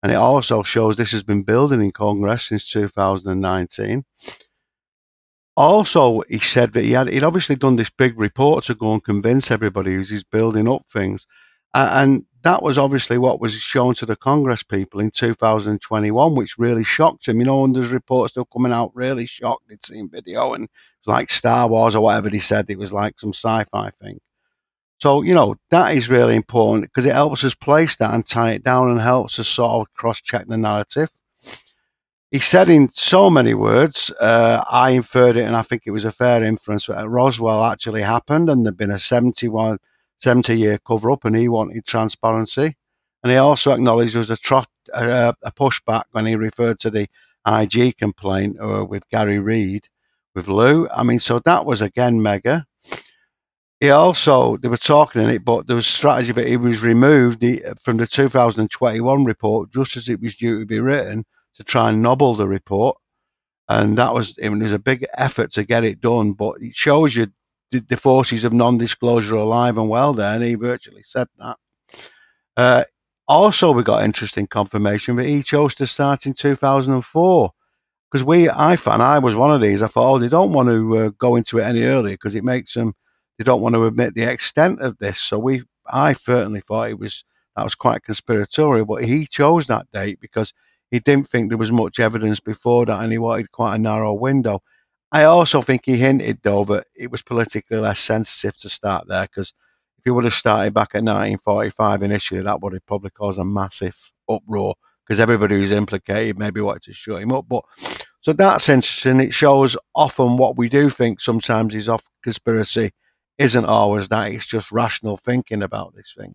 And 0.03 0.13
it 0.13 0.17
also 0.17 0.63
shows 0.63 0.97
this 0.97 1.13
has 1.13 1.25
been 1.25 1.43
building 1.43 1.81
in 1.81 1.91
Congress 1.91 2.47
since 2.47 2.71
2019. 2.71 4.05
Also, 5.59 6.23
he 6.29 6.39
said 6.39 6.73
that 6.75 6.85
he 6.85 6.93
had 6.93 7.09
he'd 7.09 7.25
obviously 7.25 7.57
done 7.57 7.75
this 7.75 7.91
big 7.91 8.17
report 8.17 8.63
to 8.63 8.77
go 8.77 8.93
and 8.93 9.03
convince 9.03 9.51
everybody 9.51 9.97
he's 9.97 10.23
building 10.23 10.69
up 10.69 10.87
things. 10.87 11.27
And 11.75 12.27
that 12.43 12.63
was 12.63 12.79
obviously 12.79 13.19
what 13.19 13.41
was 13.41 13.55
shown 13.55 13.95
to 13.95 14.07
the 14.07 14.15
Congress 14.15 14.63
people 14.63 15.01
in 15.01 15.11
2021, 15.11 16.37
which 16.37 16.59
really 16.59 16.85
shocked 16.85 17.27
him. 17.27 17.41
You 17.41 17.47
know, 17.47 17.65
and 17.65 17.75
there's 17.75 17.91
reports 17.91 18.35
still 18.35 18.45
coming 18.45 18.71
out 18.71 18.93
really 18.95 19.27
shocked. 19.27 19.65
They'd 19.69 19.85
seen 19.85 20.09
video 20.09 20.55
and 20.55 20.67
it 20.67 20.71
was 21.05 21.13
like 21.13 21.29
Star 21.29 21.67
Wars 21.67 21.97
or 21.97 22.05
whatever 22.05 22.31
they 22.31 22.39
said. 22.39 22.67
It 22.69 22.79
was 22.79 22.93
like 22.93 23.19
some 23.19 23.33
sci 23.33 23.65
fi 23.65 23.91
thing. 24.01 24.21
So, 25.01 25.23
you 25.23 25.35
know, 25.35 25.57
that 25.71 25.97
is 25.97 26.09
really 26.09 26.37
important 26.37 26.85
because 26.85 27.05
it 27.05 27.15
helps 27.15 27.43
us 27.43 27.57
place 27.57 27.97
that 27.97 28.15
and 28.15 28.25
tie 28.25 28.53
it 28.53 28.63
down 28.63 28.91
and 28.91 29.01
helps 29.01 29.41
us 29.41 29.49
sort 29.49 29.73
of 29.73 29.93
cross 29.95 30.21
check 30.21 30.47
the 30.47 30.57
narrative. 30.57 31.11
He 32.31 32.41
said 32.41 32.69
in 32.69 32.91
so 32.91 33.31
many 33.31 33.55
words, 33.55 34.13
uh, 34.21 34.63
I 34.71 34.91
inferred 34.91 35.37
it 35.37 35.45
and 35.45 35.57
I 35.57 35.63
think 35.63 35.83
it 35.87 35.93
was 35.93 36.05
a 36.05 36.13
fair 36.13 36.43
inference 36.43 36.87
that 36.87 37.09
Roswell 37.09 37.65
actually 37.65 38.03
happened 38.03 38.51
and 38.51 38.65
there'd 38.65 38.77
been 38.77 38.91
a 38.91 38.99
71, 38.99 39.79
70 40.19 40.55
year 40.55 40.79
cover 40.87 41.11
up 41.11 41.25
and 41.25 41.35
he 41.35 41.49
wanted 41.49 41.87
transparency. 41.87 42.77
And 43.23 43.33
he 43.33 43.39
also 43.39 43.73
acknowledged 43.73 44.15
there 44.15 44.21
was 44.21 44.31
a, 44.31 44.37
trot, 44.37 44.69
a 44.93 45.35
pushback 45.57 46.05
when 46.13 46.27
he 46.27 46.37
referred 46.37 46.79
to 46.81 46.91
the 46.91 47.07
IG 47.47 47.97
complaint 47.97 48.57
uh, 48.61 48.85
with 48.85 49.09
Garry 49.09 49.39
Reid 49.39 49.89
with 50.35 50.49
Lou. 50.49 50.87
I 50.91 51.05
mean, 51.05 51.19
so 51.19 51.39
that 51.39 51.65
was 51.65 51.81
again 51.81 52.21
mega 52.23 52.67
he 53.81 53.91
also 53.91 54.57
they 54.57 54.69
were 54.69 54.77
talking 54.77 55.23
in 55.23 55.31
it, 55.31 55.45
but 55.45 55.67
there 55.67 55.77
was 55.77 55.87
strategy 55.87 56.33
that 56.33 56.47
he 56.47 56.57
was 56.57 56.83
removed 56.83 57.45
from 57.81 57.97
the 57.99 58.07
2021 58.07 59.25
report 59.25 59.73
just 59.73 59.97
as 59.97 60.09
it 60.09 60.21
was 60.21 60.35
due 60.35 60.59
to 60.61 60.67
be 60.67 60.81
written 60.81 61.25
to 61.59 61.65
try 61.65 61.91
and 61.91 62.03
nobble 62.03 62.35
the 62.35 62.49
report, 62.49 62.97
and 63.69 63.99
that 63.99 64.15
was 64.15 64.39
it 64.39 64.49
was 64.49 64.73
a 64.73 64.79
big 64.79 65.05
effort 65.17 65.51
to 65.53 65.65
get 65.65 65.85
it 65.85 66.01
done. 66.01 66.33
But 66.33 66.55
it 66.61 66.75
shows 66.75 67.15
you 67.15 67.27
the, 67.71 67.81
the 67.81 67.97
forces 67.97 68.45
of 68.45 68.53
non-disclosure 68.53 69.35
are 69.35 69.41
alive 69.41 69.77
and 69.77 69.91
well 69.91 70.15
there, 70.15 70.35
and 70.35 70.43
he 70.43 70.55
virtually 70.55 71.03
said 71.03 71.27
that. 71.39 71.57
Uh, 72.57 72.85
also, 73.27 73.73
we 73.73 73.83
got 73.83 74.05
interesting 74.05 74.47
confirmation 74.47 75.17
that 75.17 75.27
he 75.27 75.43
chose 75.43 75.75
to 75.75 75.87
start 75.87 76.25
in 76.25 76.33
2004 76.33 77.51
because 78.11 78.25
we, 78.25 78.49
I 78.49 78.77
found 78.77 79.03
I 79.03 79.19
was 79.19 79.37
one 79.37 79.55
of 79.55 79.61
these. 79.61 79.83
I 79.83 79.87
thought, 79.87 80.15
oh, 80.15 80.19
they 80.19 80.31
don't 80.31 80.53
want 80.53 80.71
to 80.71 80.97
uh, 80.97 81.11
go 81.19 81.37
into 81.37 81.59
it 81.59 81.65
any 81.65 81.83
earlier 81.83 82.15
because 82.15 82.35
it 82.35 82.45
makes 82.45 82.73
them 82.73 82.95
they 83.37 83.45
don't 83.45 83.61
want 83.61 83.75
to 83.75 83.87
admit 83.87 84.15
the 84.15 84.25
extent 84.25 84.81
of 84.81 84.99
this. 84.99 85.21
So 85.21 85.39
we, 85.39 85.63
I 85.87 86.13
certainly 86.13 86.61
thought 86.61 86.91
it 86.91 86.99
was 86.99 87.25
that 87.57 87.65
was 87.65 87.75
quite 87.75 88.03
conspiratorial, 88.03 88.87
but 88.87 89.05
he 89.05 89.27
chose 89.27 89.67
that 89.67 89.91
date 89.93 90.21
because 90.21 90.53
he 90.91 91.01
didn't 91.01 91.29
think 91.29 91.49
there 91.49 91.59
was 91.59 91.73
much 91.73 92.01
evidence 92.01 92.41
before 92.41 92.87
that, 92.87 93.03
and 93.03 93.13
he 93.13 93.19
wanted 93.19 93.53
quite 93.53 93.77
a 93.77 93.79
narrow 93.79 94.15
window. 94.15 94.63
I 95.11 95.25
also 95.25 95.63
think 95.63 95.83
he 95.85 95.97
hinted 95.97 96.41
though 96.43 96.65
that 96.65 96.85
it 96.95 97.11
was 97.11 97.23
politically 97.23 97.79
less 97.79 97.99
sensitive 97.99 98.57
to 98.59 98.69
start 98.69 99.09
there 99.09 99.23
because 99.23 99.55
if 99.97 100.05
he 100.05 100.11
would 100.11 100.25
have 100.25 100.35
started 100.35 100.75
back 100.75 100.91
at 100.95 101.03
1945 101.03 102.03
initially, 102.03 102.43
that 102.43 102.61
would 102.61 102.75
have 102.75 102.87
probably 102.87 103.11
caused 103.11 103.39
a 103.39 103.45
massive 103.45 104.13
uproar 104.29 104.75
because 105.05 105.19
everybody 105.19 105.57
who's 105.57 105.73
implicated 105.73 106.39
maybe 106.39 106.61
wanted 106.61 106.83
to 106.83 106.93
shut 106.93 107.23
him 107.23 107.33
up. 107.33 107.47
But 107.49 107.65
so 108.21 108.33
that's 108.35 108.69
interesting. 108.69 109.21
It 109.21 109.33
shows 109.33 109.77
often 109.95 110.37
what 110.37 110.59
we 110.59 110.69
do 110.69 110.91
think 110.91 111.21
sometimes 111.21 111.75
is 111.75 111.89
off 111.89 112.07
conspiracy 112.23 112.91
isn't 113.39 113.65
always 113.65 114.09
that. 114.09 114.33
It's 114.33 114.47
just 114.47 114.71
rational 114.71 115.17
thinking 115.17 115.63
about 115.63 115.95
this 115.95 116.15
thing. 116.19 116.35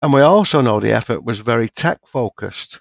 And 0.00 0.12
we 0.12 0.20
also 0.20 0.60
know 0.60 0.78
the 0.78 0.92
effort 0.92 1.24
was 1.24 1.40
very 1.40 1.68
tech 1.68 2.06
focused. 2.06 2.80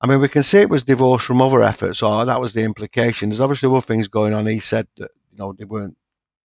I 0.00 0.06
mean, 0.06 0.20
we 0.20 0.28
can 0.28 0.42
see 0.42 0.58
it 0.58 0.70
was 0.70 0.84
divorced 0.84 1.26
from 1.26 1.42
other 1.42 1.62
efforts, 1.62 2.02
or 2.02 2.24
that 2.24 2.40
was 2.40 2.54
the 2.54 2.62
implication. 2.62 3.28
There's 3.28 3.40
obviously 3.40 3.68
other 3.68 3.80
things 3.80 4.06
going 4.08 4.32
on. 4.32 4.46
He 4.46 4.60
said 4.60 4.86
that 4.96 5.10
you 5.32 5.38
know 5.38 5.52
they 5.52 5.64
weren't 5.64 5.96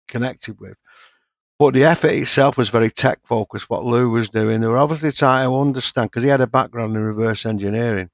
connected 0.08 0.60
with, 0.60 0.76
but 1.58 1.74
the 1.74 1.84
effort 1.84 2.12
itself 2.12 2.56
was 2.56 2.70
very 2.70 2.90
tech 2.90 3.20
focused. 3.24 3.70
What 3.70 3.84
Lou 3.84 4.10
was 4.10 4.30
doing, 4.30 4.60
they 4.60 4.66
were 4.66 4.78
obviously 4.78 5.12
trying 5.12 5.48
to 5.48 5.56
understand 5.56 6.10
because 6.10 6.24
he 6.24 6.30
had 6.30 6.40
a 6.40 6.48
background 6.48 6.96
in 6.96 7.02
reverse 7.02 7.46
engineering, 7.46 8.10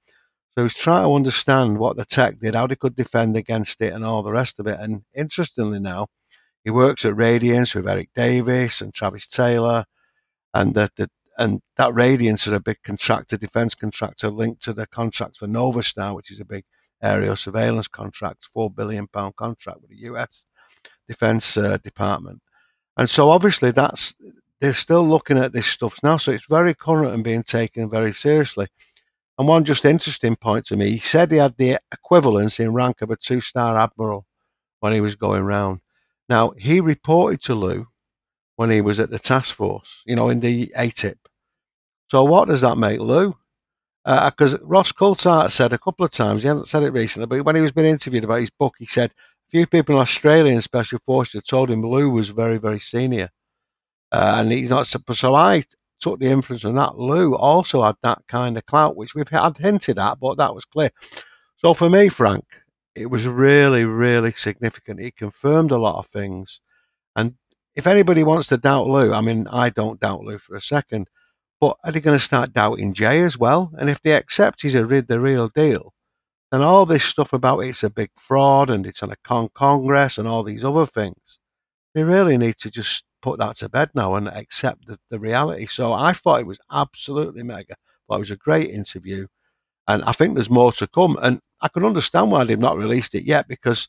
so 0.53 0.62
he 0.62 0.62
was 0.62 0.74
trying 0.74 1.05
to 1.05 1.14
understand 1.14 1.79
what 1.79 1.96
the 1.96 2.05
tech 2.05 2.38
did, 2.38 2.55
how 2.55 2.66
they 2.66 2.76
could 2.76 2.96
defend 2.96 3.37
against 3.37 3.81
it, 3.83 3.94
and 3.94 4.05
all 4.05 4.22
the 4.22 4.33
rest 4.33 4.61
of 4.61 4.66
it. 4.66 4.79
And 4.81 5.03
interestingly, 5.14 5.81
now 5.81 6.09
he 6.64 6.70
works 6.70 7.05
at 7.07 7.16
Radiance 7.16 7.74
with 7.74 7.88
Eric 7.88 8.11
Davis 8.14 8.83
and 8.83 8.92
Travis 8.94 9.26
Taylor, 9.29 9.85
and 10.55 10.74
that 10.74 10.96
the 10.96 11.09
and 11.40 11.62
that 11.79 11.94
Radiance 11.94 12.46
are 12.46 12.55
a 12.55 12.61
big 12.61 12.83
contractor, 12.85 13.38
defense 13.38 13.74
contractor 13.74 14.29
linked 14.29 14.62
to 14.64 14.74
the 14.74 14.87
contract 14.87 15.38
for 15.38 15.46
Novastar, 15.46 16.14
which 16.14 16.31
is 16.31 16.38
a 16.38 16.44
big 16.44 16.64
aerial 17.03 17.35
surveillance 17.35 17.88
contract, 17.88 18.44
four 18.53 18.70
billion 18.70 19.07
pound 19.07 19.37
contract 19.37 19.81
with 19.81 19.88
the 19.88 20.03
U.S. 20.03 20.44
Defense 21.09 21.57
uh, 21.57 21.79
Department. 21.79 22.42
And 22.98 23.09
so 23.09 23.31
obviously 23.31 23.70
that's 23.70 24.14
they're 24.61 24.74
still 24.74 25.03
looking 25.03 25.38
at 25.38 25.55
this 25.55 25.66
stuff 25.66 25.96
now, 26.03 26.18
so 26.18 26.31
it's 26.31 26.44
very 26.46 26.74
current 26.74 27.14
and 27.14 27.24
being 27.24 27.42
taken 27.42 27.88
very 27.88 28.12
seriously. 28.12 28.66
And 29.38 29.48
one 29.48 29.64
just 29.64 29.87
interesting 29.87 30.37
point 30.37 30.66
to 30.66 30.76
me, 30.76 30.90
he 30.90 30.98
said 30.98 31.31
he 31.31 31.38
had 31.38 31.57
the 31.57 31.79
equivalence 31.90 32.61
in 32.61 32.74
rank 32.74 33.00
of 33.00 33.11
a 33.11 33.16
two-star 33.16 33.79
admiral 33.79 34.26
when 34.81 34.92
he 34.92 35.00
was 35.00 35.14
going 35.14 35.44
round. 35.44 35.81
Now, 36.29 36.50
he 36.59 36.83
reported 36.83 37.40
to 37.44 37.55
Lou 37.55 37.87
when 38.57 38.68
he 38.68 38.83
was 38.83 39.00
at 39.00 39.09
the 39.09 39.18
task 39.18 39.55
force, 39.55 40.03
you 40.05 40.14
know, 40.14 40.29
in 40.29 40.40
the 40.40 40.70
AATIP. 40.76 41.16
So 42.11 42.25
what 42.25 42.49
does 42.49 42.62
that 42.62 42.77
make 42.77 42.99
Lou? 42.99 43.37
Because 44.05 44.55
uh, 44.55 44.59
Ross 44.62 44.90
Coulthart 44.90 45.53
said 45.53 45.73
a 45.73 45.79
couple 45.79 46.05
of 46.05 46.11
times, 46.11 46.42
he 46.42 46.49
hasn't 46.49 46.66
said 46.66 46.83
it 46.83 46.90
recently, 46.90 47.27
but 47.27 47.44
when 47.44 47.55
he 47.55 47.62
was 47.62 47.70
being 47.70 47.87
interviewed 47.87 48.25
about 48.25 48.40
his 48.40 48.51
book, 48.51 48.75
he 48.81 48.87
said 48.87 49.12
a 49.12 49.51
few 49.53 49.64
people 49.64 49.94
in 49.94 50.01
Australia 50.01 50.53
in 50.53 50.61
Special 50.61 50.99
Forces 51.07 51.44
told 51.44 51.70
him 51.70 51.83
Lou 51.83 52.11
was 52.11 52.31
very, 52.31 52.59
very 52.59 52.81
senior. 52.81 53.29
Uh, 54.11 54.38
and 54.38 54.51
he's 54.51 54.70
not, 54.70 54.88
so 54.88 55.37
I 55.37 55.62
took 56.01 56.18
the 56.18 56.27
inference 56.27 56.62
from 56.62 56.75
that. 56.75 56.99
Lou 56.99 57.37
also 57.37 57.83
had 57.83 57.94
that 58.03 58.23
kind 58.27 58.59
of 58.59 58.66
clout, 58.66 58.96
which 58.96 59.14
we've 59.14 59.29
had 59.29 59.59
hinted 59.59 59.96
at, 59.96 60.18
but 60.18 60.37
that 60.38 60.53
was 60.53 60.64
clear. 60.64 60.90
So 61.55 61.75
for 61.75 61.88
me, 61.88 62.09
Frank, 62.09 62.44
it 62.96 63.07
was 63.07 63.29
really, 63.29 63.85
really 63.85 64.33
significant. 64.33 64.99
It 64.99 65.14
confirmed 65.14 65.70
a 65.70 65.79
lot 65.79 66.01
of 66.01 66.07
things. 66.09 66.61
And 67.14 67.37
if 67.77 67.87
anybody 67.87 68.25
wants 68.25 68.49
to 68.49 68.57
doubt 68.57 68.88
Lou, 68.88 69.12
I 69.12 69.20
mean, 69.20 69.46
I 69.46 69.70
don't 69.70 70.01
doubt 70.01 70.25
Lou 70.25 70.38
for 70.38 70.57
a 70.57 70.61
second, 70.61 71.07
but 71.61 71.77
are 71.85 71.92
they 71.92 72.01
going 72.01 72.18
to 72.18 72.25
start 72.25 72.55
doubting 72.55 72.94
Jay 72.94 73.20
as 73.23 73.38
well? 73.38 73.70
And 73.79 73.90
if 73.90 74.01
they 74.01 74.12
accept 74.12 74.62
he's 74.62 74.75
a 74.75 74.85
the 74.85 75.20
real 75.20 75.49
deal, 75.49 75.92
then 76.51 76.62
all 76.62 76.87
this 76.87 77.05
stuff 77.05 77.33
about 77.33 77.61
it's 77.61 77.85
a 77.85 77.90
big 77.90 78.11
fraud 78.16 78.70
and 78.70 78.87
it's 78.87 79.03
on 79.03 79.12
a 79.12 79.16
con- 79.23 79.51
Congress 79.55 80.18
and 80.18 80.27
all 80.27 80.42
these 80.42 80.64
other 80.64 80.87
things, 80.87 81.38
they 81.94 82.03
really 82.03 82.37
need 82.37 82.57
to 82.57 82.70
just 82.70 83.05
put 83.23 83.38
that 83.38 83.57
to 83.57 83.68
bed 83.68 83.90
now 83.94 84.14
and 84.14 84.29
accept 84.29 84.87
the, 84.87 84.99
the 85.11 85.20
reality. 85.20 85.66
So 85.66 85.92
I 85.92 86.12
thought 86.12 86.40
it 86.40 86.46
was 86.46 86.61
absolutely 86.73 87.42
mega. 87.42 87.75
But 88.09 88.16
it 88.16 88.20
was 88.20 88.31
a 88.31 88.37
great 88.37 88.70
interview. 88.70 89.27
And 89.87 90.03
I 90.05 90.12
think 90.12 90.35
there's 90.35 90.51
more 90.51 90.73
to 90.73 90.88
come. 90.88 91.18
And 91.23 91.40
I 91.61 91.68
can 91.68 91.85
understand 91.85 92.31
why 92.33 92.44
they've 92.44 92.59
not 92.59 92.79
released 92.79 93.14
it 93.14 93.25
yet 93.25 93.46
because, 93.46 93.88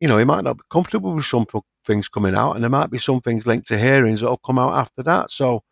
you 0.00 0.08
know, 0.08 0.18
he 0.18 0.24
might 0.24 0.44
not 0.44 0.58
be 0.58 0.64
comfortable 0.70 1.14
with 1.14 1.24
some 1.24 1.46
things 1.84 2.08
coming 2.08 2.34
out 2.34 2.52
and 2.52 2.62
there 2.62 2.70
might 2.70 2.90
be 2.90 2.98
some 2.98 3.20
things 3.20 3.46
linked 3.46 3.66
to 3.68 3.78
hearings 3.78 4.20
that'll 4.20 4.36
come 4.38 4.58
out 4.58 4.74
after 4.74 5.02
that. 5.02 5.30
So 5.30 5.62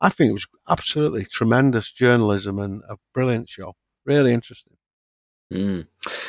I 0.00 0.08
think 0.08 0.30
it 0.30 0.34
was 0.34 0.46
absolutely 0.68 1.24
tremendous 1.24 1.92
journalism 1.92 2.58
and 2.58 2.82
a 2.88 2.96
brilliant 3.12 3.48
show. 3.48 3.74
Really 4.04 4.32
interesting. 4.32 4.76
Mm. 5.52 5.86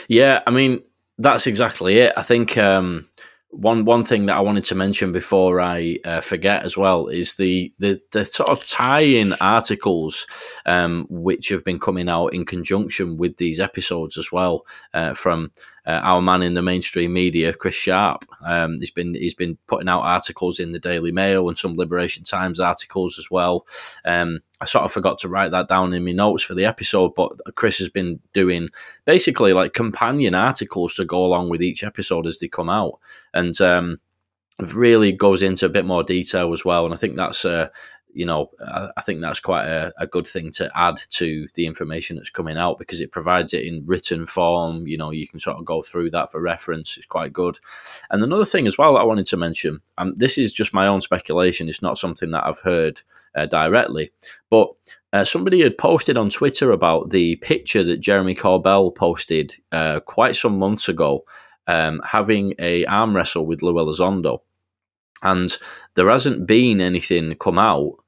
Yeah, 0.08 0.42
I 0.46 0.52
mean, 0.52 0.84
that's 1.18 1.48
exactly 1.48 2.00
it. 2.00 2.14
I 2.18 2.24
think 2.24 2.58
um, 2.58 3.08
one 3.52 3.86
one 3.86 4.04
thing 4.04 4.26
that 4.26 4.38
I 4.38 4.42
wanted 4.42 4.64
to 4.66 4.76
mention 4.76 5.12
before 5.12 5.62
I 5.62 5.98
uh, 6.06 6.22
forget 6.22 6.64
as 6.64 6.78
well 6.78 7.08
is 7.08 7.36
the 7.36 7.74
the, 7.80 8.02
the 8.12 8.26
sort 8.26 8.50
of 8.50 8.66
tie-in 8.66 9.34
articles 9.42 10.26
um, 10.66 11.06
which 11.10 11.50
have 11.50 11.64
been 11.64 11.80
coming 11.80 12.10
out 12.10 12.34
in 12.34 12.46
conjunction 12.46 13.18
with 13.18 13.38
these 13.38 13.60
episodes 13.60 14.18
as 14.18 14.32
well 14.32 14.66
uh, 14.94 15.14
from 15.14 15.52
uh, 15.86 16.00
our 16.04 16.22
man 16.22 16.44
in 16.44 16.54
the 16.54 16.62
mainstream 16.62 17.14
media, 17.14 17.54
Chris 17.54 17.76
Sharp. 17.76 18.26
Um, 18.46 18.78
he's 18.80 18.92
been 18.92 19.14
he's 19.16 19.34
been 19.34 19.58
putting 19.68 19.90
out 19.90 20.02
articles 20.02 20.60
in 20.60 20.72
the 20.72 20.80
Daily 20.80 21.12
Mail 21.12 21.48
and 21.48 21.58
some 21.58 21.76
Liberation 21.76 22.24
Times 22.24 22.60
articles 22.60 23.18
as 23.18 23.32
well. 23.32 23.66
Um, 24.06 24.42
I 24.60 24.66
sort 24.66 24.86
of 24.86 24.92
forgot 24.92 25.18
to 25.20 25.28
write 25.28 25.52
that 25.52 25.68
down 25.68 25.94
in 25.94 26.06
my 26.06 26.12
notes 26.12 26.44
for 26.44 26.54
the 26.54 26.66
episode, 26.66 27.16
but 27.16 27.32
Chris 27.56 27.80
has 27.80 27.90
been 27.90 28.20
doing 28.34 28.70
basically 29.06 29.54
like 29.54 29.74
companion 29.74 30.36
articles 30.36 30.96
to 30.96 31.06
go 31.06 31.26
along 31.26 31.50
with 31.50 31.64
each 31.64 31.84
episode 31.84 32.28
as 32.28 32.38
they 32.38 32.48
come 32.48 32.70
out, 32.70 33.00
and 33.34 33.60
um, 33.62 34.00
really 34.60 35.12
goes 35.12 35.42
into 35.42 35.66
a 35.66 35.70
bit 35.70 35.86
more 35.86 36.04
detail 36.04 36.54
as 36.54 36.64
well. 36.64 36.86
And 36.86 36.94
I 36.94 36.98
think 36.98 37.16
that's 37.16 37.44
uh, 37.46 37.70
you 38.14 38.26
know, 38.26 38.50
I, 38.66 38.90
I 38.98 39.02
think 39.02 39.22
that's 39.22 39.40
quite 39.40 39.66
a, 39.66 39.94
a, 39.98 40.08
good 40.08 40.28
thing 40.28 40.52
to 40.52 40.72
add 40.76 41.00
to 41.12 41.48
the 41.56 41.66
information 41.66 42.16
that's 42.16 42.30
coming 42.30 42.58
out 42.58 42.78
because 42.78 43.02
it 43.02 43.12
provides 43.12 43.54
it 43.54 43.66
in 43.66 43.84
written 43.86 44.26
form. 44.26 44.88
You 44.88 44.98
know, 44.98 45.12
you 45.12 45.28
can 45.28 45.40
sort 45.40 45.58
of 45.58 45.66
go 45.66 45.82
through 45.82 46.12
that 46.12 46.32
for 46.32 46.42
reference. 46.42 46.98
It's 46.98 47.06
quite 47.06 47.34
good. 47.34 47.60
And 48.10 48.24
another 48.24 48.46
thing 48.46 48.68
as 48.68 48.78
well 48.78 48.94
that 48.94 49.02
I 49.02 49.06
wanted 49.06 49.26
to 49.28 49.38
mention, 49.38 49.82
um, 49.98 50.14
this 50.16 50.38
is 50.38 50.54
just 50.54 50.74
my 50.74 50.88
own 50.88 51.02
speculation. 51.02 51.70
It's 51.70 51.82
not 51.82 51.98
something 51.98 52.32
that 52.32 52.46
I've 52.46 52.60
heard 52.60 53.02
uh, 53.36 53.46
directly, 53.46 54.12
but 54.50 54.70
uh, 55.14 55.24
somebody 55.24 55.62
had 55.62 55.78
posted 55.78 56.18
on 56.18 56.30
Twitter 56.30 56.72
about 56.72 57.10
the 57.10 57.36
picture 57.38 57.84
that 57.84 57.98
Jeremy 57.98 58.36
Corbell 58.36 58.94
posted 58.96 59.56
uh, 59.72 60.00
quite 60.02 60.36
some 60.36 60.58
months 60.58 60.88
ago, 60.90 61.24
um, 61.68 62.02
having 62.06 62.54
a 62.60 62.86
arm 62.86 63.16
wrestle 63.16 63.46
with 63.46 63.62
Lou 63.62 63.74
Elizondo 63.74 64.42
and 65.24 65.58
there 65.96 66.10
hasn't 66.10 66.48
been 66.48 66.82
anything 66.82 67.36
come 67.36 67.60
out 67.60 68.01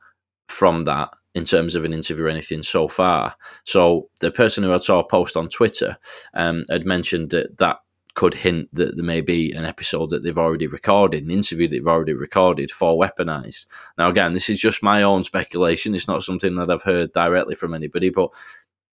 from 0.53 0.85
that 0.85 1.09
in 1.35 1.45
terms 1.45 1.75
of 1.75 1.83
an 1.83 1.93
interview 1.93 2.25
or 2.25 2.29
anything 2.29 2.61
so 2.61 2.87
far. 2.87 3.35
So 3.65 4.09
the 4.21 4.31
person 4.31 4.63
who 4.63 4.73
I 4.73 4.77
saw 4.77 5.01
post 5.03 5.35
on 5.35 5.49
Twitter 5.49 5.97
um, 6.33 6.63
had 6.69 6.85
mentioned 6.85 7.31
that 7.31 7.57
that 7.57 7.77
could 8.13 8.35
hint 8.35 8.69
that 8.73 8.95
there 8.95 9.05
may 9.05 9.21
be 9.21 9.51
an 9.53 9.65
episode 9.65 10.11
that 10.11 10.23
they've 10.23 10.37
already 10.37 10.67
recorded, 10.67 11.23
an 11.23 11.31
interview 11.31 11.67
that 11.67 11.75
they've 11.75 11.87
already 11.87 12.13
recorded 12.13 12.69
for 12.69 12.99
Weaponized. 12.99 13.65
Now, 13.97 14.09
again, 14.09 14.33
this 14.33 14.49
is 14.49 14.59
just 14.59 14.83
my 14.83 15.01
own 15.01 15.23
speculation. 15.23 15.95
It's 15.95 16.07
not 16.07 16.23
something 16.23 16.53
that 16.55 16.69
I've 16.69 16.83
heard 16.83 17.11
directly 17.13 17.55
from 17.55 17.73
anybody, 17.73 18.09
but 18.09 18.29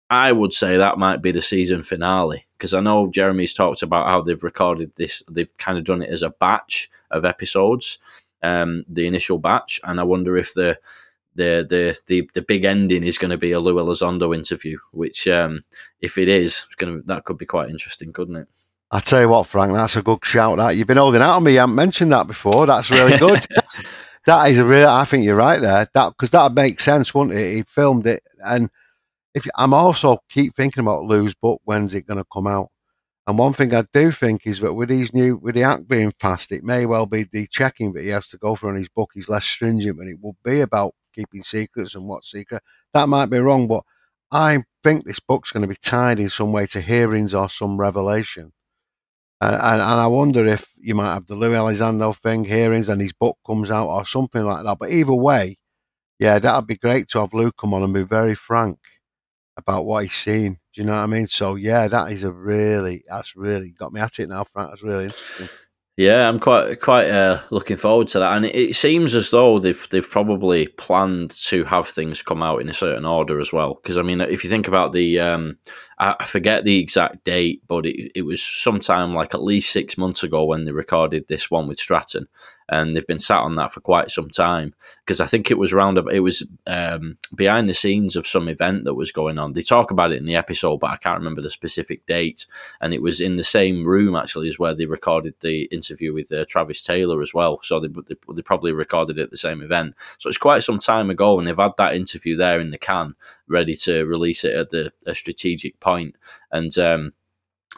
I 0.08 0.30
would 0.30 0.54
say 0.54 0.76
that 0.76 0.98
might 0.98 1.20
be 1.20 1.32
the 1.32 1.42
season 1.42 1.82
finale 1.82 2.46
because 2.56 2.74
I 2.74 2.80
know 2.80 3.10
Jeremy's 3.10 3.54
talked 3.54 3.82
about 3.82 4.06
how 4.06 4.22
they've 4.22 4.42
recorded 4.42 4.92
this, 4.96 5.22
they've 5.30 5.54
kind 5.58 5.78
of 5.78 5.84
done 5.84 6.02
it 6.02 6.10
as 6.10 6.22
a 6.22 6.30
batch 6.30 6.88
of 7.10 7.24
episodes, 7.24 7.98
um, 8.42 8.84
the 8.88 9.06
initial 9.06 9.38
batch, 9.38 9.80
and 9.84 9.98
I 9.98 10.04
wonder 10.04 10.36
if 10.36 10.54
the 10.54 10.78
the 11.38 11.66
the 11.68 11.98
the, 12.06 12.30
the 12.34 12.42
big 12.42 12.64
ending 12.64 13.04
is 13.04 13.16
going 13.16 13.30
to 13.30 13.38
be 13.38 13.52
a 13.52 13.60
Lou 13.60 13.76
Elizondo 13.76 14.34
interview, 14.34 14.76
which 14.92 15.26
um, 15.26 15.64
if 16.00 16.18
it 16.18 16.28
is, 16.28 16.64
it's 16.66 16.74
going 16.74 17.00
to 17.00 17.06
that 17.06 17.24
could 17.24 17.38
be 17.38 17.46
quite 17.46 17.70
interesting, 17.70 18.12
couldn't 18.12 18.36
it? 18.36 18.48
I 18.90 19.00
tell 19.00 19.20
you 19.20 19.28
what, 19.28 19.46
Frank, 19.46 19.72
that's 19.72 19.96
a 19.96 20.02
good 20.02 20.24
shout. 20.24 20.58
That 20.58 20.76
you've 20.76 20.86
been 20.86 20.96
holding 20.96 21.22
out 21.22 21.36
on 21.36 21.44
me. 21.44 21.56
I 21.56 21.62
haven't 21.62 21.76
mentioned 21.76 22.12
that 22.12 22.26
before. 22.26 22.66
That's 22.66 22.90
really 22.90 23.16
good. 23.26 23.46
that 24.26 24.50
is 24.50 24.58
a 24.58 24.64
real. 24.64 24.88
I 24.88 25.04
think 25.04 25.24
you're 25.24 25.36
right 25.36 25.60
there. 25.60 25.88
That 25.94 26.10
because 26.10 26.30
that 26.32 26.52
makes 26.52 26.84
sense, 26.84 27.14
wouldn't 27.14 27.38
it? 27.38 27.54
He 27.54 27.62
filmed 27.62 28.06
it, 28.06 28.22
and 28.44 28.68
if 29.34 29.46
I'm 29.56 29.72
also 29.72 30.18
keep 30.28 30.54
thinking 30.54 30.82
about 30.82 31.04
Lou's 31.04 31.34
book, 31.34 31.60
when's 31.64 31.94
it 31.94 32.06
going 32.06 32.18
to 32.18 32.26
come 32.32 32.46
out? 32.46 32.68
And 33.28 33.38
one 33.38 33.52
thing 33.52 33.74
I 33.74 33.84
do 33.92 34.10
think 34.10 34.46
is 34.46 34.60
that 34.60 34.72
with 34.72 34.88
these 34.88 35.12
new, 35.12 35.36
with 35.36 35.54
the 35.54 35.62
act 35.62 35.86
being 35.86 36.12
fast, 36.18 36.50
it 36.50 36.64
may 36.64 36.86
well 36.86 37.04
be 37.04 37.24
the 37.24 37.46
checking 37.46 37.92
that 37.92 38.04
he 38.04 38.08
has 38.08 38.28
to 38.28 38.38
go 38.38 38.54
for 38.54 38.70
on 38.70 38.76
his 38.76 38.88
book 38.88 39.10
is 39.14 39.28
less 39.28 39.44
stringent 39.44 39.98
than 39.98 40.08
it 40.08 40.18
would 40.22 40.36
be 40.42 40.62
about 40.62 40.94
keeping 41.18 41.42
secrets 41.42 41.94
and 41.94 42.06
what's 42.06 42.30
secret. 42.30 42.62
That 42.94 43.08
might 43.08 43.26
be 43.26 43.38
wrong, 43.38 43.66
but 43.68 43.82
I 44.30 44.62
think 44.84 45.04
this 45.04 45.20
book's 45.20 45.52
going 45.52 45.62
to 45.62 45.68
be 45.68 45.76
tied 45.80 46.20
in 46.20 46.28
some 46.28 46.52
way 46.52 46.66
to 46.66 46.80
hearings 46.80 47.34
or 47.34 47.48
some 47.48 47.78
revelation. 47.78 48.52
Uh, 49.40 49.58
and, 49.62 49.80
and 49.80 50.00
I 50.00 50.06
wonder 50.06 50.44
if 50.46 50.72
you 50.80 50.94
might 50.94 51.14
have 51.14 51.26
the 51.26 51.36
Lou 51.36 51.52
Elizondo 51.52 52.16
thing, 52.16 52.44
hearings, 52.44 52.88
and 52.88 53.00
his 53.00 53.12
book 53.12 53.38
comes 53.46 53.70
out 53.70 53.88
or 53.88 54.04
something 54.04 54.42
like 54.44 54.64
that. 54.64 54.78
But 54.78 54.90
either 54.90 55.14
way, 55.14 55.56
yeah, 56.18 56.38
that'd 56.38 56.66
be 56.66 56.76
great 56.76 57.08
to 57.10 57.20
have 57.20 57.34
Lou 57.34 57.52
come 57.52 57.74
on 57.74 57.82
and 57.84 57.94
be 57.94 58.02
very 58.04 58.34
frank 58.34 58.78
about 59.56 59.86
what 59.86 60.04
he's 60.04 60.14
seen. 60.14 60.58
Do 60.74 60.80
you 60.82 60.86
know 60.86 60.94
what 60.96 61.04
I 61.04 61.06
mean? 61.06 61.26
So 61.28 61.56
yeah, 61.56 61.88
that 61.88 62.12
is 62.12 62.24
a 62.24 62.32
really 62.32 63.04
that's 63.08 63.36
really 63.36 63.72
got 63.72 63.92
me 63.92 64.00
at 64.00 64.18
it 64.18 64.28
now, 64.28 64.44
Frank. 64.44 64.70
That's 64.70 64.82
really 64.82 65.04
interesting. 65.06 65.50
Yeah, 65.98 66.28
I'm 66.28 66.38
quite 66.38 66.80
quite 66.80 67.10
uh, 67.10 67.42
looking 67.50 67.76
forward 67.76 68.06
to 68.08 68.20
that, 68.20 68.36
and 68.36 68.46
it, 68.46 68.54
it, 68.54 68.76
seems 68.76 69.16
as 69.16 69.30
though 69.30 69.58
they've 69.58 69.88
they've 69.90 70.08
probably 70.08 70.68
planned 70.68 71.32
to 71.46 71.64
have 71.64 71.88
things 71.88 72.22
come 72.22 72.40
out 72.40 72.60
in 72.60 72.68
a 72.68 72.72
certain 72.72 73.04
order 73.04 73.40
as 73.40 73.52
well. 73.52 73.80
Because 73.82 73.98
I 73.98 74.02
mean, 74.02 74.20
if 74.20 74.44
you 74.44 74.48
think 74.48 74.68
about 74.68 74.92
the, 74.92 75.18
um, 75.18 75.58
I, 76.00 76.24
forget 76.24 76.62
the 76.62 76.78
exact 76.78 77.24
date, 77.24 77.62
but 77.66 77.84
it, 77.84 78.12
it 78.14 78.22
was 78.22 78.42
sometime 78.42 79.14
like 79.14 79.34
at 79.34 79.42
least 79.42 79.72
six 79.72 79.98
months 79.98 80.22
ago 80.22 80.44
when 80.44 80.64
they 80.64 80.70
recorded 80.70 81.26
this 81.26 81.50
one 81.50 81.66
with 81.66 81.80
Stratton, 81.80 82.28
and 82.68 82.94
they've 82.94 83.06
been 83.06 83.18
sat 83.18 83.40
on 83.40 83.54
that 83.56 83.72
for 83.72 83.80
quite 83.80 84.10
some 84.10 84.28
time 84.28 84.74
because 85.04 85.20
I 85.20 85.26
think 85.26 85.50
it 85.50 85.58
was 85.58 85.72
around 85.72 85.98
it 86.12 86.20
was 86.20 86.46
um, 86.66 87.16
behind 87.34 87.68
the 87.68 87.74
scenes 87.74 88.14
of 88.14 88.26
some 88.26 88.48
event 88.48 88.84
that 88.84 88.94
was 88.94 89.10
going 89.10 89.38
on. 89.38 89.54
They 89.54 89.62
talk 89.62 89.90
about 89.90 90.12
it 90.12 90.18
in 90.18 90.26
the 90.26 90.36
episode, 90.36 90.78
but 90.78 90.90
I 90.90 90.96
can't 90.96 91.18
remember 91.18 91.40
the 91.40 91.50
specific 91.50 92.04
date. 92.06 92.46
And 92.80 92.92
it 92.92 93.02
was 93.02 93.20
in 93.20 93.36
the 93.36 93.44
same 93.44 93.86
room 93.86 94.14
actually 94.14 94.48
as 94.48 94.58
where 94.58 94.74
they 94.74 94.86
recorded 94.86 95.34
the 95.40 95.62
interview 95.64 96.12
with 96.12 96.30
uh, 96.30 96.44
Travis 96.46 96.82
Taylor 96.82 97.22
as 97.22 97.32
well. 97.32 97.58
So 97.62 97.80
they, 97.80 97.88
they, 97.88 98.16
they 98.34 98.42
probably 98.42 98.72
recorded 98.72 99.18
it 99.18 99.22
at 99.22 99.30
the 99.30 99.36
same 99.36 99.62
event. 99.62 99.94
So 100.18 100.28
it's 100.28 100.36
quite 100.36 100.62
some 100.62 100.78
time 100.78 101.10
ago, 101.10 101.38
and 101.38 101.48
they've 101.48 101.56
had 101.56 101.72
that 101.78 101.94
interview 101.94 102.36
there 102.36 102.60
in 102.60 102.70
the 102.70 102.78
can, 102.78 103.14
ready 103.48 103.74
to 103.76 104.04
release 104.04 104.44
it 104.44 104.54
at 104.54 104.70
the 104.70 104.92
a 105.06 105.14
strategic 105.14 105.78
point. 105.80 106.16
And 106.52 106.76
um, 106.78 107.12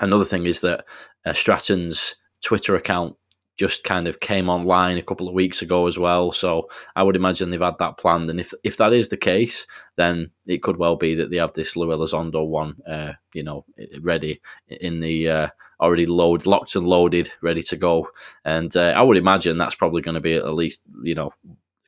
another 0.01 0.25
thing 0.25 0.47
is 0.47 0.61
that 0.61 0.85
uh, 1.25 1.33
Stratton's 1.33 2.15
Twitter 2.43 2.77
account 2.77 3.17
just 3.61 3.85
kind 3.85 4.09
of 4.09 4.21
came 4.21 4.49
online 4.49 4.97
a 4.97 5.03
couple 5.03 5.29
of 5.29 5.35
weeks 5.35 5.61
ago 5.61 5.87
as 5.87 5.99
well. 5.99 6.33
So 6.33 6.71
I 6.97 7.03
would 7.03 7.15
imagine 7.15 7.51
they've 7.51 7.61
had 7.61 7.77
that 7.79 7.99
planned. 7.99 8.31
And 8.31 8.41
if 8.41 8.55
if 8.65 8.79
that 8.79 8.95
is 8.95 9.09
the 9.09 9.19
case, 9.19 9.67
then 9.97 10.31
it 10.47 10.63
could 10.63 10.79
well 10.79 10.97
be 10.97 11.15
that 11.17 11.31
they 11.31 11.37
have 11.37 11.53
this 11.53 11.77
Lou 11.77 11.89
Elizondo 11.89 12.47
one, 12.47 12.77
uh, 12.89 13.13
you 13.35 13.43
know, 13.43 13.67
ready 14.01 14.41
in 14.69 15.01
the 15.01 15.29
uh, 15.29 15.49
already 15.79 16.07
load, 16.07 16.47
locked 16.47 16.75
and 16.75 16.87
loaded, 16.87 17.31
ready 17.43 17.63
to 17.65 17.77
go. 17.77 18.09
And 18.47 18.75
uh, 18.75 18.95
I 18.97 19.03
would 19.03 19.19
imagine 19.19 19.59
that's 19.59 19.75
probably 19.75 20.01
going 20.01 20.15
to 20.15 20.21
be 20.21 20.35
at 20.35 20.55
least, 20.55 20.83
you 21.03 21.15
know, 21.15 21.31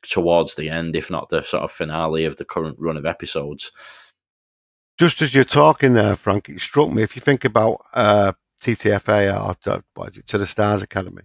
towards 0.03 0.55
the 0.55 0.69
end, 0.69 0.95
if 0.95 1.09
not 1.09 1.29
the 1.29 1.41
sort 1.41 1.63
of 1.63 1.71
finale 1.71 2.25
of 2.25 2.37
the 2.37 2.45
current 2.45 2.77
run 2.79 2.97
of 2.97 3.05
episodes. 3.05 3.71
Just 4.97 5.21
as 5.21 5.33
you're 5.33 5.43
talking 5.43 5.93
there, 5.93 6.15
Frank, 6.15 6.49
it 6.49 6.59
struck 6.59 6.91
me 6.91 7.01
if 7.01 7.15
you 7.15 7.21
think 7.21 7.45
about 7.45 7.81
uh, 7.93 8.33
TTSA 8.61 9.47
or 9.47 9.55
to, 9.63 10.21
to 10.21 10.37
the 10.37 10.45
Stars 10.45 10.81
Academy, 10.81 11.23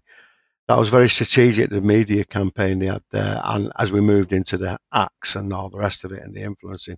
that 0.69 0.79
was 0.79 0.89
very 0.89 1.09
strategic, 1.09 1.71
the 1.71 1.81
media 1.81 2.25
campaign 2.25 2.79
they 2.79 2.87
had 2.87 3.03
there. 3.11 3.41
And 3.45 3.73
as 3.79 3.91
we 3.91 4.01
moved 4.01 4.33
into 4.33 4.59
the 4.59 4.79
acts 4.93 5.35
and 5.35 5.53
all 5.53 5.71
the 5.71 5.79
rest 5.79 6.05
of 6.05 6.13
it 6.13 6.23
and 6.23 6.35
the 6.35 6.43
influencing, 6.43 6.97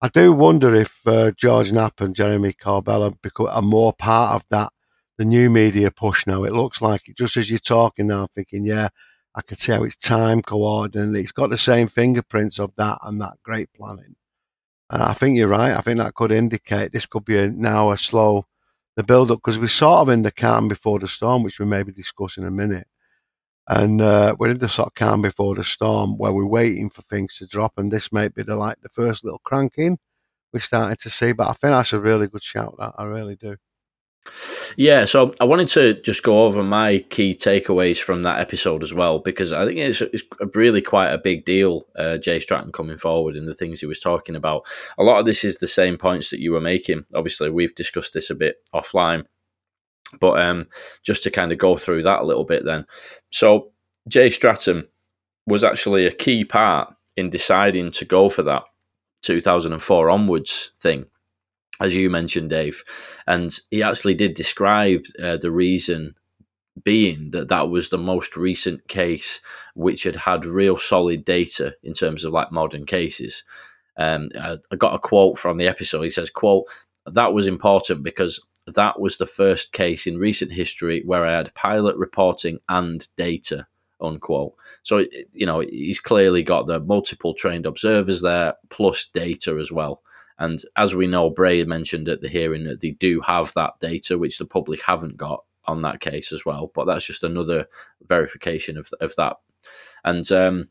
I 0.00 0.08
do 0.08 0.32
wonder 0.32 0.74
if 0.74 1.06
uh, 1.06 1.32
George 1.36 1.72
Knapp 1.72 2.00
and 2.00 2.14
Jeremy 2.14 2.52
Corbell 2.52 3.04
have 3.04 3.22
become 3.22 3.48
a 3.52 3.62
more 3.62 3.92
part 3.92 4.34
of 4.34 4.44
that, 4.50 4.72
the 5.18 5.24
new 5.24 5.50
media 5.50 5.90
push 5.90 6.26
now. 6.26 6.44
It 6.44 6.52
looks 6.52 6.82
like, 6.82 7.02
just 7.16 7.36
as 7.36 7.50
you're 7.50 7.58
talking 7.58 8.08
now, 8.08 8.22
I'm 8.22 8.28
thinking, 8.28 8.64
yeah, 8.64 8.88
I 9.34 9.42
can 9.42 9.56
see 9.56 9.72
how 9.72 9.84
it's 9.84 9.96
time 9.96 10.42
coordinated. 10.42 11.16
It's 11.16 11.32
got 11.32 11.50
the 11.50 11.56
same 11.56 11.88
fingerprints 11.88 12.58
of 12.58 12.74
that 12.76 12.98
and 13.02 13.20
that 13.20 13.38
great 13.42 13.72
planning. 13.72 14.16
Uh, 14.90 15.06
I 15.08 15.14
think 15.14 15.36
you're 15.36 15.48
right. 15.48 15.72
I 15.72 15.80
think 15.80 15.98
that 15.98 16.14
could 16.14 16.32
indicate 16.32 16.92
this 16.92 17.06
could 17.06 17.24
be 17.24 17.38
a, 17.38 17.48
now 17.48 17.90
a 17.90 17.96
slow 17.96 18.46
the 18.96 19.02
build 19.02 19.30
up 19.30 19.38
because 19.38 19.58
we're 19.58 19.68
sort 19.68 20.00
of 20.00 20.08
in 20.10 20.22
the 20.22 20.30
calm 20.30 20.68
before 20.68 20.98
the 20.98 21.08
storm, 21.08 21.42
which 21.42 21.58
we 21.58 21.64
may 21.64 21.82
be 21.82 21.92
discussing 21.92 22.42
in 22.42 22.48
a 22.48 22.50
minute. 22.50 22.86
And 23.68 24.02
uh, 24.02 24.36
we're 24.38 24.50
in 24.50 24.58
the 24.58 24.68
sort 24.68 24.88
of 24.88 24.94
calm 24.94 25.22
before 25.22 25.54
the 25.54 25.64
storm 25.64 26.18
where 26.18 26.32
we're 26.32 26.46
waiting 26.46 26.90
for 26.90 27.02
things 27.02 27.38
to 27.38 27.46
drop. 27.46 27.74
And 27.78 27.90
this 27.90 28.12
might 28.12 28.34
be 28.34 28.42
the 28.42 28.56
like 28.56 28.80
the 28.82 28.88
first 28.90 29.24
little 29.24 29.40
cranking 29.44 29.98
we're 30.52 30.60
starting 30.60 30.96
to 30.96 31.10
see. 31.10 31.32
But 31.32 31.48
I 31.48 31.52
think 31.52 31.72
that's 31.72 31.92
a 31.94 32.00
really 32.00 32.26
good 32.28 32.42
shout. 32.42 32.74
That 32.78 32.92
I 32.98 33.04
really 33.04 33.36
do. 33.36 33.56
Yeah, 34.76 35.04
so 35.04 35.34
I 35.40 35.44
wanted 35.44 35.68
to 35.68 36.00
just 36.02 36.22
go 36.22 36.44
over 36.44 36.62
my 36.62 36.98
key 37.10 37.34
takeaways 37.34 38.00
from 38.00 38.22
that 38.22 38.40
episode 38.40 38.82
as 38.82 38.94
well, 38.94 39.18
because 39.18 39.52
I 39.52 39.66
think 39.66 39.78
it's, 39.78 40.00
it's 40.00 40.22
really 40.54 40.80
quite 40.80 41.10
a 41.10 41.18
big 41.18 41.44
deal, 41.44 41.86
uh, 41.96 42.18
Jay 42.18 42.38
Stratton 42.38 42.72
coming 42.72 42.98
forward 42.98 43.36
and 43.36 43.46
the 43.48 43.54
things 43.54 43.80
he 43.80 43.86
was 43.86 44.00
talking 44.00 44.36
about. 44.36 44.64
A 44.98 45.02
lot 45.02 45.18
of 45.18 45.26
this 45.26 45.44
is 45.44 45.56
the 45.56 45.66
same 45.66 45.98
points 45.98 46.30
that 46.30 46.40
you 46.40 46.52
were 46.52 46.60
making. 46.60 47.04
Obviously, 47.14 47.50
we've 47.50 47.74
discussed 47.74 48.14
this 48.14 48.30
a 48.30 48.34
bit 48.34 48.56
offline, 48.74 49.24
but 50.20 50.40
um, 50.40 50.68
just 51.02 51.22
to 51.24 51.30
kind 51.30 51.52
of 51.52 51.58
go 51.58 51.76
through 51.76 52.02
that 52.04 52.20
a 52.20 52.26
little 52.26 52.44
bit 52.44 52.64
then. 52.64 52.86
So, 53.30 53.72
Jay 54.08 54.30
Stratton 54.30 54.86
was 55.46 55.64
actually 55.64 56.06
a 56.06 56.12
key 56.12 56.44
part 56.44 56.94
in 57.16 57.28
deciding 57.28 57.90
to 57.90 58.04
go 58.04 58.28
for 58.28 58.42
that 58.44 58.62
2004 59.22 60.10
onwards 60.10 60.70
thing 60.76 61.06
as 61.82 61.96
you 61.96 62.08
mentioned, 62.08 62.50
Dave. 62.50 62.84
And 63.26 63.58
he 63.70 63.82
actually 63.82 64.14
did 64.14 64.34
describe 64.34 65.02
uh, 65.22 65.36
the 65.36 65.50
reason 65.50 66.14
being 66.84 67.32
that 67.32 67.48
that 67.48 67.68
was 67.68 67.88
the 67.88 67.98
most 67.98 68.36
recent 68.36 68.86
case 68.88 69.40
which 69.74 70.04
had 70.04 70.16
had 70.16 70.44
real 70.44 70.76
solid 70.76 71.24
data 71.24 71.74
in 71.82 71.92
terms 71.92 72.24
of 72.24 72.32
like 72.32 72.52
modern 72.52 72.86
cases. 72.86 73.44
Um, 73.98 74.30
I, 74.40 74.56
I 74.70 74.76
got 74.76 74.94
a 74.94 74.98
quote 74.98 75.38
from 75.38 75.58
the 75.58 75.68
episode. 75.68 76.02
He 76.02 76.10
says, 76.10 76.30
"quote 76.30 76.64
That 77.06 77.34
was 77.34 77.46
important 77.46 78.04
because 78.04 78.40
that 78.66 79.00
was 79.00 79.16
the 79.16 79.26
first 79.26 79.72
case 79.72 80.06
in 80.06 80.18
recent 80.18 80.52
history 80.52 81.02
where 81.04 81.26
I 81.26 81.32
had 81.32 81.54
pilot 81.54 81.96
reporting 81.96 82.58
and 82.68 83.06
data." 83.16 83.66
Unquote. 84.00 84.54
So 84.82 85.04
you 85.32 85.46
know 85.46 85.60
he's 85.60 86.00
clearly 86.00 86.42
got 86.42 86.66
the 86.66 86.80
multiple 86.80 87.34
trained 87.34 87.66
observers 87.66 88.22
there 88.22 88.54
plus 88.70 89.06
data 89.06 89.58
as 89.58 89.70
well. 89.70 90.02
And 90.42 90.60
as 90.76 90.92
we 90.92 91.06
know, 91.06 91.30
Bray 91.30 91.62
mentioned 91.64 92.08
at 92.08 92.20
the 92.20 92.28
hearing 92.28 92.64
that 92.64 92.80
they 92.80 92.90
do 92.90 93.20
have 93.20 93.54
that 93.54 93.74
data, 93.78 94.18
which 94.18 94.38
the 94.38 94.44
public 94.44 94.82
haven't 94.82 95.16
got 95.16 95.44
on 95.66 95.82
that 95.82 96.00
case 96.00 96.32
as 96.32 96.44
well. 96.44 96.72
But 96.74 96.86
that's 96.86 97.06
just 97.06 97.22
another 97.22 97.68
verification 98.08 98.76
of, 98.76 98.88
of 99.00 99.14
that. 99.14 99.36
And 100.04 100.30
um, 100.32 100.68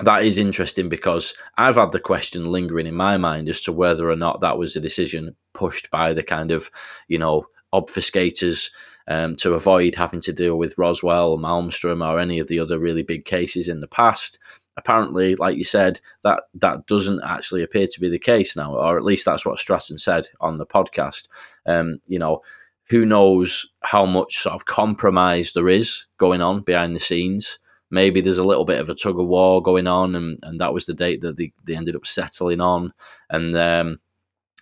that 0.00 0.24
is 0.24 0.36
interesting 0.36 0.88
because 0.88 1.32
I've 1.56 1.76
had 1.76 1.92
the 1.92 2.00
question 2.00 2.50
lingering 2.50 2.88
in 2.88 2.96
my 2.96 3.16
mind 3.16 3.48
as 3.48 3.60
to 3.62 3.72
whether 3.72 4.10
or 4.10 4.16
not 4.16 4.40
that 4.40 4.58
was 4.58 4.74
a 4.74 4.80
decision 4.80 5.36
pushed 5.52 5.92
by 5.92 6.12
the 6.12 6.24
kind 6.24 6.50
of, 6.50 6.68
you 7.06 7.18
know, 7.18 7.46
obfuscators 7.72 8.70
um, 9.06 9.36
to 9.36 9.54
avoid 9.54 9.94
having 9.94 10.22
to 10.22 10.32
deal 10.32 10.56
with 10.56 10.76
Roswell, 10.76 11.38
Malmstrom, 11.38 12.04
or 12.04 12.18
any 12.18 12.40
of 12.40 12.48
the 12.48 12.58
other 12.58 12.80
really 12.80 13.04
big 13.04 13.26
cases 13.26 13.68
in 13.68 13.78
the 13.78 13.86
past 13.86 14.40
apparently, 14.76 15.36
like 15.36 15.56
you 15.56 15.64
said, 15.64 16.00
that 16.22 16.44
that 16.54 16.86
doesn't 16.86 17.20
actually 17.24 17.62
appear 17.62 17.86
to 17.86 18.00
be 18.00 18.08
the 18.08 18.18
case 18.18 18.56
now, 18.56 18.74
or 18.74 18.96
at 18.96 19.04
least 19.04 19.24
that's 19.24 19.46
what 19.46 19.58
Stratton 19.58 19.98
said 19.98 20.28
on 20.40 20.58
the 20.58 20.66
podcast. 20.66 21.28
Um, 21.66 21.98
you 22.06 22.18
know, 22.18 22.42
who 22.88 23.06
knows 23.06 23.66
how 23.82 24.04
much 24.04 24.38
sort 24.38 24.54
of 24.54 24.66
compromise 24.66 25.52
there 25.52 25.68
is 25.68 26.06
going 26.18 26.40
on 26.40 26.62
behind 26.62 26.94
the 26.94 27.00
scenes. 27.00 27.58
Maybe 27.90 28.20
there's 28.20 28.38
a 28.38 28.44
little 28.44 28.64
bit 28.64 28.80
of 28.80 28.88
a 28.88 28.94
tug 28.94 29.18
of 29.18 29.26
war 29.26 29.62
going 29.62 29.86
on, 29.86 30.14
and, 30.14 30.38
and 30.42 30.60
that 30.60 30.74
was 30.74 30.86
the 30.86 30.94
date 30.94 31.20
that 31.20 31.36
they, 31.36 31.52
they 31.64 31.76
ended 31.76 31.96
up 31.96 32.06
settling 32.06 32.60
on. 32.60 32.92
And 33.30 33.56
um, 33.56 34.00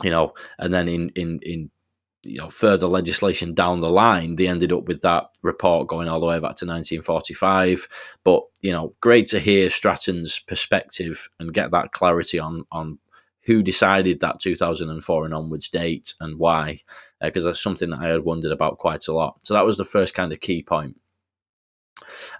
you 0.03 0.11
know, 0.11 0.35
and 0.59 0.73
then 0.73 0.89
in 0.89 1.11
in 1.15 1.41
in 1.43 1.71
you 2.23 2.39
know 2.39 2.49
further 2.49 2.87
legislation 2.87 3.55
down 3.55 3.81
the 3.81 3.91
line, 3.91 4.37
they 4.37 4.47
ended 4.49 4.73
up 4.73 4.85
with 4.85 5.03
that 5.03 5.25
report 5.43 5.89
going 5.89 6.09
all 6.09 6.21
the 6.21 6.27
way 6.27 6.37
back 6.37 6.57
to 6.57 6.67
1945. 6.67 7.89
But 8.25 8.43
you 8.61 8.73
know, 8.73 8.95
great 9.01 9.27
to 9.29 9.41
hear 9.41 9.71
Stratton's 9.71 10.39
perspective 10.39 11.29
and 11.39 11.55
get 11.55 11.71
that 11.73 11.93
clarity 11.93 12.39
on 12.39 12.65
on 12.71 12.99
who 13.45 13.63
decided 13.63 14.21
that 14.21 14.41
2004 14.41 15.25
and 15.25 15.35
onwards 15.35 15.69
date 15.69 16.15
and 16.21 16.39
why, 16.39 16.79
because 17.21 17.45
uh, 17.45 17.51
that's 17.51 17.63
something 17.63 17.91
that 17.91 17.99
I 18.01 18.09
had 18.09 18.25
wondered 18.25 18.53
about 18.53 18.79
quite 18.79 19.09
a 19.09 19.13
lot. 19.13 19.41
So 19.43 19.55
that 19.55 19.67
was 19.67 19.77
the 19.77 19.85
first 19.85 20.15
kind 20.15 20.33
of 20.33 20.41
key 20.41 20.63
point. 20.63 20.97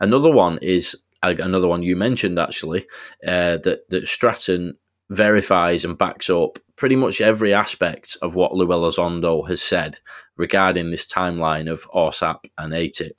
Another 0.01 0.31
one 0.31 0.59
is 0.59 0.97
another 1.23 1.69
one 1.69 1.83
you 1.83 1.97
mentioned 1.97 2.39
actually 2.39 2.87
uh, 3.27 3.59
that 3.59 3.81
that 3.91 4.09
Stratton 4.09 4.77
verifies 5.13 5.85
and 5.85 5.99
backs 5.99 6.31
up 6.31 6.59
pretty 6.77 6.97
much 6.97 7.21
every 7.21 7.53
aspect 7.53 8.17
of 8.23 8.35
what 8.35 8.55
Lou 8.55 8.67
Elizondo 8.67 9.47
has 9.49 9.63
said 9.63 9.99
regarding 10.37 10.91
this 10.91 11.07
timeline 11.07 11.71
of 11.71 11.89
AAWSAP 11.91 12.45
and 12.59 12.73
AATIP. 12.73 13.19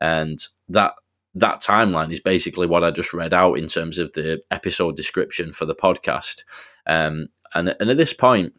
And 0.00 0.38
that 0.68 0.94
that 1.34 1.62
timeline 1.62 2.10
is 2.12 2.20
basically 2.20 2.66
what 2.66 2.82
I 2.82 2.90
just 2.90 3.12
read 3.12 3.34
out 3.34 3.58
in 3.58 3.68
terms 3.68 3.98
of 3.98 4.10
the 4.14 4.42
episode 4.50 4.96
description 4.96 5.52
for 5.52 5.66
the 5.66 5.74
podcast. 5.74 6.44
Um, 6.86 7.28
and, 7.54 7.76
and 7.78 7.90
at 7.90 7.98
this 7.98 8.14
point, 8.14 8.54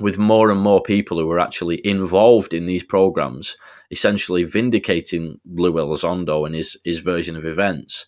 with 0.00 0.16
more 0.16 0.50
and 0.50 0.60
more 0.60 0.82
people 0.82 1.18
who 1.18 1.30
are 1.30 1.38
actually 1.38 1.86
involved 1.86 2.54
in 2.54 2.64
these 2.64 2.82
programs, 2.82 3.56
essentially 3.90 4.44
vindicating 4.44 5.38
Lou 5.44 5.74
Elizondo 5.74 6.46
and 6.46 6.54
his, 6.54 6.78
his 6.84 7.00
version 7.00 7.36
of 7.36 7.44
events, 7.44 8.06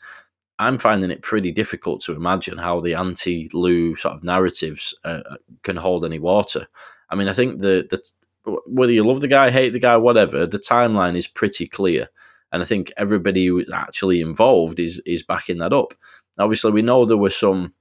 I'm 0.62 0.78
finding 0.78 1.10
it 1.10 1.22
pretty 1.22 1.50
difficult 1.50 2.00
to 2.02 2.14
imagine 2.14 2.58
how 2.58 2.80
the 2.80 2.94
anti-Lou 2.94 3.96
sort 3.96 4.14
of 4.14 4.24
narratives 4.24 4.94
uh, 5.04 5.22
uh, 5.28 5.36
can 5.62 5.76
hold 5.76 6.04
any 6.04 6.18
water. 6.18 6.66
I 7.10 7.16
mean, 7.16 7.28
I 7.28 7.32
think 7.32 7.60
the 7.60 7.86
the 7.90 8.00
whether 8.66 8.92
you 8.92 9.04
love 9.04 9.20
the 9.20 9.28
guy, 9.28 9.50
hate 9.50 9.72
the 9.72 9.78
guy, 9.78 9.96
whatever, 9.96 10.46
the 10.46 10.58
timeline 10.58 11.16
is 11.16 11.28
pretty 11.28 11.66
clear, 11.66 12.08
and 12.50 12.62
I 12.62 12.64
think 12.64 12.92
everybody 12.96 13.46
who's 13.46 13.70
actually 13.72 14.20
involved 14.20 14.80
is 14.80 15.00
is 15.04 15.22
backing 15.22 15.58
that 15.58 15.72
up. 15.72 15.94
Obviously, 16.38 16.72
we 16.72 16.82
know 16.82 17.04
there 17.04 17.16
were 17.16 17.30
some 17.30 17.74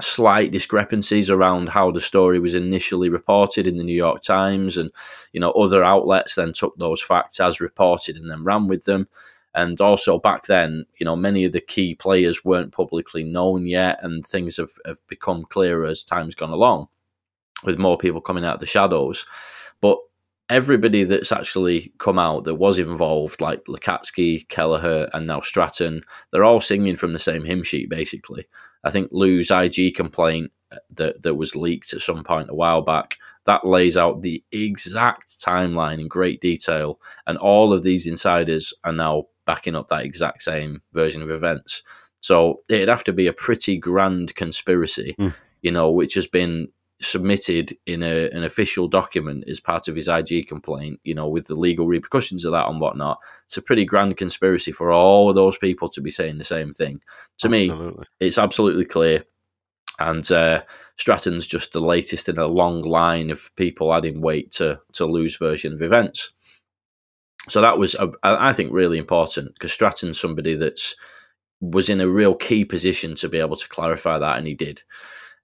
slight 0.00 0.50
discrepancies 0.50 1.30
around 1.30 1.68
how 1.68 1.90
the 1.90 2.00
story 2.00 2.40
was 2.40 2.54
initially 2.54 3.10
reported 3.10 3.66
in 3.66 3.76
the 3.76 3.84
New 3.84 3.94
York 3.94 4.22
Times, 4.22 4.78
and 4.78 4.90
you 5.32 5.40
know 5.40 5.50
other 5.52 5.84
outlets 5.84 6.34
then 6.34 6.52
took 6.52 6.76
those 6.76 7.02
facts 7.02 7.40
as 7.40 7.60
reported 7.60 8.16
and 8.16 8.30
then 8.30 8.44
ran 8.44 8.68
with 8.68 8.84
them. 8.84 9.08
And 9.54 9.80
also 9.80 10.18
back 10.18 10.44
then, 10.44 10.86
you 10.98 11.04
know, 11.04 11.16
many 11.16 11.44
of 11.44 11.52
the 11.52 11.60
key 11.60 11.94
players 11.94 12.44
weren't 12.44 12.72
publicly 12.72 13.22
known 13.22 13.66
yet, 13.66 13.98
and 14.02 14.24
things 14.24 14.56
have, 14.56 14.72
have 14.86 14.98
become 15.08 15.44
clearer 15.44 15.84
as 15.84 16.04
time's 16.04 16.34
gone 16.34 16.50
along, 16.50 16.88
with 17.64 17.78
more 17.78 17.98
people 17.98 18.20
coming 18.20 18.44
out 18.44 18.54
of 18.54 18.60
the 18.60 18.66
shadows. 18.66 19.26
But 19.80 19.98
everybody 20.48 21.04
that's 21.04 21.32
actually 21.32 21.92
come 21.98 22.18
out 22.18 22.44
that 22.44 22.54
was 22.54 22.78
involved, 22.78 23.40
like 23.40 23.64
Lacatski, 23.64 24.48
Kelleher, 24.48 25.08
and 25.12 25.26
now 25.26 25.40
Stratton, 25.40 26.02
they're 26.30 26.44
all 26.44 26.60
singing 26.60 26.96
from 26.96 27.12
the 27.12 27.18
same 27.18 27.44
hymn 27.44 27.62
sheet, 27.62 27.90
basically. 27.90 28.46
I 28.84 28.90
think 28.90 29.10
Lou's 29.12 29.50
IG 29.50 29.94
complaint 29.94 30.50
uh, 30.72 30.76
that, 30.94 31.22
that 31.22 31.34
was 31.34 31.54
leaked 31.54 31.92
at 31.92 32.00
some 32.00 32.24
point 32.24 32.50
a 32.50 32.54
while 32.54 32.82
back 32.82 33.18
that 33.44 33.66
lays 33.66 33.96
out 33.96 34.22
the 34.22 34.42
exact 34.52 35.28
timeline 35.38 36.00
in 36.00 36.08
great 36.08 36.40
detail, 36.40 37.00
and 37.26 37.38
all 37.38 37.72
of 37.72 37.82
these 37.82 38.06
insiders 38.06 38.72
are 38.84 38.92
now 38.92 39.24
backing 39.52 39.76
up 39.76 39.88
that 39.88 40.06
exact 40.06 40.42
same 40.42 40.80
version 40.94 41.20
of 41.20 41.30
events. 41.30 41.82
So 42.20 42.62
it'd 42.70 42.88
have 42.88 43.04
to 43.04 43.12
be 43.12 43.26
a 43.26 43.34
pretty 43.34 43.76
grand 43.76 44.34
conspiracy, 44.34 45.14
mm. 45.18 45.34
you 45.60 45.70
know, 45.70 45.90
which 45.90 46.14
has 46.14 46.26
been 46.26 46.68
submitted 47.02 47.76
in 47.84 48.02
a, 48.02 48.30
an 48.30 48.44
official 48.44 48.88
document 48.88 49.44
as 49.46 49.60
part 49.60 49.88
of 49.88 49.94
his 49.94 50.08
IG 50.08 50.48
complaint, 50.48 51.00
you 51.04 51.14
know, 51.14 51.28
with 51.28 51.48
the 51.48 51.54
legal 51.54 51.86
repercussions 51.86 52.46
of 52.46 52.52
that 52.52 52.66
and 52.66 52.80
whatnot. 52.80 53.18
It's 53.44 53.58
a 53.58 53.62
pretty 53.62 53.84
grand 53.84 54.16
conspiracy 54.16 54.72
for 54.72 54.90
all 54.90 55.28
of 55.28 55.34
those 55.34 55.58
people 55.58 55.88
to 55.88 56.00
be 56.00 56.10
saying 56.10 56.38
the 56.38 56.44
same 56.44 56.72
thing. 56.72 57.02
To 57.40 57.48
absolutely. 57.48 57.98
me, 57.98 58.04
it's 58.20 58.38
absolutely 58.38 58.86
clear. 58.86 59.26
And 59.98 60.30
uh, 60.32 60.62
Stratton's 60.96 61.46
just 61.46 61.72
the 61.72 61.80
latest 61.80 62.26
in 62.30 62.38
a 62.38 62.46
long 62.46 62.80
line 62.80 63.30
of 63.30 63.54
people 63.56 63.92
adding 63.92 64.22
weight 64.22 64.50
to, 64.52 64.80
to 64.94 65.04
Lou's 65.04 65.36
version 65.36 65.74
of 65.74 65.82
events 65.82 66.32
so 67.48 67.60
that 67.60 67.78
was, 67.78 67.96
I 68.22 68.52
think, 68.52 68.72
really 68.72 68.98
important 68.98 69.54
because 69.54 69.72
Stratton's 69.72 70.20
somebody 70.20 70.54
that's 70.54 70.94
was 71.60 71.88
in 71.88 72.00
a 72.00 72.08
real 72.08 72.34
key 72.34 72.64
position 72.64 73.14
to 73.16 73.28
be 73.28 73.38
able 73.38 73.56
to 73.56 73.68
clarify 73.68 74.18
that, 74.18 74.38
and 74.38 74.46
he 74.46 74.54
did. 74.54 74.82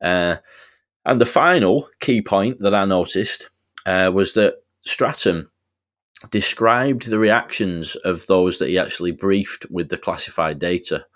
Uh, 0.03 0.37
and 1.05 1.21
the 1.21 1.27
final 1.27 1.89
key 2.01 2.21
point 2.23 2.61
that 2.61 2.75
I 2.75 2.85
noticed 2.85 3.51
uh, 3.87 4.11
was 4.13 4.35
that 4.35 4.57
Stratton 4.83 5.49
described 6.31 7.09
the 7.09 7.19
reactions 7.19 7.95
of 7.97 8.27
those 8.27 8.59
that 8.59 8.69
he 8.69 8.79
actually 8.79 9.13
briefed 9.13 9.67
with 9.71 9.89
the 9.89 9.97
classified 9.97 10.59
data. 10.59 11.07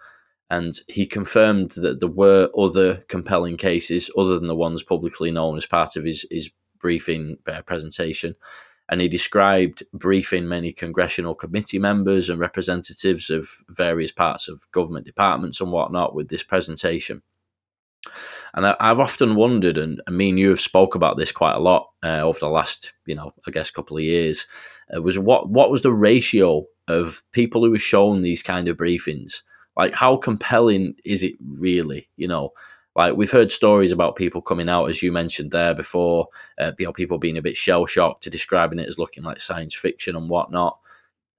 And 0.51 0.74
he 0.89 1.07
confirmed 1.07 1.72
that 1.72 2.01
there 2.01 2.09
were 2.09 2.51
other 2.57 3.05
compelling 3.09 3.57
cases 3.57 4.11
other 4.16 4.39
than 4.39 4.49
the 4.49 4.55
ones 4.55 4.83
publicly 4.83 5.30
known 5.30 5.57
as 5.57 5.66
part 5.66 5.97
of 5.97 6.05
his, 6.05 6.26
his 6.30 6.51
briefing 6.78 7.39
uh, 7.47 7.62
presentation. 7.62 8.35
And 8.93 9.01
he 9.01 9.09
described 9.09 9.82
briefing 9.95 10.47
many 10.47 10.70
congressional 10.70 11.34
committee 11.34 11.78
members 11.78 12.28
and 12.28 12.38
representatives 12.38 13.30
of 13.30 13.49
various 13.70 14.12
parts 14.12 14.49
of 14.49 14.70
government 14.70 15.07
departments 15.07 15.62
and 15.62 15.72
whatnot 15.72 16.14
with 16.14 16.28
this 16.28 16.43
presentation. 16.43 17.22
And 18.53 18.66
I, 18.66 18.76
have 18.78 19.01
often 19.01 19.34
wondered, 19.34 19.78
and 19.78 20.03
I 20.07 20.11
mean, 20.11 20.36
you 20.36 20.51
have 20.51 20.61
spoke 20.61 20.95
about 20.95 21.16
this 21.16 21.32
quite 21.32 21.55
a 21.55 21.59
lot 21.59 21.88
uh, 22.03 22.20
over 22.20 22.38
the 22.38 22.51
last, 22.51 22.93
you 23.07 23.14
know, 23.14 23.32
I 23.49 23.51
guess, 23.51 23.70
couple 23.70 23.97
of 23.97 24.03
years. 24.03 24.45
Uh, 24.95 25.01
was 25.01 25.18
what 25.18 25.49
what 25.49 25.70
was 25.70 25.80
the 25.80 25.90
ratio 25.90 26.66
of 26.86 27.22
people 27.32 27.64
who 27.64 27.70
were 27.70 27.78
shown 27.78 28.20
these 28.20 28.43
kind 28.43 28.68
of 28.68 28.76
briefings? 28.76 29.43
Like, 29.74 29.95
how 29.95 30.18
compelling 30.18 30.97
is 31.03 31.22
it 31.22 31.36
really? 31.40 32.11
You 32.18 32.28
know, 32.28 32.51
like 32.95 33.16
we've 33.16 33.30
heard 33.30 33.51
stories 33.51 33.93
about 33.93 34.16
people 34.16 34.43
coming 34.43 34.68
out, 34.68 34.86
as 34.86 35.03
you 35.03 35.12
mentioned 35.12 35.51
there 35.51 35.74
before, 35.74 36.28
uh, 36.59 36.72
you 36.78 36.86
know, 36.86 36.93
people 36.93 37.18
being 37.18 37.38
a 37.38 37.43
bit 37.43 37.57
shell 37.57 37.86
shocked 37.86 38.22
to 38.24 38.30
describing 38.30 38.78
it 38.78 38.88
as 38.88 38.99
looking 38.99 39.24
like 39.24 39.40
science 39.40 39.74
fiction 39.74 40.14
and 40.14 40.28
whatnot. 40.28 40.78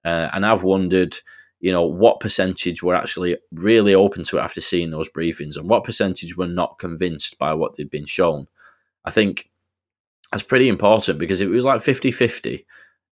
Uh, 0.03 0.29
and 0.33 0.45
I've 0.45 0.63
wondered, 0.63 1.15
you 1.59 1.71
know, 1.71 1.85
what 1.85 2.19
percentage 2.19 2.81
were 2.81 2.95
actually 2.95 3.37
really 3.51 3.93
open 3.93 4.23
to 4.25 4.37
it 4.37 4.41
after 4.41 4.61
seeing 4.61 4.89
those 4.89 5.09
briefings, 5.09 5.57
and 5.57 5.69
what 5.69 5.83
percentage 5.83 6.35
were 6.35 6.47
not 6.47 6.79
convinced 6.79 7.37
by 7.37 7.53
what 7.53 7.75
they'd 7.75 7.89
been 7.89 8.07
shown. 8.07 8.47
I 9.05 9.11
think 9.11 9.49
that's 10.31 10.43
pretty 10.43 10.69
important 10.69 11.19
because 11.19 11.41
it 11.41 11.49
was 11.49 11.65
like 11.65 11.81
50 11.81 12.09
50 12.09 12.65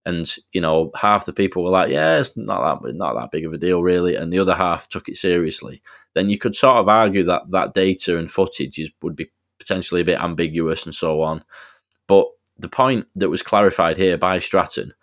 and 0.05 0.35
you 0.53 0.59
know 0.59 0.89
half 0.95 1.25
the 1.25 1.33
people 1.33 1.63
were 1.63 1.69
like 1.69 1.91
yeah 1.91 2.17
it's 2.17 2.35
not 2.35 2.81
that 2.81 2.95
not 2.95 3.13
that 3.13 3.29
big 3.31 3.45
of 3.45 3.53
a 3.53 3.57
deal 3.57 3.83
really 3.83 4.15
and 4.15 4.33
the 4.33 4.39
other 4.39 4.55
half 4.55 4.89
took 4.89 5.07
it 5.07 5.15
seriously 5.15 5.81
then 6.13 6.29
you 6.29 6.37
could 6.37 6.55
sort 6.55 6.77
of 6.77 6.87
argue 6.87 7.23
that 7.23 7.43
that 7.49 7.73
data 7.73 8.17
and 8.17 8.29
footage 8.29 8.79
is, 8.79 8.91
would 9.01 9.15
be 9.15 9.31
potentially 9.59 10.01
a 10.01 10.05
bit 10.05 10.21
ambiguous 10.21 10.85
and 10.85 10.95
so 10.95 11.21
on 11.21 11.43
but 12.07 12.25
the 12.57 12.69
point 12.69 13.05
that 13.15 13.29
was 13.29 13.43
clarified 13.43 13.97
here 13.97 14.17
by 14.17 14.39
Stratton 14.39 14.93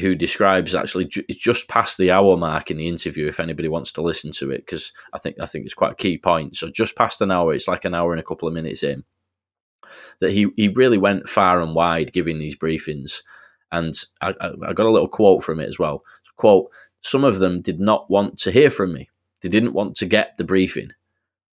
who 0.00 0.16
describes 0.16 0.74
actually 0.74 1.08
just 1.30 1.68
past 1.68 1.96
the 1.96 2.10
hour 2.10 2.36
mark 2.36 2.70
in 2.72 2.76
the 2.76 2.88
interview 2.88 3.28
if 3.28 3.38
anybody 3.38 3.68
wants 3.68 3.92
to 3.92 4.02
listen 4.02 4.32
to 4.32 4.50
it 4.50 4.66
because 4.66 4.92
I 5.12 5.18
think 5.18 5.36
I 5.40 5.46
think 5.46 5.64
it's 5.64 5.74
quite 5.74 5.92
a 5.92 5.96
key 5.96 6.18
point 6.18 6.56
so 6.56 6.68
just 6.68 6.96
past 6.96 7.20
an 7.20 7.30
hour 7.30 7.54
it's 7.54 7.68
like 7.68 7.84
an 7.84 7.94
hour 7.94 8.12
and 8.12 8.20
a 8.20 8.24
couple 8.24 8.48
of 8.48 8.54
minutes 8.54 8.82
in 8.82 9.04
that 10.18 10.32
he 10.32 10.48
he 10.56 10.68
really 10.68 10.98
went 10.98 11.28
far 11.28 11.60
and 11.60 11.74
wide 11.76 12.12
giving 12.12 12.40
these 12.40 12.56
briefings 12.56 13.22
and 13.72 13.94
I, 14.20 14.34
I 14.40 14.72
got 14.72 14.86
a 14.86 14.90
little 14.90 15.08
quote 15.08 15.44
from 15.44 15.60
it 15.60 15.68
as 15.68 15.78
well. 15.78 16.02
Quote, 16.36 16.70
some 17.02 17.24
of 17.24 17.38
them 17.38 17.60
did 17.60 17.80
not 17.80 18.10
want 18.10 18.38
to 18.40 18.50
hear 18.50 18.70
from 18.70 18.92
me. 18.92 19.08
They 19.42 19.48
didn't 19.48 19.72
want 19.72 19.96
to 19.96 20.06
get 20.06 20.36
the 20.36 20.44
briefing. 20.44 20.92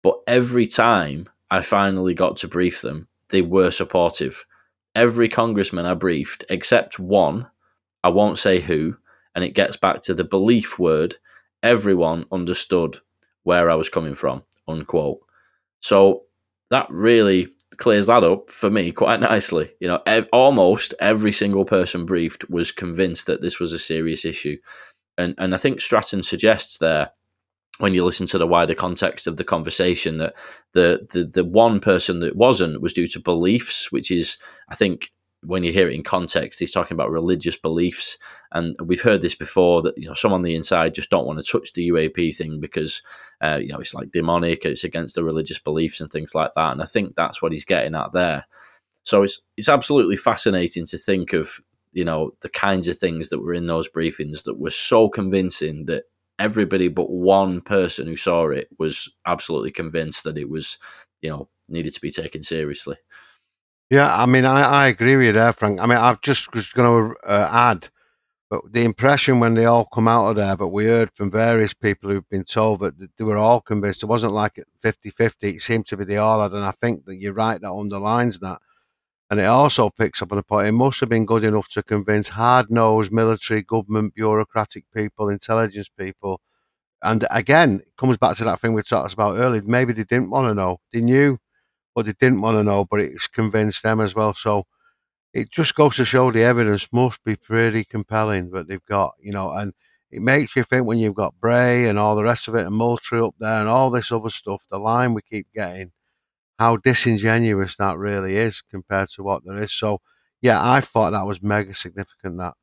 But 0.01 0.19
every 0.27 0.67
time 0.67 1.29
I 1.49 1.61
finally 1.61 2.13
got 2.13 2.37
to 2.37 2.47
brief 2.47 2.81
them, 2.81 3.07
they 3.29 3.41
were 3.41 3.71
supportive. 3.71 4.45
Every 4.93 5.29
congressman 5.29 5.85
I 5.85 5.93
briefed, 5.93 6.45
except 6.49 6.99
one, 6.99 7.47
I 8.03 8.09
won't 8.09 8.37
say 8.37 8.59
who, 8.59 8.97
and 9.33 9.43
it 9.43 9.55
gets 9.55 9.77
back 9.77 10.01
to 10.03 10.13
the 10.13 10.23
belief 10.23 10.79
word, 10.79 11.17
everyone 11.63 12.25
understood 12.31 12.97
where 13.43 13.69
I 13.69 13.75
was 13.75 13.89
coming 13.89 14.15
from, 14.15 14.43
unquote. 14.67 15.19
So 15.81 16.23
that 16.69 16.87
really 16.89 17.49
clears 17.77 18.07
that 18.07 18.23
up 18.23 18.49
for 18.49 18.69
me 18.69 18.91
quite 18.91 19.19
nicely. 19.31 19.71
You 19.79 19.87
know, 19.87 20.01
ev- 20.05 20.29
almost 20.31 20.93
every 20.99 21.31
single 21.31 21.65
person 21.65 22.05
briefed 22.05 22.49
was 22.49 22.71
convinced 22.71 23.25
that 23.27 23.41
this 23.41 23.59
was 23.59 23.73
a 23.73 23.79
serious 23.79 24.25
issue, 24.25 24.57
and 25.17 25.35
and 25.37 25.53
I 25.53 25.57
think 25.57 25.81
Stratton 25.81 26.23
suggests 26.23 26.77
there 26.77 27.11
when 27.77 27.93
you 27.93 28.05
listen 28.05 28.25
to 28.27 28.37
the 28.37 28.47
wider 28.47 28.75
context 28.75 29.27
of 29.27 29.37
the 29.37 29.43
conversation 29.43 30.17
that 30.17 30.35
the 30.73 31.05
the 31.11 31.25
the 31.25 31.43
one 31.43 31.79
person 31.79 32.19
that 32.21 32.35
wasn't 32.35 32.81
was 32.81 32.93
due 32.93 33.07
to 33.07 33.19
beliefs, 33.19 33.91
which 33.91 34.11
is 34.11 34.37
I 34.69 34.75
think 34.75 35.11
when 35.43 35.63
you 35.63 35.71
hear 35.71 35.87
it 35.87 35.93
in 35.93 36.03
context, 36.03 36.59
he's 36.59 36.71
talking 36.71 36.95
about 36.95 37.11
religious 37.11 37.55
beliefs, 37.55 38.17
and 38.51 38.75
we've 38.83 39.01
heard 39.01 39.21
this 39.21 39.35
before 39.35 39.81
that 39.81 39.97
you 39.97 40.07
know 40.07 40.13
some 40.13 40.33
on 40.33 40.41
the 40.41 40.55
inside 40.55 40.95
just 40.95 41.09
don't 41.09 41.27
want 41.27 41.43
to 41.43 41.51
touch 41.51 41.73
the 41.73 41.89
UAP 41.89 42.35
thing 42.35 42.59
because 42.59 43.01
uh, 43.41 43.59
you 43.61 43.69
know 43.69 43.79
it's 43.79 43.93
like 43.93 44.11
demonic, 44.11 44.65
it's 44.65 44.83
against 44.83 45.15
the 45.15 45.23
religious 45.23 45.59
beliefs 45.59 45.99
and 45.99 46.09
things 46.11 46.33
like 46.33 46.51
that, 46.55 46.71
and 46.71 46.81
I 46.81 46.85
think 46.85 47.15
that's 47.15 47.41
what 47.41 47.51
he's 47.51 47.65
getting 47.65 47.95
at 47.95 48.13
there. 48.13 48.45
So 49.03 49.23
it's 49.23 49.41
it's 49.57 49.69
absolutely 49.69 50.15
fascinating 50.15 50.85
to 50.87 50.97
think 50.97 51.33
of 51.33 51.59
you 51.91 52.05
know 52.05 52.31
the 52.41 52.49
kinds 52.49 52.87
of 52.87 52.97
things 52.97 53.29
that 53.29 53.39
were 53.39 53.53
in 53.53 53.67
those 53.67 53.89
briefings 53.89 54.43
that 54.43 54.59
were 54.59 54.71
so 54.71 55.09
convincing 55.09 55.85
that 55.85 56.03
everybody 56.39 56.87
but 56.87 57.09
one 57.09 57.61
person 57.61 58.07
who 58.07 58.17
saw 58.17 58.47
it 58.47 58.67
was 58.77 59.09
absolutely 59.25 59.71
convinced 59.71 60.23
that 60.23 60.37
it 60.37 60.49
was 60.49 60.77
you 61.21 61.29
know 61.29 61.47
needed 61.67 61.93
to 61.93 62.01
be 62.01 62.11
taken 62.11 62.43
seriously. 62.43 62.97
Yeah, 63.89 64.15
I 64.15 64.25
mean, 64.25 64.45
I, 64.45 64.61
I 64.61 64.87
agree 64.87 65.15
with 65.15 65.27
you 65.27 65.31
there, 65.33 65.53
Frank. 65.53 65.79
I 65.79 65.85
mean, 65.85 65.97
I've 65.97 66.21
just 66.21 66.53
was 66.53 66.73
going 66.73 67.13
to 67.13 67.17
uh, 67.27 67.49
add, 67.51 67.89
but 68.49 68.61
the 68.71 68.83
impression 68.83 69.39
when 69.39 69.53
they 69.53 69.65
all 69.65 69.85
come 69.85 70.07
out 70.07 70.29
of 70.29 70.35
there, 70.35 70.57
but 70.57 70.69
we 70.69 70.85
heard 70.85 71.11
from 71.13 71.29
various 71.29 71.73
people 71.73 72.09
who've 72.09 72.29
been 72.29 72.43
told 72.43 72.79
that 72.79 72.95
they 73.17 73.23
were 73.23 73.37
all 73.37 73.61
convinced. 73.61 74.01
It 74.01 74.07
wasn't 74.07 74.33
like 74.33 74.59
50 74.79 75.11
50, 75.11 75.49
it 75.49 75.61
seemed 75.61 75.85
to 75.87 75.97
be 75.97 76.03
they 76.03 76.17
all 76.17 76.41
had. 76.41 76.53
And 76.53 76.65
I 76.65 76.71
think 76.71 77.05
that 77.05 77.17
you're 77.17 77.33
right, 77.33 77.61
that 77.61 77.71
underlines 77.71 78.39
that. 78.39 78.59
And 79.35 79.41
it 79.41 79.47
also 79.47 79.89
picks 79.89 80.21
up 80.21 80.31
on 80.31 80.37
the 80.37 80.43
point 80.43 80.69
it 80.69 80.71
must 80.71 81.01
have 81.01 81.09
been 81.09 81.25
good 81.25 81.43
enough 81.43 81.67
to 81.71 81.83
convince 81.83 82.29
hard 82.29 82.71
nosed 82.71 83.11
military, 83.11 83.61
government, 83.63 84.15
bureaucratic 84.15 84.85
people, 84.95 85.27
intelligence 85.27 85.89
people. 85.89 86.39
And 87.03 87.27
again, 87.29 87.81
it 87.81 87.97
comes 87.97 88.15
back 88.15 88.37
to 88.37 88.45
that 88.45 88.61
thing 88.61 88.71
we 88.71 88.81
talked 88.81 89.13
about 89.13 89.35
earlier. 89.37 89.61
Maybe 89.65 89.91
they 89.91 90.05
didn't 90.05 90.29
want 90.29 90.47
to 90.47 90.53
know. 90.53 90.77
They 90.93 91.01
knew 91.01 91.37
what 91.95 92.05
they 92.05 92.13
didn't 92.13 92.39
want 92.39 92.55
to 92.57 92.63
know, 92.63 92.85
but 92.85 93.01
it's 93.01 93.27
convinced 93.27 93.83
them 93.83 93.99
as 93.99 94.15
well. 94.15 94.33
So 94.33 94.63
it 95.33 95.51
just 95.51 95.75
goes 95.75 95.97
to 95.97 96.05
show 96.05 96.31
the 96.31 96.43
evidence 96.43 96.87
must 96.93 97.23
be 97.25 97.35
pretty 97.35 97.83
compelling 97.83 98.51
that 98.51 98.69
they've 98.69 98.85
got, 98.85 99.15
you 99.19 99.33
know, 99.33 99.51
and 99.51 99.73
it 100.11 100.21
makes 100.21 100.55
you 100.55 100.63
think 100.63 100.85
when 100.87 100.99
you've 100.99 101.15
got 101.15 101.35
Bray 101.41 101.89
and 101.89 101.99
all 101.99 102.15
the 102.15 102.23
rest 102.23 102.47
of 102.47 102.55
it 102.55 102.65
and 102.65 102.75
Moultrie 102.75 103.19
up 103.19 103.35
there 103.39 103.59
and 103.59 103.69
all 103.69 103.89
this 103.91 104.13
other 104.13 104.29
stuff, 104.29 104.63
the 104.71 104.79
line 104.79 105.13
we 105.13 105.21
keep 105.23 105.47
getting, 105.53 105.91
how 106.59 106.77
disingenuous 106.77 107.75
that 107.77 107.97
really 107.97 108.37
is 108.37 108.61
compared 108.61 109.09
to 109.09 109.23
what 109.23 109.43
there 109.45 109.61
is. 109.61 109.71
So, 109.71 110.01
yeah, 110.41 110.59
I 110.61 110.81
thought 110.81 111.11
that 111.11 111.25
was 111.25 111.41
mega 111.41 111.73
significant, 111.73 112.37
that 112.37 112.53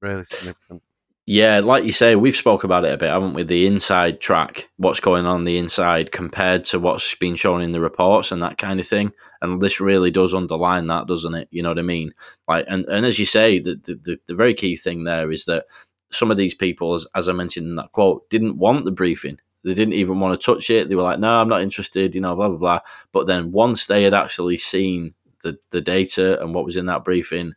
really 0.00 0.24
significant. 0.24 0.82
Yeah, 1.30 1.60
like 1.60 1.84
you 1.84 1.92
say, 1.92 2.16
we've 2.16 2.34
spoke 2.34 2.64
about 2.64 2.86
it 2.86 2.94
a 2.94 2.96
bit, 2.96 3.10
haven't 3.10 3.34
we? 3.34 3.42
The 3.42 3.66
inside 3.66 4.18
track, 4.18 4.70
what's 4.78 4.98
going 4.98 5.26
on 5.26 5.44
the 5.44 5.58
inside 5.58 6.10
compared 6.10 6.64
to 6.66 6.78
what's 6.78 7.14
been 7.16 7.34
shown 7.34 7.60
in 7.60 7.72
the 7.72 7.80
reports 7.80 8.32
and 8.32 8.42
that 8.42 8.56
kind 8.56 8.80
of 8.80 8.86
thing. 8.86 9.12
And 9.42 9.60
this 9.60 9.78
really 9.78 10.10
does 10.10 10.32
underline 10.32 10.86
that, 10.86 11.06
doesn't 11.06 11.34
it? 11.34 11.48
You 11.50 11.62
know 11.62 11.68
what 11.68 11.78
I 11.78 11.82
mean? 11.82 12.12
Like, 12.48 12.64
and, 12.66 12.86
and 12.86 13.04
as 13.04 13.18
you 13.18 13.26
say, 13.26 13.58
the, 13.58 13.78
the, 13.84 14.18
the 14.26 14.34
very 14.34 14.54
key 14.54 14.74
thing 14.74 15.04
there 15.04 15.30
is 15.30 15.44
that 15.44 15.66
some 16.10 16.30
of 16.30 16.38
these 16.38 16.54
people, 16.54 16.94
as, 16.94 17.06
as 17.14 17.28
I 17.28 17.32
mentioned 17.32 17.66
in 17.66 17.76
that 17.76 17.92
quote, 17.92 18.28
didn't 18.30 18.56
want 18.56 18.86
the 18.86 18.90
briefing. 18.90 19.38
They 19.64 19.74
didn't 19.74 19.94
even 19.94 20.20
want 20.20 20.40
to 20.40 20.44
touch 20.44 20.70
it. 20.70 20.88
They 20.88 20.94
were 20.94 21.02
like, 21.02 21.18
no, 21.18 21.40
I'm 21.40 21.48
not 21.48 21.62
interested, 21.62 22.14
you 22.14 22.20
know, 22.20 22.36
blah, 22.36 22.48
blah, 22.48 22.58
blah. 22.58 22.80
But 23.12 23.26
then 23.26 23.52
once 23.52 23.86
they 23.86 24.02
had 24.02 24.14
actually 24.14 24.56
seen 24.56 25.14
the, 25.42 25.58
the 25.70 25.80
data 25.80 26.40
and 26.40 26.54
what 26.54 26.64
was 26.64 26.76
in 26.76 26.86
that 26.86 27.04
briefing, 27.04 27.54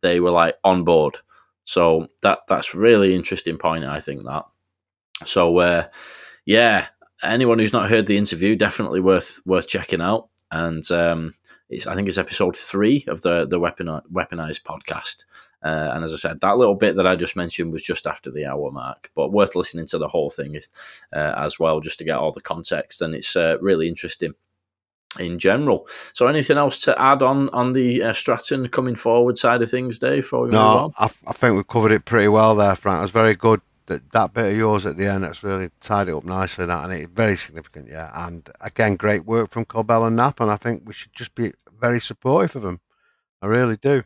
they 0.00 0.20
were 0.20 0.30
like 0.30 0.56
on 0.64 0.84
board 0.84 1.18
so 1.66 2.06
that 2.22 2.40
that's 2.48 2.74
really 2.74 3.14
interesting 3.14 3.58
point. 3.58 3.84
I 3.84 4.00
think 4.00 4.24
that. 4.24 4.44
So 5.26 5.58
uh, 5.58 5.88
yeah, 6.46 6.86
anyone 7.22 7.58
who's 7.58 7.72
not 7.72 7.90
heard 7.90 8.06
the 8.06 8.16
interview, 8.16 8.56
definitely 8.56 9.00
worth 9.00 9.40
worth 9.44 9.68
checking 9.68 10.00
out. 10.00 10.28
And 10.50 10.88
um, 10.92 11.34
it's 11.68 11.88
I 11.88 11.94
think 11.94 12.08
it's 12.08 12.18
episode 12.18 12.56
three 12.56 13.04
of 13.08 13.22
the 13.22 13.46
the 13.46 13.58
weaponized 13.58 14.62
podcast. 14.62 15.24
Uh, 15.66 15.90
and 15.92 16.04
as 16.04 16.12
I 16.12 16.16
said, 16.16 16.40
that 16.40 16.58
little 16.58 16.76
bit 16.76 16.94
that 16.94 17.08
I 17.08 17.16
just 17.16 17.34
mentioned 17.34 17.72
was 17.72 17.82
just 17.82 18.06
after 18.06 18.30
the 18.30 18.46
hour 18.46 18.70
mark, 18.70 19.10
but 19.16 19.32
worth 19.32 19.56
listening 19.56 19.86
to 19.86 19.98
the 19.98 20.06
whole 20.06 20.30
thing 20.30 20.56
uh, 21.12 21.34
as 21.36 21.58
well, 21.58 21.80
just 21.80 21.98
to 21.98 22.04
get 22.04 22.18
all 22.18 22.30
the 22.30 22.40
context. 22.40 23.02
And 23.02 23.16
it's 23.16 23.34
uh, 23.34 23.56
really 23.60 23.88
interesting 23.88 24.34
in 25.18 25.40
general. 25.40 25.88
So, 26.12 26.28
anything 26.28 26.56
else 26.56 26.80
to 26.82 27.00
add 27.00 27.24
on 27.24 27.48
on 27.48 27.72
the 27.72 28.00
uh, 28.04 28.12
Stratton 28.12 28.68
coming 28.68 28.94
forward 28.94 29.38
side 29.38 29.60
of 29.60 29.68
things, 29.68 29.98
Dave? 29.98 30.30
no, 30.32 30.92
I, 30.98 31.10
I, 31.26 31.32
think 31.32 31.56
we've 31.56 31.66
covered 31.66 31.90
it 31.90 32.04
pretty 32.04 32.28
well 32.28 32.54
there, 32.54 32.76
Frank. 32.76 32.98
It 32.98 33.02
was 33.02 33.10
very 33.10 33.34
good. 33.34 33.60
That, 33.86 34.10
that 34.12 34.34
bit 34.34 34.52
of 34.52 34.56
yours 34.56 34.84
at 34.84 34.96
the 34.96 35.06
end, 35.06 35.22
that's 35.22 35.44
really 35.44 35.70
tied 35.80 36.08
it 36.08 36.14
up 36.14 36.24
nicely. 36.24 36.66
That 36.66 36.84
and 36.84 36.92
it's 36.92 37.12
very 37.12 37.36
significant, 37.36 37.88
yeah. 37.88 38.10
And 38.14 38.48
again, 38.60 38.94
great 38.94 39.24
work 39.24 39.50
from 39.50 39.64
Corbell 39.64 40.06
and 40.06 40.16
Knapp, 40.16 40.40
and 40.40 40.50
I 40.50 40.56
think 40.56 40.82
we 40.84 40.94
should 40.94 41.14
just 41.14 41.34
be 41.34 41.52
very 41.80 42.00
supportive 42.00 42.56
of 42.56 42.62
them. 42.62 42.80
I 43.42 43.46
really 43.46 43.76
do. 43.76 44.04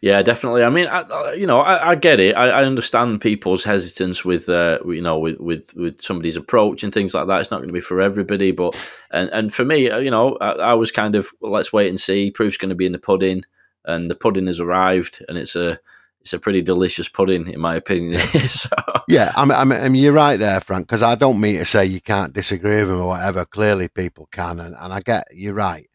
Yeah, 0.00 0.22
definitely. 0.22 0.62
I 0.62 0.70
mean, 0.70 0.86
I, 0.86 1.32
you 1.32 1.46
know, 1.46 1.60
I, 1.60 1.90
I 1.90 1.94
get 1.96 2.20
it. 2.20 2.36
I, 2.36 2.48
I, 2.50 2.64
understand 2.64 3.20
people's 3.20 3.64
hesitance 3.64 4.24
with, 4.24 4.48
uh, 4.48 4.78
you 4.86 5.00
know, 5.00 5.18
with, 5.18 5.40
with, 5.40 5.74
with 5.74 6.00
somebody's 6.00 6.36
approach 6.36 6.84
and 6.84 6.94
things 6.94 7.14
like 7.14 7.26
that. 7.26 7.40
It's 7.40 7.50
not 7.50 7.58
going 7.58 7.68
to 7.68 7.72
be 7.72 7.80
for 7.80 8.00
everybody, 8.00 8.52
but 8.52 8.76
and 9.10 9.28
and 9.30 9.52
for 9.52 9.64
me, 9.64 9.90
uh, 9.90 9.98
you 9.98 10.10
know, 10.10 10.36
I, 10.40 10.50
I 10.50 10.74
was 10.74 10.92
kind 10.92 11.16
of 11.16 11.28
well, 11.40 11.52
let's 11.52 11.72
wait 11.72 11.88
and 11.88 11.98
see. 11.98 12.30
Proof's 12.30 12.56
going 12.56 12.68
to 12.68 12.76
be 12.76 12.86
in 12.86 12.92
the 12.92 12.98
pudding, 12.98 13.42
and 13.84 14.08
the 14.08 14.14
pudding 14.14 14.46
has 14.46 14.60
arrived, 14.60 15.24
and 15.28 15.36
it's 15.36 15.56
a 15.56 15.80
it's 16.20 16.32
a 16.32 16.38
pretty 16.38 16.62
delicious 16.62 17.08
pudding, 17.08 17.48
in 17.48 17.60
my 17.60 17.74
opinion. 17.76 18.20
so, 18.48 18.68
Yeah, 19.08 19.32
I 19.36 19.44
mean, 19.44 19.58
I 19.58 19.64
mean, 19.64 19.80
I 19.80 19.88
mean, 19.88 20.02
you're 20.02 20.12
right 20.12 20.38
there, 20.38 20.60
Frank, 20.60 20.86
because 20.86 21.02
I 21.02 21.14
don't 21.14 21.40
mean 21.40 21.58
to 21.58 21.64
say 21.64 21.86
you 21.86 22.00
can't 22.00 22.32
disagree 22.32 22.80
with 22.82 22.90
him 22.90 23.00
or 23.00 23.08
whatever. 23.08 23.44
Clearly, 23.44 23.88
people 23.88 24.28
can, 24.30 24.60
and, 24.60 24.76
and 24.78 24.92
I 24.92 25.00
get 25.00 25.26
you're 25.32 25.54
right. 25.54 25.88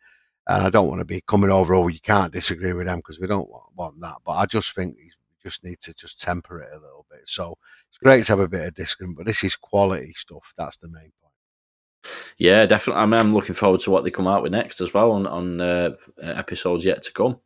And 0.52 0.64
I 0.64 0.70
don't 0.70 0.88
want 0.88 0.99
to 0.99 1.06
be 1.06 1.22
coming 1.28 1.49
over, 1.49 1.74
oh, 1.74 1.88
you 1.88 1.99
can't 1.99 2.34
disagree 2.34 2.74
with 2.74 2.88
them 2.88 2.97
because 2.97 3.20
we 3.20 3.28
don't 3.28 3.49
want, 3.49 3.66
want 3.76 4.02
that. 4.02 4.18
But 4.26 4.34
I 4.34 4.45
just 4.45 4.74
think 4.76 4.95
we 4.95 5.12
just 5.43 5.64
need 5.64 5.80
to 5.82 5.93
just 5.93 6.22
temper 6.22 6.62
it 6.62 6.70
a 6.74 6.80
little 6.80 7.06
bit. 7.10 7.22
So 7.26 7.58
it's 7.89 7.97
great 7.97 8.26
to 8.26 8.32
have 8.34 8.39
a 8.39 8.47
bit 8.47 8.68
of 8.68 8.76
disagreement, 8.76 9.18
but 9.18 9.26
this 9.26 9.43
is 9.43 9.56
quality 9.56 10.14
stuff. 10.16 10.54
That's 10.58 10.78
the 10.78 10.88
main 10.88 11.12
point. 11.22 12.14
yeah, 12.38 12.66
definitely. 12.66 13.02
I 13.02 13.06
mean, 13.06 13.20
I'm 13.20 13.34
looking 13.34 13.56
forward 13.56 13.82
to 13.82 13.91
what 13.91 14.04
they 14.04 14.12
come 14.12 14.28
out 14.28 14.43
with 14.43 14.52
next 14.52 14.82
as 14.82 14.93
well 14.93 15.12
on 15.12 15.28
on 15.28 15.62
uh, 15.62 15.91
episodes 16.22 16.86
yet 16.86 17.02
to 17.04 17.14
come. 17.14 17.39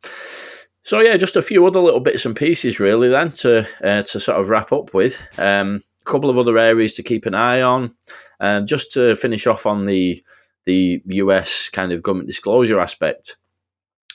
So 0.82 1.00
yeah, 1.00 1.16
just 1.16 1.36
a 1.36 1.42
few 1.42 1.66
other 1.66 1.80
little 1.80 2.00
bits 2.00 2.24
and 2.26 2.36
pieces 2.36 2.78
really 2.78 3.08
then 3.08 3.32
to 3.32 3.66
uh, 3.82 4.02
to 4.02 4.20
sort 4.20 4.40
of 4.40 4.48
wrap 4.48 4.72
up 4.72 4.94
with. 4.94 5.20
Um, 5.38 5.82
a 6.00 6.04
couple 6.04 6.30
of 6.30 6.38
other 6.38 6.58
areas 6.58 6.94
to 6.94 7.02
keep 7.02 7.26
an 7.26 7.34
eye 7.34 7.62
on. 7.62 7.94
Um, 8.38 8.66
just 8.66 8.92
to 8.92 9.16
finish 9.16 9.46
off 9.46 9.66
on 9.66 9.86
the 9.86 10.22
the 10.66 11.02
US 11.06 11.68
kind 11.70 11.92
of 11.92 12.02
government 12.02 12.28
disclosure 12.28 12.80
aspect 12.80 13.36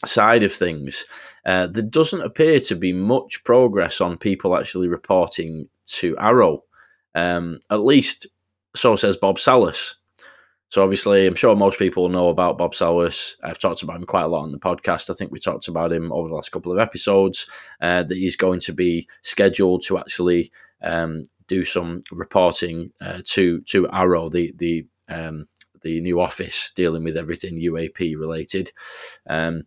side 0.06 0.44
of 0.44 0.54
things, 0.54 1.06
uh, 1.46 1.68
there 1.68 1.84
doesn't 1.84 2.22
appear 2.22 2.60
to 2.60 2.76
be 2.76 2.94
much 2.94 3.44
progress 3.44 4.02
on 4.02 4.18
people 4.18 4.56
actually 4.56 4.88
reporting 4.88 5.68
to 5.86 6.16
AARO. 6.16 6.60
Um, 7.14 7.60
at 7.70 7.82
least 7.82 8.28
so 8.76 8.96
says 8.96 9.18
Bob 9.18 9.40
Salas. 9.40 9.96
So 10.70 10.82
obviously, 10.82 11.28
I'm 11.28 11.36
sure 11.36 11.54
most 11.54 11.78
people 11.78 12.08
know 12.08 12.30
about 12.30 12.58
Bob 12.58 12.74
Salas. 12.74 13.36
I've 13.44 13.60
talked 13.60 13.84
about 13.84 13.98
him 13.98 14.06
quite 14.06 14.24
a 14.24 14.28
lot 14.28 14.44
on 14.44 14.54
the 14.54 14.60
podcast. 14.60 15.10
I 15.10 15.14
think 15.14 15.30
we 15.30 15.40
talked 15.40 15.68
about 15.68 15.92
him 15.92 16.14
over 16.14 16.30
the 16.30 16.36
last 16.36 16.54
couple 16.54 16.72
of 16.72 16.80
episodes. 16.80 17.46
Uh, 17.82 18.04
that 18.04 18.18
he's 18.18 18.38
going 18.38 18.62
to 18.62 18.72
be 18.72 19.06
scheduled 19.22 19.84
to 19.88 19.98
actually 19.98 20.50
um, 20.82 21.24
do 21.48 21.66
some 21.66 22.02
reporting 22.10 22.94
uh, 23.02 23.22
to 23.26 23.60
to 23.62 23.84
AARO, 23.88 24.32
the 24.32 24.54
the 24.58 24.86
um, 25.10 25.50
the 25.84 26.00
new 26.02 26.20
office 26.20 26.72
dealing 26.76 27.04
with 27.04 27.18
everything 27.18 27.60
UAP 27.60 28.18
related. 28.18 28.72
Um, 29.28 29.64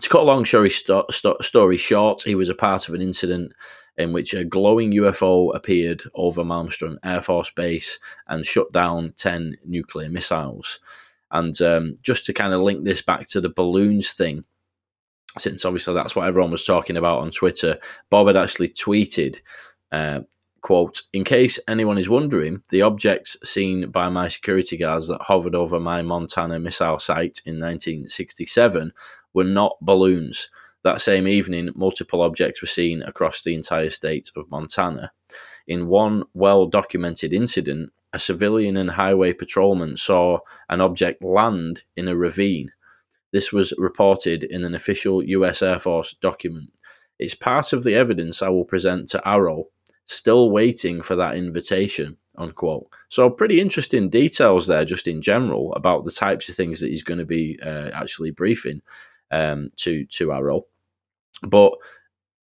to 0.00 0.08
cut 0.08 0.22
a 0.22 0.24
long 0.24 0.44
story, 0.44 0.70
sto- 0.70 1.06
sto- 1.10 1.38
story 1.40 1.76
short, 1.76 2.22
he 2.22 2.34
was 2.34 2.48
a 2.48 2.54
part 2.54 2.88
of 2.88 2.94
an 2.94 3.00
incident 3.00 3.52
in 3.96 4.12
which 4.12 4.34
a 4.34 4.44
glowing 4.44 4.92
UFO 4.92 5.54
appeared 5.54 6.02
over 6.14 6.42
Malmstrom 6.42 6.96
Air 7.02 7.22
Force 7.22 7.50
Base 7.50 7.98
and 8.28 8.44
shut 8.44 8.70
down 8.72 9.14
10 9.16 9.56
nuclear 9.64 10.08
missiles. 10.10 10.80
And 11.30 11.60
um, 11.62 11.94
just 12.02 12.26
to 12.26 12.34
kind 12.34 12.52
of 12.52 12.60
link 12.60 12.84
this 12.84 13.02
back 13.02 13.26
to 13.28 13.40
the 13.40 13.48
balloons 13.48 14.12
thing, 14.12 14.44
since 15.38 15.64
obviously 15.64 15.94
that's 15.94 16.14
what 16.14 16.28
everyone 16.28 16.50
was 16.50 16.64
talking 16.64 16.96
about 16.96 17.20
on 17.20 17.30
Twitter, 17.30 17.78
Bob 18.10 18.26
had 18.26 18.36
actually 18.36 18.68
tweeted, 18.68 19.40
uh, 19.92 20.20
quote, 20.66 21.02
in 21.12 21.22
case 21.22 21.60
anyone 21.68 21.96
is 21.96 22.08
wondering, 22.08 22.60
the 22.70 22.82
objects 22.82 23.36
seen 23.44 23.88
by 23.88 24.08
my 24.08 24.26
security 24.26 24.76
guards 24.76 25.06
that 25.06 25.22
hovered 25.22 25.54
over 25.54 25.78
my 25.78 26.02
Montana 26.02 26.58
missile 26.58 26.98
site 26.98 27.40
in 27.46 27.60
1967 27.60 28.92
were 29.32 29.44
not 29.44 29.76
balloons. 29.80 30.50
That 30.82 31.00
same 31.00 31.28
evening, 31.28 31.70
multiple 31.76 32.20
objects 32.20 32.60
were 32.60 32.66
seen 32.66 33.02
across 33.02 33.44
the 33.44 33.54
entire 33.54 33.90
state 33.90 34.32
of 34.34 34.50
Montana. 34.50 35.12
In 35.68 35.86
one 35.86 36.24
well 36.34 36.66
documented 36.66 37.32
incident, 37.32 37.92
a 38.12 38.18
civilian 38.18 38.76
and 38.76 38.90
highway 38.90 39.34
patrolman 39.34 39.96
saw 39.96 40.40
an 40.68 40.80
object 40.80 41.22
land 41.22 41.84
in 41.96 42.08
a 42.08 42.16
ravine. 42.16 42.72
This 43.30 43.52
was 43.52 43.72
reported 43.78 44.42
in 44.42 44.64
an 44.64 44.74
official 44.74 45.22
US 45.22 45.62
Air 45.62 45.78
Force 45.78 46.14
document. 46.14 46.72
It's 47.20 47.36
part 47.36 47.72
of 47.72 47.84
the 47.84 47.94
evidence 47.94 48.42
I 48.42 48.48
will 48.48 48.64
present 48.64 49.08
to 49.10 49.22
AARO, 49.24 49.66
still 50.06 50.50
waiting 50.50 51.02
for 51.02 51.16
that 51.16 51.36
invitation. 51.36 52.16
Unquote. 52.38 52.88
So, 53.08 53.30
pretty 53.30 53.60
interesting 53.60 54.10
details 54.10 54.66
there, 54.66 54.84
just 54.84 55.08
in 55.08 55.22
general, 55.22 55.72
about 55.74 56.04
the 56.04 56.10
types 56.10 56.48
of 56.48 56.54
things 56.54 56.80
that 56.80 56.88
he's 56.88 57.02
going 57.02 57.18
to 57.18 57.24
be 57.24 57.58
uh, 57.62 57.90
actually 57.94 58.30
briefing 58.30 58.82
um, 59.30 59.68
to 59.76 60.04
to 60.04 60.28
AARO. 60.28 60.62
But 61.42 61.72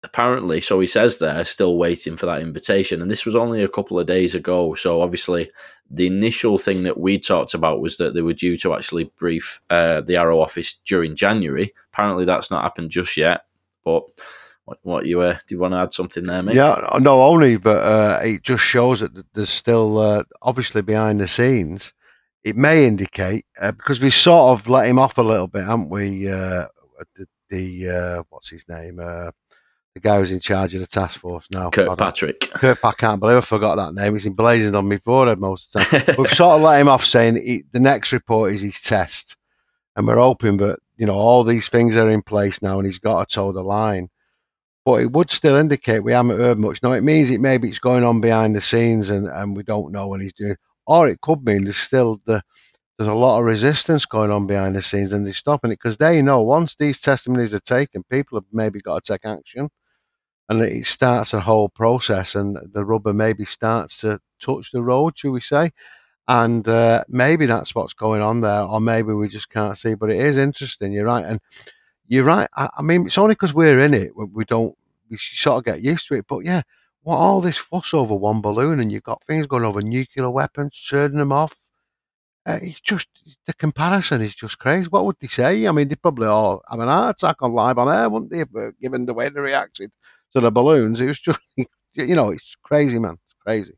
apparently, 0.04 0.62
so 0.62 0.80
he 0.80 0.88
says 0.88 1.18
there, 1.18 1.44
still 1.44 1.78
waiting 1.78 2.18
for 2.18 2.26
that 2.26 2.42
invitation. 2.42 3.02
And 3.02 3.12
this 3.12 3.26
was 3.26 3.36
only 3.36 3.64
a 3.64 3.68
couple 3.68 4.00
of 4.00 4.08
days 4.08 4.36
ago. 4.36 4.74
So 4.74 5.02
obviously, 5.02 5.52
the 5.90 6.08
initial 6.08 6.58
thing 6.58 6.84
that 6.84 7.00
we 7.00 7.20
talked 7.20 7.54
about 7.54 7.82
was 7.82 7.98
that 7.98 8.14
they 8.14 8.22
were 8.22 8.34
due 8.34 8.58
to 8.58 8.74
actually 8.74 9.06
brief 9.18 9.62
uh, 9.70 10.02
the 10.02 10.16
AARO 10.16 10.42
office 10.42 10.74
during 10.86 11.16
January. 11.16 11.74
Apparently, 11.94 12.26
that's 12.26 12.52
not 12.52 12.64
happened 12.64 12.92
just 12.92 13.16
yet. 13.18 13.42
But 13.84 14.04
what, 14.68 14.80
what 14.84 15.06
you 15.06 15.22
uh, 15.22 15.40
do 15.48 15.56
you 15.56 15.60
want 15.60 15.74
to 15.74 15.78
add 15.78 15.94
something 15.94 16.26
there, 16.26 16.44
mate? 16.44 16.58
Yeah, 16.58 16.98
no, 17.00 17.22
only, 17.24 17.56
but 17.56 17.82
uh, 17.84 18.20
it 18.22 18.44
just 18.44 18.64
shows 18.64 19.00
that 19.00 19.34
there's 19.34 19.50
still 19.50 19.98
uh, 19.98 20.24
obviously 20.42 20.82
behind 20.82 21.22
the 21.22 21.28
scenes. 21.28 21.94
It 22.44 22.58
may 22.58 22.86
indicate 22.86 23.46
uh, 23.62 23.72
because 23.72 24.02
we 24.02 24.10
sort 24.10 24.60
of 24.60 24.68
let 24.68 24.88
him 24.88 25.00
off 25.00 25.18
a 25.18 25.22
little 25.22 25.48
bit, 25.48 25.64
haven't 25.64 25.90
we? 25.90 26.30
Uh, 26.30 26.66
the, 27.16 27.28
the 27.48 27.90
uh, 27.90 28.24
what's 28.28 28.50
his 28.50 28.68
name? 28.68 29.00
Uh, 29.00 29.32
the 29.94 30.02
guy 30.02 30.18
who's 30.18 30.32
in 30.32 30.42
charge 30.42 30.76
of 30.76 30.82
the 30.82 30.88
task 30.88 31.22
force 31.22 31.48
now. 31.50 31.70
Kirkpatrick. 31.70 32.52
Kurt, 32.52 32.84
I 32.84 32.92
can't 32.92 33.22
believe 33.22 33.38
I 33.38 33.42
forgot 33.42 33.78
that 33.78 33.94
name. 33.94 34.14
He's 34.14 34.26
emblazoned 34.26 34.76
on 34.76 34.90
me 34.90 34.98
forehead 34.98 35.40
most 35.40 35.74
of 35.74 35.90
the 35.90 36.00
time. 36.00 36.16
We've 36.18 36.28
sort 36.28 36.58
of 36.58 36.62
let 36.64 36.82
him 36.82 36.90
off 36.90 37.06
saying 37.06 37.38
he, 37.38 37.64
the 37.72 37.80
next 37.80 38.12
report 38.12 38.52
is 38.52 38.62
his 38.62 38.82
test, 38.82 39.38
and 39.96 40.06
we're 40.06 40.18
hoping 40.18 40.58
that 40.58 40.80
you 40.98 41.06
know 41.06 41.16
all 41.16 41.46
these 41.46 41.70
things 41.70 41.96
are 41.96 42.10
in 42.10 42.22
place 42.22 42.62
now, 42.62 42.80
and 42.80 42.86
he's 42.86 43.00
got 43.00 43.30
to 43.30 43.34
toe 43.34 43.54
the 43.54 43.64
line. 43.64 44.10
But 44.88 45.02
it 45.02 45.12
would 45.12 45.30
still 45.32 45.58
indicate 45.58 46.00
we 46.00 46.14
haven't 46.14 46.40
heard 46.40 46.60
much. 46.60 46.82
Now 46.82 46.94
it 46.94 47.04
means 47.04 47.30
it 47.30 47.42
maybe 47.42 47.68
it's 47.68 47.80
going 47.80 48.06
on 48.06 48.22
behind 48.22 48.56
the 48.56 48.62
scenes, 48.62 49.10
and, 49.12 49.28
and 49.28 49.58
we 49.58 49.64
don't 49.64 49.92
know 49.92 50.08
what 50.08 50.22
he's 50.22 50.34
doing, 50.34 50.56
or 50.88 51.10
it 51.10 51.22
could 51.22 51.46
mean 51.46 51.66
there's 51.66 51.78
still 51.78 52.22
the 52.26 52.42
there's 52.98 53.10
a 53.10 53.14
lot 53.14 53.40
of 53.40 53.46
resistance 53.46 54.06
going 54.06 54.32
on 54.32 54.48
behind 54.48 54.76
the 54.76 54.82
scenes 54.82 55.14
and 55.14 55.26
they're 55.26 55.34
stopping 55.34 55.72
it 55.72 55.76
because 55.82 55.98
they 55.98 56.22
know 56.22 56.42
once 56.42 56.76
these 56.76 57.02
testimonies 57.02 57.54
are 57.54 57.60
taken, 57.60 58.04
people 58.10 58.38
have 58.40 58.46
maybe 58.54 58.80
got 58.80 59.04
to 59.04 59.14
take 59.14 59.26
action 59.26 59.70
and 60.50 60.62
it 60.62 60.86
starts 60.86 61.34
a 61.34 61.42
whole 61.42 61.70
process 61.70 62.36
and 62.36 62.58
the 62.74 62.86
rubber 62.86 63.14
maybe 63.14 63.46
starts 63.46 64.02
to 64.02 64.20
touch 64.42 64.72
the 64.72 64.82
road, 64.82 65.18
should 65.18 65.32
we 65.32 65.42
say? 65.42 65.72
And 66.28 66.68
uh, 66.68 67.04
maybe 67.10 67.46
that's 67.48 67.76
what's 67.76 67.94
going 67.94 68.22
on 68.22 68.42
there, 68.42 68.64
or 68.64 68.82
maybe 68.82 69.14
we 69.14 69.30
just 69.30 69.50
can't 69.52 69.78
see. 69.78 69.96
But 69.96 70.12
it 70.12 70.20
is 70.20 70.38
interesting. 70.38 70.94
You're 70.94 71.06
right, 71.06 71.26
and 71.26 71.40
you're 72.08 72.24
right. 72.24 72.50
I, 72.56 72.70
I 72.78 72.82
mean, 72.82 73.06
it's 73.06 73.18
only 73.18 73.34
because 73.36 73.54
we're 73.54 73.80
in 73.80 73.94
it 73.94 74.12
we 74.16 74.46
don't 74.46 74.76
we 75.10 75.18
sort 75.18 75.60
of 75.60 75.66
get 75.66 75.82
used 75.82 76.08
to 76.08 76.16
it. 76.16 76.26
But 76.28 76.40
yeah, 76.40 76.62
what 77.04 77.18
all 77.18 77.42
this 77.42 77.58
fuss 77.58 77.94
over 77.94 78.16
one 78.16 78.42
balloon, 78.42 78.80
and 78.80 78.92
you've 78.92 79.04
got 79.04 79.24
things 79.26 79.48
going 79.48 79.64
over 79.64 79.82
nuclear 79.82 80.30
weapons, 80.30 80.86
turning 80.90 81.18
them 81.18 81.32
off. 81.32 81.56
Uh, 82.46 82.60
it's 82.62 82.80
just 82.80 83.08
the 83.46 83.54
comparison 83.54 84.22
is 84.22 84.34
just 84.34 84.58
crazy. 84.60 84.88
What 84.88 85.06
would 85.06 85.18
they 85.20 85.28
say? 85.28 85.68
I 85.68 85.72
mean, 85.72 85.90
they 85.90 85.96
probably 85.96 86.28
all 86.28 86.62
have 86.70 86.80
an 86.80 86.88
heart 86.88 87.18
attack 87.18 87.38
on 87.42 87.52
live 87.52 87.78
on 87.78 87.90
air, 87.90 88.10
wouldn't 88.10 88.32
they? 88.32 88.46
Given 88.82 89.06
the 89.06 89.14
way 89.14 89.28
they 89.30 89.42
reacted 89.42 89.92
to 90.34 90.40
the 90.40 90.52
balloons, 90.52 91.02
it 91.02 91.08
was 91.08 91.20
just 91.20 91.40
you 91.94 92.16
know, 92.16 92.30
it's 92.30 92.56
crazy, 92.64 93.00
man. 93.00 93.18
It's 93.26 93.36
crazy. 93.42 93.74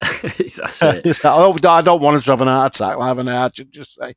That's 0.00 0.82
it. 0.82 1.24
I 1.24 1.80
don't 1.82 2.02
want 2.02 2.22
to 2.22 2.30
have 2.30 2.40
an 2.40 2.48
heart 2.48 2.74
attack. 2.74 2.96
I 2.98 3.06
have 3.08 3.18
an 3.18 3.26
heart, 3.28 3.56
should 3.56 3.72
just 3.72 3.94
say. 3.94 4.14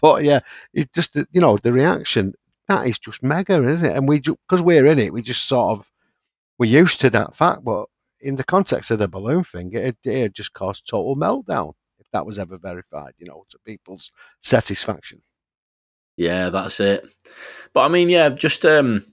but 0.00 0.22
yeah, 0.22 0.40
it 0.72 0.92
just 0.94 1.16
you 1.16 1.40
know 1.40 1.56
the 1.58 1.72
reaction 1.72 2.32
that 2.68 2.86
is 2.86 2.98
just 2.98 3.22
mega, 3.22 3.62
isn't 3.68 3.86
it? 3.86 3.96
And 3.96 4.08
we 4.08 4.20
because 4.20 4.62
we're 4.62 4.86
in 4.86 4.98
it, 4.98 5.12
we 5.12 5.22
just 5.22 5.48
sort 5.48 5.78
of 5.78 5.90
we're 6.58 6.70
used 6.70 7.00
to 7.02 7.10
that 7.10 7.34
fact. 7.34 7.64
But 7.64 7.86
in 8.20 8.36
the 8.36 8.44
context 8.44 8.90
of 8.90 8.98
the 8.98 9.08
balloon 9.08 9.44
thing, 9.44 9.70
it 9.72 9.96
it 10.04 10.34
just 10.34 10.52
caused 10.52 10.88
total 10.88 11.16
meltdown 11.16 11.72
if 11.98 12.10
that 12.12 12.26
was 12.26 12.38
ever 12.38 12.58
verified. 12.58 13.12
You 13.18 13.26
know, 13.26 13.44
to 13.50 13.58
people's 13.64 14.10
satisfaction. 14.40 15.22
Yeah, 16.16 16.50
that's 16.50 16.80
it. 16.80 17.06
But 17.72 17.82
I 17.82 17.88
mean, 17.88 18.08
yeah, 18.08 18.30
just 18.30 18.64
um, 18.64 19.04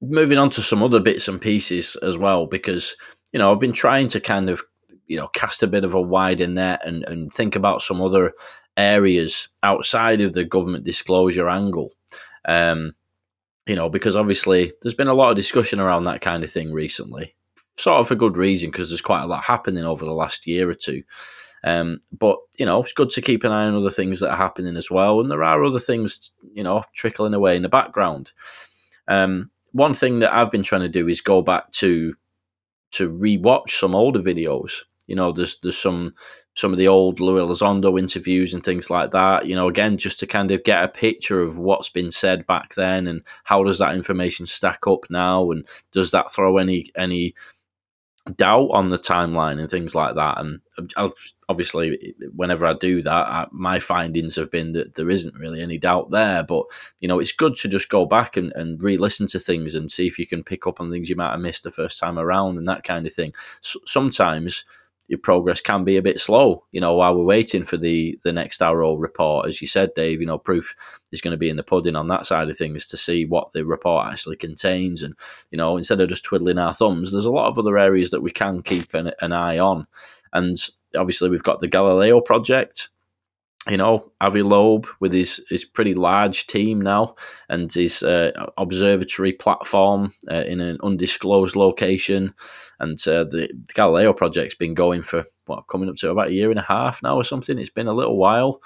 moving 0.00 0.38
on 0.38 0.50
to 0.50 0.62
some 0.62 0.82
other 0.82 1.00
bits 1.00 1.28
and 1.28 1.40
pieces 1.40 1.96
as 2.02 2.18
well, 2.18 2.46
because 2.46 2.96
you 3.32 3.38
know 3.38 3.52
I've 3.52 3.60
been 3.60 3.72
trying 3.72 4.08
to 4.08 4.20
kind 4.20 4.50
of 4.50 4.62
you 5.06 5.16
know 5.16 5.28
cast 5.28 5.62
a 5.62 5.68
bit 5.68 5.84
of 5.84 5.94
a 5.94 6.00
wider 6.00 6.46
net 6.46 6.82
and, 6.84 7.04
and 7.04 7.32
think 7.32 7.56
about 7.56 7.82
some 7.82 8.00
other 8.00 8.32
areas 8.76 9.48
outside 9.62 10.20
of 10.20 10.32
the 10.32 10.44
government 10.44 10.84
disclosure 10.84 11.48
angle. 11.48 11.92
Um, 12.46 12.94
you 13.66 13.76
know, 13.76 13.88
because 13.88 14.16
obviously 14.16 14.72
there's 14.82 14.94
been 14.94 15.08
a 15.08 15.14
lot 15.14 15.30
of 15.30 15.36
discussion 15.36 15.78
around 15.78 16.04
that 16.04 16.20
kind 16.20 16.42
of 16.42 16.50
thing 16.50 16.72
recently, 16.72 17.36
sort 17.76 18.00
of 18.00 18.08
for 18.08 18.16
good 18.16 18.36
reason, 18.36 18.70
because 18.70 18.90
there's 18.90 19.00
quite 19.00 19.22
a 19.22 19.26
lot 19.26 19.44
happening 19.44 19.84
over 19.84 20.04
the 20.04 20.10
last 20.12 20.46
year 20.46 20.68
or 20.68 20.74
two. 20.74 21.02
Um, 21.64 22.00
but 22.18 22.38
you 22.58 22.66
know, 22.66 22.82
it's 22.82 22.92
good 22.92 23.10
to 23.10 23.22
keep 23.22 23.44
an 23.44 23.52
eye 23.52 23.66
on 23.66 23.76
other 23.76 23.90
things 23.90 24.18
that 24.20 24.30
are 24.30 24.36
happening 24.36 24.76
as 24.76 24.90
well, 24.90 25.20
and 25.20 25.30
there 25.30 25.44
are 25.44 25.64
other 25.64 25.78
things, 25.78 26.32
you 26.52 26.64
know, 26.64 26.82
trickling 26.94 27.34
away 27.34 27.54
in 27.54 27.62
the 27.62 27.68
background. 27.68 28.32
Um, 29.06 29.50
one 29.70 29.94
thing 29.94 30.18
that 30.18 30.34
I've 30.34 30.50
been 30.50 30.62
trying 30.62 30.82
to 30.82 30.88
do 30.88 31.08
is 31.08 31.20
go 31.20 31.40
back 31.40 31.70
to 31.72 32.14
to 32.92 33.10
rewatch 33.10 33.70
some 33.70 33.94
older 33.94 34.20
videos 34.20 34.82
You 35.06 35.16
know, 35.16 35.32
there's 35.32 35.58
there's 35.62 35.78
some 35.78 36.14
some 36.54 36.72
of 36.72 36.78
the 36.78 36.88
old 36.88 37.20
Louis 37.20 37.40
Elizondo 37.40 37.98
interviews 37.98 38.52
and 38.52 38.62
things 38.62 38.90
like 38.90 39.10
that. 39.12 39.46
You 39.46 39.54
know, 39.54 39.68
again, 39.68 39.96
just 39.96 40.18
to 40.20 40.26
kind 40.26 40.50
of 40.50 40.64
get 40.64 40.84
a 40.84 40.88
picture 40.88 41.40
of 41.40 41.58
what's 41.58 41.88
been 41.88 42.10
said 42.10 42.46
back 42.46 42.74
then 42.74 43.06
and 43.06 43.22
how 43.44 43.64
does 43.64 43.78
that 43.78 43.94
information 43.94 44.46
stack 44.46 44.86
up 44.86 45.06
now, 45.10 45.50
and 45.50 45.66
does 45.92 46.10
that 46.10 46.30
throw 46.30 46.58
any 46.58 46.86
any 46.96 47.34
doubt 48.36 48.68
on 48.70 48.90
the 48.90 48.98
timeline 48.98 49.58
and 49.58 49.68
things 49.68 49.94
like 49.94 50.14
that. 50.14 50.38
And 50.38 50.60
obviously, 51.48 52.14
whenever 52.34 52.66
I 52.66 52.74
do 52.74 53.02
that, 53.02 53.10
I, 53.26 53.46
my 53.50 53.78
findings 53.80 54.36
have 54.36 54.50
been 54.50 54.72
that 54.74 54.94
there 54.94 55.10
isn't 55.10 55.38
really 55.38 55.60
any 55.60 55.78
doubt 55.78 56.10
there. 56.10 56.44
But 56.44 56.66
you 57.00 57.08
know, 57.08 57.18
it's 57.18 57.32
good 57.32 57.56
to 57.56 57.68
just 57.68 57.88
go 57.88 58.06
back 58.06 58.36
and, 58.36 58.52
and 58.54 58.82
re-listen 58.82 59.26
to 59.28 59.38
things 59.38 59.74
and 59.74 59.90
see 59.90 60.06
if 60.06 60.18
you 60.18 60.26
can 60.26 60.44
pick 60.44 60.66
up 60.66 60.80
on 60.80 60.90
things 60.90 61.10
you 61.10 61.16
might 61.16 61.32
have 61.32 61.40
missed 61.40 61.64
the 61.64 61.70
first 61.70 61.98
time 61.98 62.18
around 62.18 62.58
and 62.58 62.68
that 62.68 62.84
kind 62.84 63.06
of 63.06 63.12
thing. 63.12 63.32
So, 63.60 63.80
sometimes 63.86 64.64
your 65.12 65.18
progress 65.18 65.60
can 65.60 65.84
be 65.84 65.98
a 65.98 66.02
bit 66.02 66.18
slow, 66.18 66.64
you 66.72 66.80
know, 66.80 66.94
while 66.94 67.14
we're 67.14 67.22
waiting 67.22 67.64
for 67.64 67.76
the 67.76 68.18
the 68.22 68.32
next 68.32 68.62
AARO 68.62 68.98
report. 68.98 69.46
As 69.46 69.60
you 69.60 69.68
said, 69.68 69.92
Dave, 69.94 70.22
you 70.22 70.26
know, 70.26 70.38
proof 70.38 70.74
is 71.12 71.20
going 71.20 71.32
to 71.32 71.38
be 71.38 71.50
in 71.50 71.56
the 71.56 71.62
pudding 71.62 71.96
on 71.96 72.06
that 72.06 72.24
side 72.24 72.48
of 72.48 72.56
things 72.56 72.86
to 72.86 72.96
see 72.96 73.26
what 73.26 73.52
the 73.52 73.66
report 73.66 74.10
actually 74.10 74.36
contains. 74.36 75.02
And, 75.02 75.14
you 75.50 75.58
know, 75.58 75.76
instead 75.76 76.00
of 76.00 76.08
just 76.08 76.24
twiddling 76.24 76.56
our 76.56 76.72
thumbs, 76.72 77.12
there's 77.12 77.26
a 77.26 77.30
lot 77.30 77.48
of 77.48 77.58
other 77.58 77.76
areas 77.76 78.08
that 78.08 78.22
we 78.22 78.30
can 78.30 78.62
keep 78.62 78.94
an, 78.94 79.12
an 79.20 79.32
eye 79.32 79.58
on. 79.58 79.86
And 80.32 80.56
obviously, 80.96 81.28
we've 81.28 81.42
got 81.42 81.60
the 81.60 81.68
Galileo 81.68 82.22
project, 82.22 82.88
you 83.70 83.76
know, 83.76 84.10
Avi 84.20 84.42
Loeb 84.42 84.88
with 84.98 85.12
his, 85.12 85.44
his 85.48 85.64
pretty 85.64 85.94
large 85.94 86.48
team 86.48 86.80
now 86.80 87.14
and 87.48 87.72
his 87.72 88.02
uh, 88.02 88.32
observatory 88.58 89.32
platform 89.32 90.12
uh, 90.28 90.42
in 90.42 90.60
an 90.60 90.78
undisclosed 90.82 91.54
location. 91.54 92.34
And 92.80 92.98
uh, 93.06 93.22
the, 93.24 93.48
the, 93.52 93.72
Galileo 93.74 94.12
project's 94.12 94.56
been 94.56 94.74
going 94.74 95.02
for, 95.02 95.24
what, 95.46 95.68
coming 95.68 95.88
up 95.88 95.94
to 95.96 96.10
about 96.10 96.28
a 96.28 96.32
year 96.32 96.50
and 96.50 96.58
a 96.58 96.62
half 96.62 97.04
now 97.04 97.14
or 97.14 97.22
something. 97.22 97.56
It's 97.56 97.70
been 97.70 97.86
a 97.86 97.92
little 97.92 98.16
while. 98.16 98.60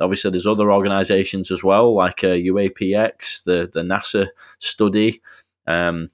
Obviously, 0.00 0.30
there's 0.30 0.46
other 0.46 0.72
organizations 0.72 1.50
as 1.50 1.62
well, 1.62 1.94
like 1.94 2.20
UAPX, 2.20 3.40
uh, 3.40 3.42
the, 3.44 3.70
the 3.70 3.82
NASA 3.82 4.28
study. 4.60 5.20
Um, 5.66 6.08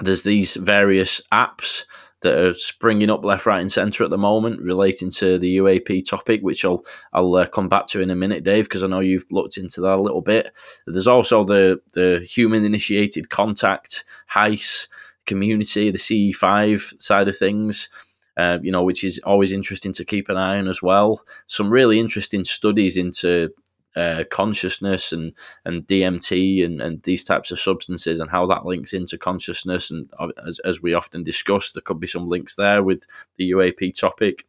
there's 0.00 0.24
these 0.24 0.56
various 0.56 1.20
apps 1.32 1.84
that 2.22 2.38
are 2.38 2.54
springing 2.54 3.10
up 3.10 3.24
left, 3.24 3.46
right, 3.46 3.60
and 3.60 3.70
centre 3.70 4.04
at 4.04 4.10
the 4.10 4.18
moment 4.18 4.62
relating 4.62 5.10
to 5.10 5.38
the 5.38 5.58
UAP 5.58 6.08
topic, 6.08 6.40
which 6.42 6.64
I'll 6.64 6.84
I'll 7.12 7.34
uh, 7.34 7.46
come 7.46 7.68
back 7.68 7.86
to 7.88 8.00
in 8.00 8.10
a 8.10 8.16
minute, 8.16 8.44
Dave, 8.44 8.64
because 8.64 8.82
I 8.82 8.88
know 8.88 9.00
you've 9.00 9.26
looked 9.30 9.58
into 9.58 9.80
that 9.82 9.98
a 9.98 10.02
little 10.02 10.22
bit. 10.22 10.52
There's 10.86 11.06
also 11.06 11.44
the 11.44 11.80
the 11.92 12.26
human 12.28 12.64
initiated 12.64 13.30
contact 13.30 14.04
heist 14.32 14.88
community, 15.26 15.90
the 15.90 15.98
CE5 15.98 17.00
side 17.00 17.28
of 17.28 17.36
things. 17.36 17.88
Uh, 18.34 18.58
you 18.62 18.72
know, 18.72 18.82
which 18.82 19.04
is 19.04 19.20
always 19.26 19.52
interesting 19.52 19.92
to 19.92 20.06
keep 20.06 20.30
an 20.30 20.38
eye 20.38 20.56
on 20.56 20.66
as 20.66 20.80
well. 20.80 21.22
Some 21.48 21.70
really 21.70 22.00
interesting 22.00 22.44
studies 22.44 22.96
into 22.96 23.52
uh, 23.96 24.24
consciousness 24.30 25.12
and 25.12 25.32
and 25.64 25.86
DMT 25.86 26.64
and, 26.64 26.80
and 26.80 27.02
these 27.02 27.24
types 27.24 27.50
of 27.50 27.60
substances 27.60 28.20
and 28.20 28.30
how 28.30 28.46
that 28.46 28.64
links 28.64 28.92
into 28.92 29.18
consciousness. 29.18 29.90
And 29.90 30.10
as, 30.46 30.58
as 30.60 30.82
we 30.82 30.94
often 30.94 31.22
discuss, 31.22 31.70
there 31.70 31.82
could 31.82 32.00
be 32.00 32.06
some 32.06 32.28
links 32.28 32.54
there 32.54 32.82
with 32.82 33.04
the 33.36 33.50
UAP 33.50 33.98
topic. 33.98 34.46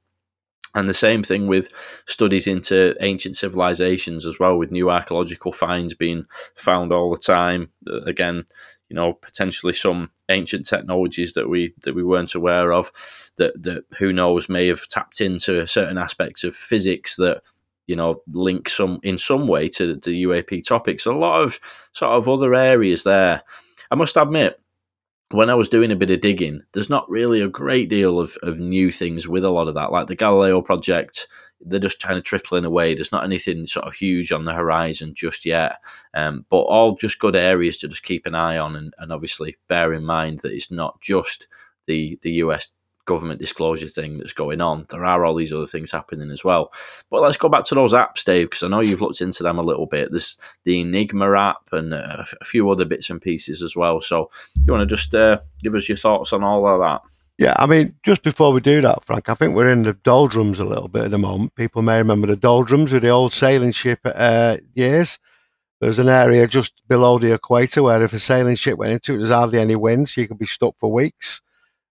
And 0.76 0.89
the 0.89 0.94
same 0.94 1.22
thing 1.22 1.46
with 1.46 1.72
studies 2.08 2.48
into 2.48 2.96
ancient 3.00 3.36
civilizations 3.36 4.26
as 4.26 4.39
well, 4.39 4.58
with 4.58 4.72
new 4.72 4.89
archaeological 4.89 5.52
finds 5.52 5.94
being 5.94 6.26
found 6.56 6.91
all 6.91 7.12
the 7.12 7.18
time. 7.18 7.70
Uh, 7.88 8.02
again, 8.02 8.46
you 8.89 8.96
know, 8.96 9.14
potentially 9.14 9.74
some 9.74 10.10
ancient 10.30 10.68
technologies 10.68 11.34
that 11.34 11.48
we 11.48 11.74
that 11.84 11.94
we 11.94 12.04
weren't 12.04 12.34
aware 12.34 12.74
of, 12.74 12.91
that 13.38 13.62
that 13.62 13.84
who 14.00 14.12
knows 14.12 14.50
may 14.50 14.68
have 14.68 14.88
tapped 14.88 15.22
into 15.22 15.66
certain 15.68 16.00
aspects 16.00 16.44
of 16.44 16.56
physics 16.56 17.18
that 17.18 17.44
you 17.88 17.95
know, 17.95 18.21
link 18.27 18.69
some 18.69 18.99
in 19.03 19.17
some 19.17 19.47
way 19.47 19.69
to 19.69 19.95
the 19.95 20.23
UAP 20.23 20.65
topics. 20.65 21.05
A 21.05 21.11
lot 21.11 21.41
of 21.41 21.59
sort 21.93 22.11
of 22.11 22.29
other 22.29 22.55
areas 22.55 23.03
there. 23.03 23.41
I 23.91 23.95
must 23.95 24.17
admit, 24.17 24.59
when 25.31 25.49
I 25.49 25.55
was 25.55 25.69
doing 25.69 25.91
a 25.91 25.95
bit 25.95 26.11
of 26.11 26.21
digging, 26.21 26.61
there's 26.73 26.89
not 26.89 27.09
really 27.09 27.41
a 27.41 27.47
great 27.47 27.89
deal 27.89 28.19
of, 28.19 28.38
of 28.43 28.59
new 28.59 28.91
things 28.91 29.27
with 29.27 29.43
a 29.43 29.49
lot 29.49 29.67
of 29.67 29.73
that. 29.73 29.91
Like 29.91 30.07
the 30.07 30.15
Galileo 30.15 30.61
project, 30.61 31.27
they're 31.59 31.79
just 31.79 32.01
kind 32.01 32.17
of 32.17 32.23
trickling 32.23 32.65
away. 32.65 32.93
There's 32.93 33.11
not 33.11 33.23
anything 33.23 33.65
sort 33.65 33.88
of 33.88 33.95
huge 33.95 34.31
on 34.31 34.45
the 34.45 34.53
horizon 34.53 35.13
just 35.15 35.45
yet. 35.45 35.77
Um, 36.13 36.45
but 36.49 36.57
all 36.57 36.95
just 36.95 37.19
good 37.19 37.36
areas 37.36 37.77
to 37.79 37.88
just 37.88 38.03
keep 38.03 38.25
an 38.25 38.36
eye 38.36 38.57
on 38.57 38.75
and, 38.75 38.93
and 38.99 39.11
obviously 39.11 39.57
bear 39.67 39.93
in 39.93 40.05
mind 40.05 40.39
that 40.39 40.53
it's 40.53 40.71
not 40.71 41.01
just 41.01 41.47
the 41.88 42.17
the 42.21 42.31
US 42.34 42.71
government 43.06 43.39
disclosure 43.39 43.88
thing 43.88 44.18
that's 44.18 44.34
going 44.34 44.62
on. 44.62 44.86
There 44.89 45.06
are 45.06 45.26
all 45.26 45.36
these 45.36 45.54
other 45.54 45.66
things 45.66 45.91
happening 45.91 46.32
as 46.32 46.43
well. 46.43 46.72
But 47.10 47.22
let's 47.22 47.38
go 47.38 47.49
back 47.49 47.64
to 47.66 47.76
those 47.76 47.93
apps, 47.93 48.24
Dave, 48.24 48.49
because 48.49 48.64
I 48.64 48.68
know 48.68 48.82
you've 48.82 49.01
looked 49.01 49.22
into 49.22 49.43
them 49.43 49.58
a 49.58 49.64
little 49.64 49.86
bit. 49.86 50.12
There's 50.12 50.38
the 50.64 50.82
Enigma 50.82 51.38
app 51.38 51.70
and 51.72 51.93
uh, 51.93 52.24
a 52.39 52.45
few 52.45 52.70
other 52.70 52.86
bits 52.86 53.10
and 53.10 53.22
pieces 53.22 53.62
as 53.62 53.76
well. 53.76 54.01
So, 54.01 54.30
do 54.56 54.62
you 54.66 54.74
want 54.74 54.88
to 54.88 54.95
just 54.95 55.14
uh, 55.14 55.39
give 55.62 55.76
us 55.76 55.88
your 55.89 55.97
thoughts 55.97 56.34
on 56.34 56.43
all 56.43 56.68
of 56.68 56.80
that? 56.80 57.01
Yeah, 57.39 57.56
I 57.58 57.66
mean, 57.66 57.95
just 58.04 58.22
before 58.22 58.54
we 58.54 58.62
do 58.62 58.82
that, 58.82 59.04
Frank, 59.04 59.28
I 59.28 59.34
think 59.34 59.56
we're 59.56 59.72
in 59.72 59.84
the 59.84 59.93
doldrums 59.93 60.60
a 60.60 60.66
little 60.66 60.88
bit 60.88 61.06
at 61.06 61.12
the 61.12 61.18
moment. 61.18 61.56
People 61.56 61.82
may 61.82 61.97
remember 61.97 62.28
the 62.28 62.36
doldrums 62.36 62.93
with 62.93 63.01
the 63.01 63.10
old 63.10 63.34
sailing 63.34 63.72
ship 63.72 63.99
uh, 64.06 64.58
years. 64.76 65.20
There's 65.82 65.99
an 65.99 66.10
area 66.10 66.47
just 66.47 66.88
below 66.88 67.18
the 67.18 67.34
equator 67.34 67.84
where 67.84 68.01
if 68.04 68.14
a 68.14 68.20
sailing 68.20 68.56
ship 68.56 68.78
went 68.78 68.93
into 68.93 69.16
it, 69.16 69.18
there's 69.18 69.32
hardly 69.32 69.60
any 69.60 69.76
wind, 69.76 70.08
so 70.08 70.22
you 70.22 70.28
could 70.28 70.38
be 70.38 70.45
stuck 70.45 70.78
for 70.78 70.91
weeks 70.91 71.41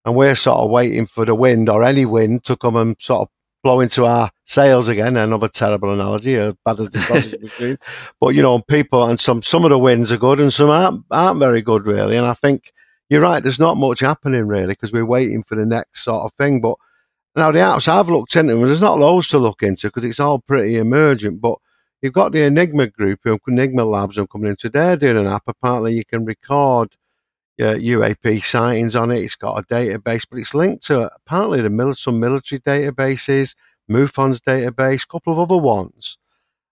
and 0.04 0.16
we're 0.16 0.34
sort 0.34 0.58
of 0.58 0.70
waiting 0.70 1.06
for 1.06 1.24
the 1.24 1.34
wind 1.34 1.68
or 1.68 1.84
any 1.84 2.04
wind 2.04 2.44
to 2.44 2.56
come 2.56 2.76
and 2.76 2.96
sort 2.98 3.22
of 3.22 3.28
blow 3.62 3.80
into 3.80 4.04
our 4.04 4.30
sails 4.44 4.88
again. 4.88 5.16
Another 5.16 5.48
terrible 5.48 5.92
analogy, 5.92 6.36
as 6.36 6.54
bad 6.64 6.80
as 6.80 6.90
the. 6.90 7.78
But 8.20 8.28
you 8.28 8.42
know, 8.42 8.60
people 8.60 9.04
and 9.04 9.18
some 9.18 9.42
some 9.42 9.64
of 9.64 9.70
the 9.70 9.78
winds 9.78 10.12
are 10.12 10.18
good 10.18 10.40
and 10.40 10.52
some 10.52 10.70
aren't 10.70 11.04
aren't 11.10 11.40
very 11.40 11.62
good 11.62 11.86
really. 11.86 12.16
And 12.16 12.26
I 12.26 12.34
think 12.34 12.72
you're 13.08 13.20
right. 13.20 13.42
There's 13.42 13.60
not 13.60 13.76
much 13.76 14.00
happening 14.00 14.46
really 14.46 14.68
because 14.68 14.92
we're 14.92 15.06
waiting 15.06 15.42
for 15.42 15.54
the 15.54 15.66
next 15.66 16.04
sort 16.04 16.24
of 16.24 16.32
thing. 16.34 16.60
But 16.60 16.76
now 17.36 17.52
the 17.52 17.60
apps 17.60 17.88
I've 17.88 18.08
looked 18.08 18.36
into, 18.36 18.54
and 18.54 18.64
there's 18.64 18.80
not 18.80 18.98
loads 18.98 19.28
to 19.28 19.38
look 19.38 19.62
into 19.62 19.88
because 19.88 20.04
it's 20.04 20.20
all 20.20 20.40
pretty 20.40 20.76
emergent. 20.76 21.40
But 21.40 21.58
you've 22.00 22.12
got 22.12 22.32
the 22.32 22.42
Enigma 22.42 22.88
group, 22.88 23.20
Enigma 23.46 23.84
Labs, 23.84 24.18
I'm 24.18 24.26
coming 24.26 24.50
into. 24.50 24.68
They're 24.68 24.96
doing 24.96 25.18
an 25.18 25.26
app. 25.26 25.44
Apparently, 25.46 25.94
you 25.94 26.04
can 26.04 26.24
record 26.24 26.96
uh, 27.60 27.74
UAP 27.74 28.44
sightings 28.44 28.96
on 28.96 29.10
it. 29.10 29.20
It's 29.20 29.36
got 29.36 29.58
a 29.58 29.62
database, 29.62 30.26
but 30.28 30.38
it's 30.38 30.54
linked 30.54 30.86
to 30.86 31.10
apparently 31.14 31.60
the 31.60 31.70
mil- 31.70 31.94
some 31.94 32.20
military 32.20 32.60
databases, 32.60 33.54
MUFON's 33.90 34.40
database, 34.40 35.04
a 35.04 35.08
couple 35.08 35.32
of 35.32 35.38
other 35.38 35.60
ones. 35.60 36.18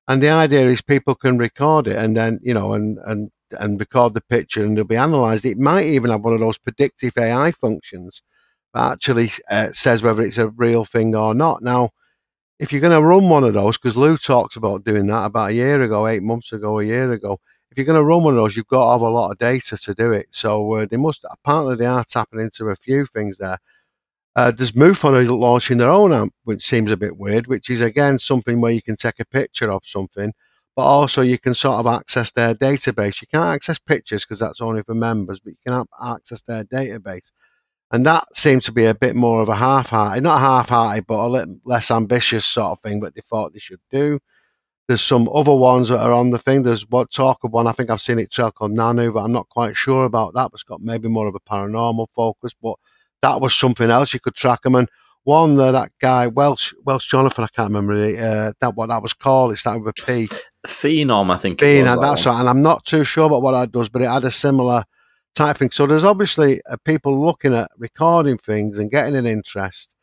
And 0.09 0.23
the 0.23 0.31
idea 0.31 0.67
is 0.67 0.83
people 0.83 1.15
can 1.15 1.39
record 1.39 1.87
it 1.87 1.97
and 1.97 2.17
then, 2.17 2.41
you 2.43 2.55
know, 2.55 2.73
and, 2.73 2.99
and, 3.05 3.31
and 3.59 3.79
record 3.79 4.15
the 4.15 4.23
picture 4.23 4.65
and 4.65 4.73
it'll 4.73 4.87
be 4.87 4.97
analyzed. 4.97 5.45
It 5.45 5.59
might 5.59 5.87
even 5.87 6.11
have 6.11 6.23
one 6.23 6.35
of 6.35 6.41
those 6.41 6.59
predictive 6.59 7.13
AI 7.17 7.53
functions 7.53 8.23
that 8.75 8.93
actually 8.93 9.31
uh, 9.51 9.69
says 9.69 10.03
whether 10.03 10.23
it's 10.23 10.39
a 10.39 10.49
real 10.49 10.85
thing 10.85 11.15
or 11.15 11.35
not. 11.35 11.63
Now, 11.63 11.91
if 12.59 12.73
you're 12.73 12.81
going 12.81 12.93
to 12.93 13.03
run 13.03 13.29
one 13.29 13.45
of 13.45 13.55
those, 13.55 13.79
because 13.79 13.97
Lou 13.97 14.17
talks 14.17 14.57
about 14.57 14.85
doing 14.85 15.07
that 15.07 15.25
about 15.25 15.51
a 15.51 15.55
year 15.55 15.81
ago, 15.81 16.07
eight 16.07 16.23
months 16.23 16.53
ago, 16.53 16.79
a 16.79 16.85
year 16.85 17.13
ago, 17.13 17.41
if 17.71 17.79
you're 17.79 17.87
going 17.87 17.99
to 17.99 18.05
run 18.05 18.25
one 18.25 18.35
of 18.35 18.41
those, 18.43 18.57
you've 18.57 18.67
got 18.67 18.85
to 18.85 18.93
have 18.93 19.01
a 19.01 19.09
lot 19.09 19.31
of 19.31 19.39
data 19.39 19.77
to 19.77 19.95
do 19.95 20.13
it. 20.13 20.27
So 20.31 20.73
uh, 20.75 20.87
they 20.91 20.97
must 20.97 21.25
apparently 21.31 21.77
they 21.77 21.87
are 21.87 22.05
tapping 22.05 22.41
into 22.41 22.69
a 22.69 22.77
few 22.77 23.07
things 23.07 23.39
there. 23.39 23.59
Uh, 24.37 24.51
there's 24.51 24.73
MUFON 24.73 25.29
launching 25.29 25.79
their 25.79 25.91
own 25.91 26.13
app, 26.13 26.29
which 26.45 26.63
seems 26.63 26.91
a 26.91 26.97
bit 26.97 27.17
weird, 27.17 27.47
which 27.47 27.69
is 27.69 27.81
again 27.81 28.19
something 28.19 28.61
where 28.61 28.73
you 28.73 28.83
can 28.83 28.97
take 28.97 29.21
a 29.21 29.25
picture 29.25 29.71
of 29.71 29.83
something, 29.85 30.33
but 30.77 30.83
also 30.83 31.21
you 31.21 31.39
can 31.39 31.55
sort 31.55 31.79
of 31.79 31.87
access 31.87 32.31
their 32.31 32.55
database. 32.55 33.21
You 33.21 33.29
can't 33.33 33.55
access 33.55 33.79
pictures 33.79 34.25
because 34.25 34.39
that's 34.39 34.61
only 34.61 34.83
for 34.83 34.95
members, 34.95 35.41
but 35.41 35.51
you 35.51 35.59
can 35.67 35.85
access 36.03 36.43
their 36.43 36.65
database. 36.65 37.33
And 37.93 38.07
that 38.07 38.25
seems 38.37 38.65
to 38.67 38.73
be 38.73 38.87
a 38.87 38.95
bit 38.95 39.17
more 39.17 39.43
of 39.43 39.49
a 39.49 39.57
half-hearted, 39.57 40.23
not 40.23 40.39
half-hearted, 40.39 41.07
but 41.09 41.27
a 41.27 41.27
little 41.27 41.57
less 41.65 41.91
ambitious 41.91 42.47
sort 42.47 42.79
of 42.79 42.81
thing 42.83 43.01
that 43.01 43.17
they 43.17 43.23
thought 43.23 43.53
they 43.53 43.59
should 43.59 43.81
do. 43.91 44.21
There's 44.91 45.05
some 45.05 45.29
other 45.33 45.55
ones 45.55 45.87
that 45.91 46.01
are 46.01 46.13
on 46.13 46.31
the 46.31 46.39
thing. 46.39 46.65
There's 46.65 46.83
what 46.89 47.13
talk 47.13 47.45
of 47.45 47.53
one. 47.53 47.69
I 47.69 47.71
think 47.71 47.91
I've 47.91 48.01
seen 48.01 48.19
it 48.19 48.33
track 48.33 48.55
on 48.61 48.73
Nanu, 48.73 49.15
but 49.15 49.23
I'm 49.23 49.31
not 49.31 49.49
quite 49.49 49.77
sure 49.77 50.05
about 50.05 50.35
that. 50.35 50.51
It's 50.53 50.65
got 50.65 50.81
maybe 50.81 51.07
more 51.07 51.29
of 51.29 51.37
a 51.37 51.39
paranormal 51.39 52.09
focus, 52.17 52.57
but 52.61 52.75
that 53.23 53.41
was 53.41 53.55
something 53.55 53.89
else. 53.89 54.13
You 54.13 54.19
could 54.19 54.35
track 54.35 54.63
them. 54.63 54.75
And 54.75 54.89
one 55.23 55.55
that 55.59 55.71
that 55.71 55.93
guy 56.01 56.27
Welsh 56.27 56.73
Welsh 56.85 57.07
Jonathan, 57.07 57.45
I 57.45 57.55
can't 57.55 57.69
remember 57.69 57.93
uh, 57.93 58.51
that 58.61 58.75
what 58.75 58.89
that 58.89 59.01
was 59.01 59.15
called. 59.15 59.53
It 59.53 59.59
started 59.59 59.85
with 59.85 59.97
a 59.97 60.03
P. 60.05 60.29
Phenom, 60.67 61.31
I 61.31 61.37
think. 61.37 61.61
Phenom, 61.61 61.85
that 61.85 62.01
that's 62.01 62.27
right. 62.27 62.41
And 62.41 62.49
I'm 62.49 62.63
not 62.63 62.85
too 62.85 63.05
sure 63.05 63.27
about 63.27 63.43
what 63.43 63.53
that 63.53 63.71
does, 63.71 63.89
but 63.89 64.03
it 64.03 64.09
had 64.09 64.25
a 64.25 64.31
similar 64.33 64.83
type 65.37 65.59
thing. 65.59 65.71
So 65.71 65.87
there's 65.87 66.03
obviously 66.03 66.61
uh, 66.69 66.79
people 66.85 67.17
looking 67.17 67.55
at 67.55 67.71
recording 67.79 68.39
things 68.39 68.77
and 68.77 68.91
getting 68.91 69.15
an 69.15 69.25
interest 69.25 69.95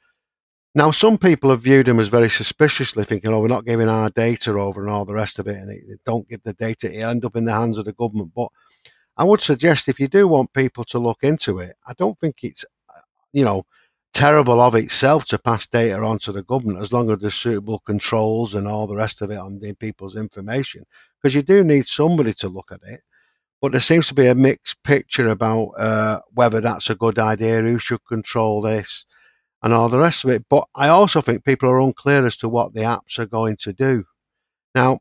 now, 0.76 0.92
some 0.92 1.18
people 1.18 1.50
have 1.50 1.62
viewed 1.62 1.88
him 1.88 2.00
as 2.00 2.08
very 2.08 2.30
suspiciously, 2.30 3.04
thinking, 3.04 3.32
"Oh, 3.34 3.40
we're 3.40 3.48
not 3.48 3.66
giving 3.66 3.90
our 3.90 4.10
data 4.10 4.52
over 4.52 4.82
and 4.82 4.92
all 4.92 5.06
the 5.06 5.16
rest 5.16 5.40
of 5.40 5.48
it, 5.48 5.56
and 5.56 5.72
it, 5.72 6.00
don't 6.06 6.28
give 6.30 6.42
the 6.44 6.54
data; 6.54 6.94
it 6.94 7.04
end 7.04 7.26
up 7.26 7.36
in 7.36 7.46
the 7.46 7.54
hands 7.54 7.78
of 7.78 7.86
the 7.86 7.94
government." 7.94 8.32
But 8.36 8.50
I 9.18 9.24
would 9.24 9.42
suggest 9.42 9.88
if 9.88 10.00
you 10.00 10.08
do 10.08 10.28
want 10.28 10.54
people 10.54 10.86
to 10.86 11.00
look 11.00 11.20
into 11.24 11.60
it, 11.60 11.76
I 11.88 11.94
don't 11.98 12.20
think 12.20 12.38
it's, 12.44 12.66
you 13.34 13.44
know, 13.44 13.66
terrible 14.14 14.60
of 14.62 14.76
itself 14.76 15.26
to 15.26 15.40
pass 15.40 15.68
data 15.68 15.98
on 15.98 16.20
to 16.20 16.32
the 16.32 16.44
government 16.44 16.82
as 16.82 16.94
long 16.94 17.10
as 17.12 17.20
there's 17.20 17.36
suitable 17.36 17.80
controls 17.80 18.56
and 18.56 18.68
all 18.68 18.88
the 18.88 18.96
rest 18.96 19.22
of 19.22 19.32
it 19.32 19.38
on 19.38 19.60
the 19.60 19.74
people's 19.76 20.16
information. 20.16 20.84
Because 21.22 21.36
you 21.36 21.42
do 21.42 21.64
need 21.64 21.86
somebody 21.88 22.34
to 22.36 22.50
look 22.50 22.72
at 22.72 22.82
it. 22.88 23.02
But 23.62 23.72
there 23.72 23.82
seems 23.82 24.08
to 24.10 24.14
be 24.14 24.28
a 24.28 24.36
mixed 24.36 24.84
picture 24.84 25.28
about 25.30 25.70
uh, 25.80 26.20
whether 26.34 26.62
that's 26.62 26.90
a 26.90 26.96
good 26.96 27.20
idea, 27.20 27.62
who 27.62 27.80
should 27.80 28.06
control 28.06 28.62
this, 28.62 29.06
and 29.64 29.74
all 29.74 29.90
the 29.90 30.00
rest 30.00 30.24
of 30.24 30.30
it. 30.30 30.46
But 30.50 30.66
I 30.76 30.88
also 30.88 31.22
think 31.22 31.44
people 31.44 31.70
are 31.70 31.80
unclear 31.80 32.26
as 32.26 32.38
to 32.38 32.50
what 32.50 32.74
the 32.74 32.82
apps 32.82 33.20
are 33.20 33.26
going 33.26 33.58
to 33.62 33.74
do. 33.74 34.06
Now, 34.76 35.00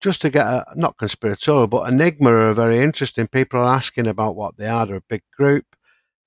just 0.00 0.20
to 0.22 0.30
get 0.30 0.46
a, 0.46 0.64
not 0.76 0.98
conspiratorial, 0.98 1.66
but 1.66 1.90
Enigma 1.90 2.30
are 2.30 2.54
very 2.54 2.80
interesting. 2.80 3.26
People 3.26 3.60
are 3.60 3.74
asking 3.74 4.06
about 4.06 4.36
what 4.36 4.56
they 4.56 4.68
are. 4.68 4.86
They're 4.86 4.96
a 4.96 5.02
big 5.08 5.22
group. 5.36 5.64
I 5.72 5.76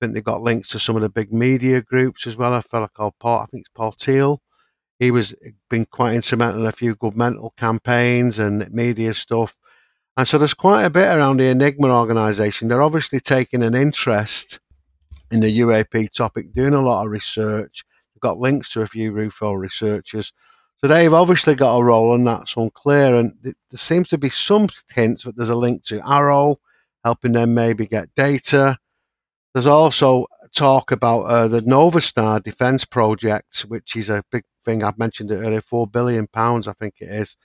think 0.06 0.14
they've 0.14 0.24
got 0.24 0.42
links 0.42 0.68
to 0.70 0.78
some 0.78 0.96
of 0.96 1.02
the 1.02 1.08
big 1.08 1.32
media 1.32 1.80
groups 1.80 2.26
as 2.26 2.36
well. 2.36 2.54
A 2.54 2.62
fellow 2.62 2.88
called 2.88 3.14
Paul, 3.20 3.40
I 3.40 3.46
think 3.46 3.62
it's 3.62 3.70
Paul 3.74 3.92
Teal. 3.92 4.40
He 4.98 5.10
was 5.10 5.34
been 5.70 5.86
quite 5.86 6.14
instrumental 6.14 6.60
in 6.60 6.66
a 6.66 6.72
few 6.72 6.94
governmental 6.94 7.54
campaigns 7.56 8.38
and 8.38 8.70
media 8.70 9.14
stuff. 9.14 9.56
And 10.16 10.28
so 10.28 10.36
there's 10.36 10.52
quite 10.52 10.84
a 10.84 10.90
bit 10.90 11.06
around 11.06 11.38
the 11.38 11.46
Enigma 11.46 11.88
organisation. 11.88 12.68
They're 12.68 12.82
obviously 12.82 13.20
taking 13.20 13.62
an 13.62 13.74
interest 13.74 14.60
in 15.30 15.40
the 15.40 15.60
UAP 15.60 16.10
topic, 16.12 16.52
doing 16.52 16.74
a 16.74 16.82
lot 16.82 17.04
of 17.04 17.10
research. 17.10 17.84
They've 18.14 18.20
got 18.20 18.38
links 18.38 18.72
to 18.72 18.82
a 18.82 18.86
few 18.86 19.12
RUFO 19.12 19.58
researchers. 19.58 20.32
So 20.76 20.88
they've 20.88 21.12
obviously 21.12 21.54
got 21.54 21.76
a 21.76 21.84
role, 21.84 22.14
and 22.14 22.26
that's 22.26 22.56
unclear. 22.56 23.14
And 23.14 23.32
there 23.42 23.54
seems 23.74 24.08
to 24.08 24.18
be 24.18 24.30
some 24.30 24.68
hints 24.94 25.24
that 25.24 25.36
there's 25.36 25.50
a 25.50 25.54
link 25.54 25.84
to 25.84 26.00
AARO, 26.00 26.56
helping 27.04 27.32
them 27.32 27.54
maybe 27.54 27.86
get 27.86 28.14
data. 28.16 28.78
There's 29.52 29.66
also 29.66 30.26
talk 30.54 30.90
about 30.90 31.20
uh, 31.22 31.48
the 31.48 31.60
Novastar 31.60 32.42
defence 32.42 32.84
project, 32.84 33.60
which 33.68 33.94
is 33.96 34.08
a 34.08 34.22
big 34.32 34.44
thing. 34.64 34.82
I've 34.82 34.98
mentioned 34.98 35.30
it 35.30 35.36
earlier, 35.36 35.60
four 35.60 35.86
billion 35.86 36.26
pounds, 36.26 36.66
I 36.66 36.72
think 36.72 36.94
it 37.00 37.08
is, 37.08 37.36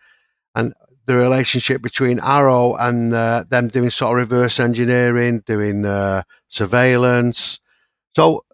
and 0.56 0.74
the 1.06 1.16
relationship 1.16 1.82
between 1.82 2.18
AARO 2.18 2.78
and 2.80 3.14
uh, 3.14 3.44
them 3.50 3.68
doing 3.68 3.90
sort 3.90 4.20
of 4.20 4.30
reverse 4.30 4.60
engineering, 4.60 5.42
doing 5.46 5.86
uh, 5.86 6.24
surveillance. 6.48 7.60
So, 8.16 8.46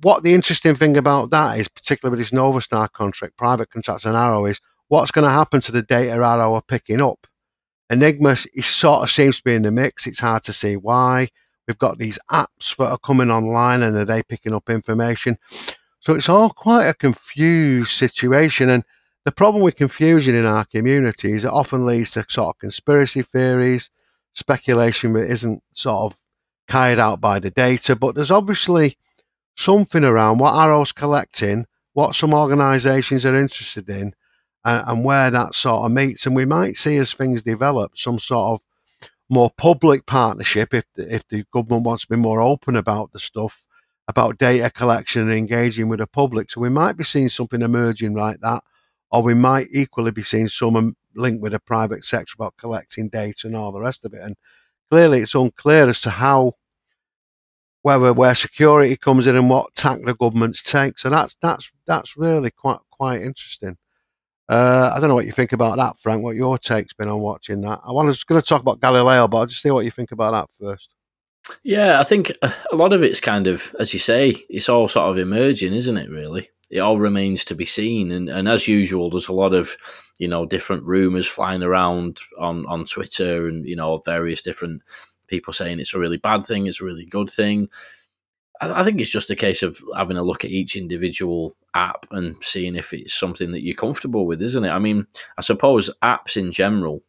what 0.00 0.22
the 0.22 0.34
interesting 0.34 0.76
thing 0.76 0.96
about 0.96 1.30
that 1.30 1.58
is, 1.58 1.66
particularly 1.66 2.16
with 2.16 2.20
this 2.20 2.38
Novastar 2.38 2.90
contract, 2.92 3.36
private 3.36 3.68
contracts 3.68 4.04
and 4.04 4.14
AARO, 4.14 4.48
is 4.48 4.60
what's 4.86 5.10
going 5.10 5.24
to 5.24 5.30
happen 5.30 5.60
to 5.62 5.72
the 5.72 5.82
data 5.82 6.12
AARO 6.12 6.54
are 6.54 6.62
picking 6.62 7.02
up. 7.02 7.26
Enigma 7.90 8.36
is 8.54 8.66
sort 8.66 9.02
of 9.02 9.10
seems 9.10 9.38
to 9.38 9.44
be 9.44 9.54
in 9.54 9.62
the 9.62 9.72
mix. 9.72 10.06
It's 10.06 10.20
hard 10.20 10.44
to 10.44 10.52
see 10.52 10.76
why. 10.76 11.28
We've 11.66 11.78
got 11.78 11.98
these 11.98 12.18
apps 12.30 12.76
that 12.76 12.90
are 12.90 12.98
coming 12.98 13.30
online 13.30 13.82
and 13.82 13.96
are 13.96 14.04
they 14.04 14.22
picking 14.22 14.54
up 14.54 14.70
information? 14.70 15.36
So 16.00 16.14
it's 16.14 16.28
all 16.28 16.50
quite 16.50 16.86
a 16.86 16.94
confused 16.94 17.90
situation. 17.90 18.68
And 18.68 18.84
the 19.24 19.32
problem 19.32 19.64
with 19.64 19.76
confusion 19.76 20.36
in 20.36 20.46
our 20.46 20.64
community 20.64 21.32
is 21.32 21.44
it 21.44 21.50
often 21.50 21.84
leads 21.84 22.12
to 22.12 22.24
sort 22.28 22.54
of 22.54 22.60
conspiracy 22.60 23.22
theories, 23.22 23.90
speculation 24.32 25.12
that 25.14 25.28
isn't 25.28 25.62
sort 25.72 26.12
of 26.12 26.18
carried 26.68 27.00
out 27.00 27.20
by 27.20 27.40
the 27.40 27.50
data. 27.50 27.96
But 27.96 28.14
there's 28.14 28.30
obviously 28.30 28.96
something 29.58 30.04
around 30.04 30.38
what 30.38 30.54
AARO's 30.54 30.92
collecting, 30.92 31.66
what 31.92 32.14
some 32.14 32.32
organisations 32.32 33.26
are 33.26 33.34
interested 33.34 33.88
in, 33.90 34.12
and, 34.64 34.84
and 34.86 35.04
where 35.04 35.30
that 35.32 35.52
sort 35.52 35.84
of 35.84 35.92
meets. 35.92 36.26
And 36.26 36.36
we 36.36 36.44
might 36.44 36.76
see 36.76 36.96
as 36.96 37.12
things 37.12 37.42
develop 37.42 37.98
some 37.98 38.20
sort 38.20 38.54
of 38.54 38.60
more 39.28 39.50
public 39.58 40.06
partnership 40.06 40.72
if 40.72 40.84
the, 40.94 41.12
if 41.12 41.26
the 41.28 41.44
government 41.52 41.82
wants 41.82 42.04
to 42.04 42.08
be 42.08 42.16
more 42.16 42.40
open 42.40 42.76
about 42.76 43.12
the 43.12 43.18
stuff 43.18 43.62
about 44.06 44.38
data 44.38 44.70
collection 44.70 45.22
and 45.22 45.32
engaging 45.32 45.88
with 45.88 45.98
the 45.98 46.06
public. 46.06 46.50
So 46.50 46.62
we 46.62 46.70
might 46.70 46.96
be 46.96 47.04
seeing 47.04 47.28
something 47.28 47.60
emerging 47.60 48.14
like 48.14 48.40
that, 48.40 48.62
or 49.10 49.22
we 49.22 49.34
might 49.34 49.66
equally 49.70 50.12
be 50.12 50.22
seeing 50.22 50.48
some 50.48 50.76
um, 50.76 50.96
linked 51.14 51.42
with 51.42 51.52
the 51.52 51.60
private 51.60 52.04
sector 52.04 52.32
about 52.38 52.56
collecting 52.56 53.10
data 53.10 53.48
and 53.48 53.56
all 53.56 53.70
the 53.70 53.82
rest 53.82 54.06
of 54.06 54.14
it. 54.14 54.20
And 54.22 54.34
clearly, 54.88 55.20
it's 55.20 55.34
unclear 55.34 55.88
as 55.88 56.00
to 56.02 56.10
how 56.10 56.52
whether 57.88 58.12
where 58.12 58.34
security 58.34 58.96
comes 58.96 59.26
in 59.26 59.36
and 59.36 59.48
what 59.48 59.74
tack 59.74 60.00
the 60.04 60.14
governments 60.14 60.62
take. 60.62 60.98
So 60.98 61.08
that's 61.08 61.36
that's 61.40 61.72
that's 61.86 62.16
really 62.16 62.50
quite 62.50 62.78
quite 62.90 63.22
interesting. 63.22 63.76
Uh, 64.48 64.92
I 64.94 65.00
don't 65.00 65.08
know 65.08 65.14
what 65.14 65.26
you 65.26 65.32
think 65.32 65.52
about 65.52 65.76
that, 65.76 65.98
Frank. 65.98 66.22
What 66.22 66.36
your 66.36 66.58
take's 66.58 66.92
been 66.92 67.08
on 67.08 67.20
watching 67.20 67.60
that? 67.62 67.80
I 67.84 67.92
was 67.92 68.24
going 68.24 68.40
to 68.40 68.46
talk 68.46 68.62
about 68.62 68.80
Galileo, 68.80 69.28
but 69.28 69.38
I'll 69.38 69.46
just 69.46 69.62
see 69.62 69.70
what 69.70 69.84
you 69.84 69.90
think 69.90 70.12
about 70.12 70.32
that 70.32 70.48
first. 70.58 70.94
Yeah, 71.62 71.98
I 71.98 72.04
think 72.04 72.30
a 72.42 72.76
lot 72.76 72.92
of 72.92 73.02
it's 73.02 73.20
kind 73.20 73.46
of, 73.46 73.74
as 73.78 73.92
you 73.92 73.98
say, 73.98 74.34
it's 74.50 74.68
all 74.68 74.88
sort 74.88 75.10
of 75.10 75.18
emerging, 75.18 75.72
isn't 75.72 75.96
it? 75.96 76.10
Really, 76.10 76.50
it 76.70 76.80
all 76.80 76.98
remains 76.98 77.44
to 77.46 77.54
be 77.54 77.64
seen, 77.64 78.12
and 78.12 78.28
and 78.28 78.48
as 78.48 78.68
usual, 78.68 79.08
there's 79.08 79.28
a 79.28 79.32
lot 79.32 79.54
of, 79.54 79.76
you 80.18 80.28
know, 80.28 80.44
different 80.44 80.84
rumors 80.84 81.26
flying 81.26 81.62
around 81.62 82.20
on 82.38 82.66
on 82.66 82.84
Twitter, 82.84 83.48
and 83.48 83.66
you 83.66 83.76
know, 83.76 84.02
various 84.04 84.42
different 84.42 84.82
people 85.28 85.52
saying 85.52 85.80
it's 85.80 85.94
a 85.94 85.98
really 85.98 86.16
bad 86.16 86.44
thing, 86.44 86.66
it's 86.66 86.80
a 86.80 86.84
really 86.84 87.04
good 87.06 87.30
thing. 87.30 87.68
I, 88.60 88.80
I 88.80 88.84
think 88.84 89.00
it's 89.00 89.12
just 89.12 89.30
a 89.30 89.36
case 89.36 89.62
of 89.62 89.78
having 89.96 90.16
a 90.16 90.22
look 90.22 90.44
at 90.44 90.50
each 90.50 90.76
individual 90.76 91.56
app 91.74 92.06
and 92.10 92.36
seeing 92.42 92.74
if 92.74 92.92
it's 92.92 93.14
something 93.14 93.52
that 93.52 93.62
you're 93.64 93.76
comfortable 93.76 94.26
with, 94.26 94.42
isn't 94.42 94.64
it? 94.64 94.70
I 94.70 94.78
mean, 94.78 95.06
I 95.36 95.42
suppose 95.42 95.90
apps 96.02 96.36
in 96.36 96.50
general 96.50 97.02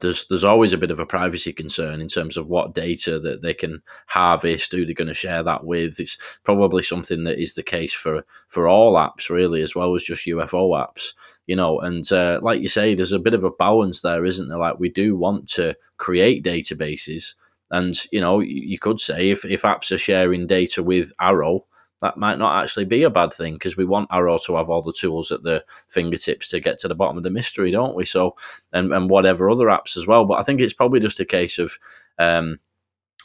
there's 0.00 0.26
there's 0.26 0.44
always 0.44 0.74
a 0.74 0.78
bit 0.78 0.90
of 0.90 1.00
a 1.00 1.06
privacy 1.06 1.52
concern 1.52 2.00
in 2.00 2.08
terms 2.08 2.36
of 2.36 2.46
what 2.46 2.74
data 2.74 3.18
that 3.20 3.40
they 3.40 3.54
can 3.54 3.82
harvest, 4.06 4.70
who 4.70 4.84
they're 4.84 4.94
going 4.94 5.08
to 5.08 5.14
share 5.14 5.42
that 5.42 5.64
with. 5.64 5.98
It's 5.98 6.18
probably 6.44 6.82
something 6.82 7.24
that 7.24 7.40
is 7.40 7.54
the 7.54 7.62
case 7.62 7.94
for 7.94 8.24
for 8.48 8.68
all 8.68 8.94
apps, 8.94 9.30
really, 9.30 9.62
as 9.62 9.74
well 9.74 9.94
as 9.94 10.02
just 10.02 10.26
UFO 10.26 10.70
apps. 10.76 11.14
You 11.46 11.56
know, 11.56 11.80
and 11.80 12.10
uh, 12.12 12.38
like 12.42 12.60
you 12.60 12.68
say, 12.68 12.94
there's 12.94 13.12
a 13.12 13.18
bit 13.18 13.32
of 13.32 13.44
a 13.44 13.50
balance 13.50 14.02
there, 14.02 14.26
isn't 14.26 14.48
there? 14.48 14.58
Like 14.58 14.78
we 14.78 14.90
do 14.90 15.16
want 15.16 15.48
to 15.50 15.74
create 15.96 16.44
databases, 16.44 17.34
and 17.70 17.98
you 18.12 18.20
know, 18.20 18.40
you 18.40 18.78
could 18.78 19.00
say 19.00 19.30
if 19.30 19.46
if 19.46 19.62
apps 19.62 19.90
are 19.90 19.98
sharing 19.98 20.46
data 20.46 20.82
with 20.82 21.12
AARO, 21.18 21.62
that 22.00 22.16
might 22.16 22.38
not 22.38 22.62
actually 22.62 22.84
be 22.84 23.02
a 23.02 23.10
bad 23.10 23.32
thing 23.32 23.54
because 23.54 23.76
we 23.76 23.84
want 23.84 24.10
AARO 24.10 24.42
to 24.44 24.56
have 24.56 24.70
all 24.70 24.82
the 24.82 24.92
tools 24.92 25.32
at 25.32 25.42
the 25.42 25.64
fingertips 25.88 26.48
to 26.50 26.60
get 26.60 26.78
to 26.78 26.88
the 26.88 26.94
bottom 26.94 27.16
of 27.16 27.24
the 27.24 27.30
mystery, 27.30 27.70
don't 27.70 27.96
we? 27.96 28.04
So, 28.04 28.36
and, 28.72 28.92
and 28.92 29.10
whatever 29.10 29.50
other 29.50 29.66
apps 29.66 29.96
as 29.96 30.06
well. 30.06 30.24
But 30.24 30.38
I 30.38 30.42
think 30.42 30.60
it's 30.60 30.72
probably 30.72 31.00
just 31.00 31.20
a 31.20 31.24
case 31.24 31.58
of 31.58 31.78
um, 32.18 32.60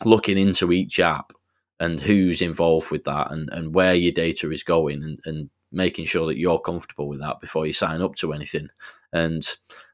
looking 0.03 0.38
into 0.38 0.71
each 0.71 0.99
app 0.99 1.34
and 1.80 1.99
who's 1.99 2.41
involved 2.41 2.91
with 2.91 3.03
that 3.03 3.32
and, 3.32 3.49
and 3.51 3.76
where 3.76 3.93
your 3.93 4.11
data 4.11 4.49
is 4.51 4.63
going 4.63 5.03
and, 5.03 5.19
and 5.26 5.49
making 5.71 6.05
sure 6.05 6.28
that 6.28 6.38
you're 6.38 6.59
comfortable 6.59 7.07
with 7.07 7.19
that 7.21 7.41
before 7.41 7.65
you 7.65 7.74
sign 7.74 8.01
up 8.01 8.15
to 8.15 8.32
anything. 8.32 8.69
And 9.11 9.47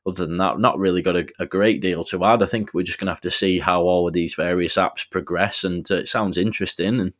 other 0.05 0.25
than 0.25 0.37
that, 0.37 0.59
not 0.59 0.77
really 0.77 1.01
got 1.01 1.15
a, 1.15 1.27
a 1.39 1.45
great 1.45 1.81
deal 1.81 2.03
to 2.05 2.23
add. 2.25 2.43
I 2.43 2.45
think 2.45 2.73
we're 2.73 2.83
just 2.83 2.99
going 2.99 3.07
to 3.07 3.13
have 3.13 3.21
to 3.21 3.31
see 3.31 3.59
how 3.59 3.81
all 3.81 4.07
of 4.07 4.13
these 4.13 4.35
various 4.35 4.75
apps 4.75 5.09
progress. 5.09 5.63
And 5.63 5.89
uh, 5.89 5.95
it 5.95 6.07
sounds 6.07 6.37
interesting. 6.37 6.99
And 6.99 7.13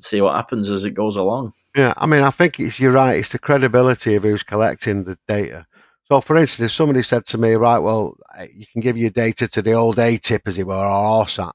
see 0.00 0.20
what 0.20 0.34
happens 0.34 0.70
as 0.70 0.84
it 0.84 0.92
goes 0.92 1.16
along. 1.16 1.52
Yeah, 1.76 1.94
I 1.96 2.06
mean, 2.06 2.22
I 2.22 2.30
think 2.30 2.58
it's, 2.60 2.80
you're 2.80 2.92
right. 2.92 3.18
It's 3.18 3.32
the 3.32 3.38
credibility 3.38 4.14
of 4.14 4.22
who's 4.22 4.42
collecting 4.42 5.04
the 5.04 5.18
data. 5.28 5.66
So, 6.04 6.20
for 6.20 6.36
instance, 6.36 6.66
if 6.70 6.72
somebody 6.72 7.02
said 7.02 7.24
to 7.26 7.38
me, 7.38 7.54
right, 7.54 7.78
well, 7.78 8.16
you 8.52 8.66
can 8.72 8.80
give 8.80 8.96
your 8.96 9.10
data 9.10 9.48
to 9.48 9.62
the 9.62 9.72
old 9.72 9.96
AATIP, 9.96 10.40
as 10.46 10.58
it 10.58 10.66
were, 10.66 10.74
or 10.74 11.24
AAWSAP, 11.24 11.52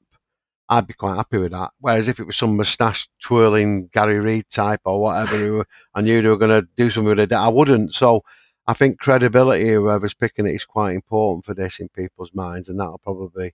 I'd 0.69 0.87
be 0.87 0.93
quite 0.93 1.15
happy 1.15 1.37
with 1.37 1.51
that. 1.51 1.71
Whereas 1.79 2.07
if 2.07 2.19
it 2.19 2.25
was 2.25 2.37
some 2.37 2.57
moustache 2.57 3.07
twirling 3.21 3.89
Garry 3.93 4.19
Reid 4.19 4.49
type 4.49 4.81
or 4.85 5.01
whatever, 5.01 5.37
who 5.37 5.63
I 5.93 6.01
knew 6.01 6.21
they 6.21 6.29
were 6.29 6.37
going 6.37 6.61
to 6.61 6.67
do 6.75 6.89
something 6.89 7.15
with 7.15 7.19
it, 7.19 7.33
I 7.33 7.49
wouldn't. 7.49 7.93
So, 7.93 8.23
I 8.69 8.73
think 8.73 8.99
credibility, 8.99 9.69
whoever's 9.69 10.13
picking 10.13 10.45
it, 10.45 10.55
is 10.55 10.65
quite 10.65 10.91
important 10.91 11.45
for 11.45 11.53
this 11.53 11.79
in 11.79 11.87
people's 11.89 12.33
minds, 12.33 12.67
and 12.67 12.79
that'll 12.79 12.99
probably 12.99 13.53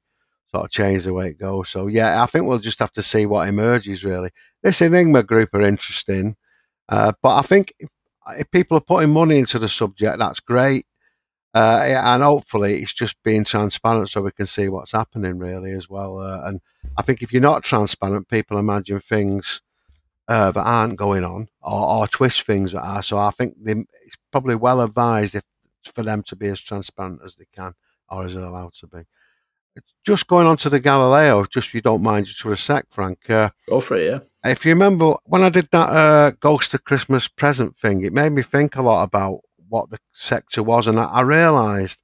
sort 0.54 0.66
of 0.66 0.72
change 0.72 1.04
the 1.04 1.14
way 1.14 1.30
it 1.30 1.40
goes. 1.40 1.70
So 1.70 1.88
yeah, 1.88 2.24
I 2.24 2.26
think 2.26 2.48
we'll 2.48 2.60
just 2.60 2.80
have 2.80 2.94
to 2.94 3.04
see 3.04 3.26
what 3.26 3.48
emerges. 3.48 4.04
Really, 4.04 4.32
this 4.64 4.82
Enigma 4.82 5.24
group 5.24 5.54
are 5.54 5.62
interesting, 5.62 6.36
uh, 6.90 7.12
but 7.22 7.36
I 7.36 7.42
think 7.42 7.74
if, 7.80 7.90
if, 8.40 8.50
people 8.52 8.78
are 8.78 8.82
putting 8.82 9.12
money 9.12 9.38
into 9.38 9.60
the 9.60 9.68
subject, 9.68 10.18
that's 10.18 10.40
great, 10.40 10.86
uh, 11.54 11.84
and 11.86 12.24
hopefully 12.24 12.76
it's 12.76 12.94
just 12.94 13.22
being 13.24 13.44
transparent 13.44 14.10
so 14.10 14.22
we 14.22 14.32
can 14.32 14.46
see 14.46 14.70
what's 14.70 14.94
happening 14.94 15.38
really 15.38 15.72
as 15.72 15.90
well. 15.90 16.20
Uh, 16.20 16.48
and 16.48 16.60
I 16.98 17.02
think 17.02 17.22
if 17.22 17.32
you're 17.32 17.42
not 17.42 17.64
transparent, 17.64 18.30
people 18.30 18.58
imagine 18.58 19.00
things. 19.00 19.62
Uh, 20.30 20.52
that 20.52 20.66
aren't 20.66 20.96
going 20.96 21.26
on, 21.26 21.46
or, 21.62 21.86
or, 21.86 22.08
twist 22.08 22.44
things 22.44 22.72
that 22.72 22.80
are. 22.82 23.04
So 23.04 23.18
I 23.18 23.30
think 23.32 23.56
they, 23.60 23.74
it's 23.74 24.16
probably 24.32 24.56
well 24.56 24.80
advised 24.80 25.36
if 25.36 25.44
for 25.94 26.02
them 26.02 26.24
to 26.28 26.38
be 26.38 26.48
as 26.48 26.62
transparent 26.62 27.20
as 27.26 27.36
they 27.36 27.44
can, 27.54 27.74
or 28.10 28.24
as 28.24 28.34
they're 28.34 28.46
allowed 28.46 28.72
to 28.76 28.88
be 28.88 29.04
just 30.06 30.28
going 30.28 30.48
on 30.48 30.58
to 30.58 30.70
the 30.70 30.80
Galileo, 30.80 31.46
just 31.46 31.68
if 31.68 31.74
you 31.74 31.82
don't 31.82 32.04
mind, 32.04 32.26
just 32.26 32.42
for 32.42 32.52
a 32.52 32.58
sec, 32.58 32.86
Frank. 32.90 33.30
Uh, 33.30 33.50
Go 33.68 33.82
for 33.82 33.98
it, 33.98 34.12
yeah. 34.12 34.52
If 34.52 34.66
you 34.66 34.74
remember 34.74 35.16
when 35.26 35.44
I 35.44 35.50
did 35.50 35.70
that 35.72 35.90
uh, 35.90 36.32
Ghost 36.40 36.74
of 36.74 36.84
Christmas 36.84 37.28
present 37.28 37.78
thing, 37.78 38.04
it 38.04 38.14
made 38.14 38.32
me 38.32 38.42
think 38.42 38.76
a 38.76 38.82
lot 38.82 39.04
about 39.04 39.40
what 39.70 39.90
the 39.90 40.00
sector 40.12 40.62
was, 40.62 40.88
and 40.88 41.00
I, 41.00 41.06
I 41.06 41.22
realised 41.22 42.02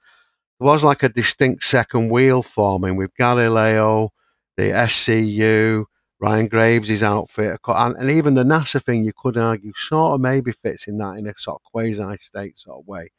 there 0.59 0.67
was 0.67 0.83
like 0.83 1.03
a 1.03 1.09
distinct 1.09 1.63
second 1.63 2.09
wheel 2.09 2.43
forming 2.43 2.95
with 2.95 3.15
Galileo, 3.17 4.11
the 4.57 4.71
SCU, 4.71 5.85
Ryan 6.21 6.47
Graves' 6.47 7.03
outfit, 7.03 7.59
and, 7.67 7.95
and 7.95 8.11
even 8.11 8.33
the 8.33 8.43
NASA 8.43 8.83
thing, 8.83 9.05
you 9.05 9.13
could 9.15 9.37
argue, 9.37 9.71
sort 9.75 10.15
of 10.15 10.21
maybe 10.21 10.51
fits 10.51 10.87
in 10.87 10.97
that 10.97 11.17
in 11.17 11.27
a 11.27 11.33
sort 11.37 11.61
of 11.61 11.71
quasi 11.71 12.17
state 12.17 12.57
sort 12.57 12.79
of 12.79 12.87
way. 12.87 13.09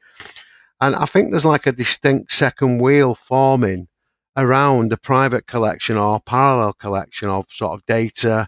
And 0.80 0.94
I 0.94 1.04
think 1.04 1.30
there's 1.30 1.44
like 1.44 1.66
a 1.66 1.72
distinct 1.72 2.32
second 2.32 2.80
wheel 2.80 3.14
forming 3.14 3.88
around 4.36 4.90
the 4.90 4.96
private 4.96 5.46
collection 5.46 5.96
or 5.96 6.20
parallel 6.20 6.72
collection 6.74 7.28
of 7.28 7.46
sort 7.48 7.78
of 7.78 7.86
data, 7.86 8.46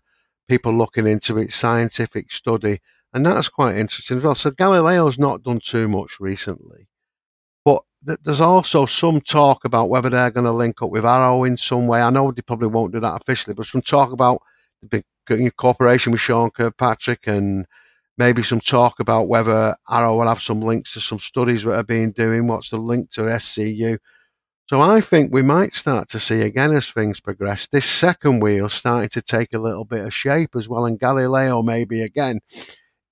people 0.49 0.73
looking 0.73 1.07
into 1.07 1.39
it, 1.39 1.53
scientific 1.53 2.31
study. 2.31 2.81
And 3.13 3.27
that's 3.27 3.49
quite 3.49 3.77
interesting 3.77 4.19
as 4.19 4.25
well. 4.25 4.35
So 4.35 4.51
Galileo's 4.51 5.19
not 5.19 5.43
done 5.43 5.61
too 5.61 5.89
much 5.89 6.19
recently. 6.21 6.89
But 7.65 7.83
th- 8.07 8.19
there's 8.25 8.41
also 8.41 8.87
some 8.87 9.21
talk 9.21 9.65
about 9.65 9.91
whether 9.91 10.09
they're 10.09 10.31
going 10.31 10.47
to 10.47 10.53
link 10.53 10.83
up 10.83 10.91
with 10.91 11.05
AARO 11.05 11.47
in 11.47 11.57
some 11.57 11.87
way. 11.87 12.01
I 12.01 12.11
know 12.11 12.33
they 12.33 12.43
probably 12.43 12.69
won't 12.69 12.93
do 12.93 13.01
that 13.01 13.21
officially, 13.21 13.55
but 13.55 13.67
some 13.67 13.83
talk 13.83 14.13
about 14.13 14.41
the 14.81 15.05
big 15.27 15.57
cooperation 15.57 16.13
with 16.13 16.21
Sean 16.21 16.51
Kirkpatrick 16.51 17.27
and 17.27 17.67
maybe 18.19 18.43
some 18.43 18.61
talk 18.61 19.01
about 19.01 19.29
whether 19.29 19.75
AARO 19.89 20.19
will 20.19 20.29
have 20.29 20.43
some 20.43 20.61
links 20.61 20.95
to 20.95 21.01
some 21.01 21.19
studies 21.19 21.65
that 21.65 21.75
are 21.75 21.85
being 21.85 22.13
doing. 22.13 22.47
What's 22.47 22.71
the 22.71 22.79
link 22.79 23.11
to 23.13 23.23
SCU? 23.23 23.99
So 24.69 24.81
I 24.81 25.01
think 25.01 25.33
we 25.33 25.43
might 25.43 25.75
start 25.75 26.09
to 26.11 26.19
see 26.19 26.41
again 26.41 26.73
as 26.73 26.91
things 26.91 27.21
progress, 27.21 27.69
this 27.69 27.85
second 27.85 28.41
wheel 28.41 28.69
starting 28.69 29.11
to 29.11 29.21
take 29.21 29.53
a 29.53 29.59
little 29.59 29.85
bit 29.85 30.05
of 30.05 30.15
shape 30.15 30.57
as 30.57 30.69
well. 30.69 30.87
And 30.87 30.99
Galileo 30.99 31.63
maybe 31.63 32.01
again 32.01 32.41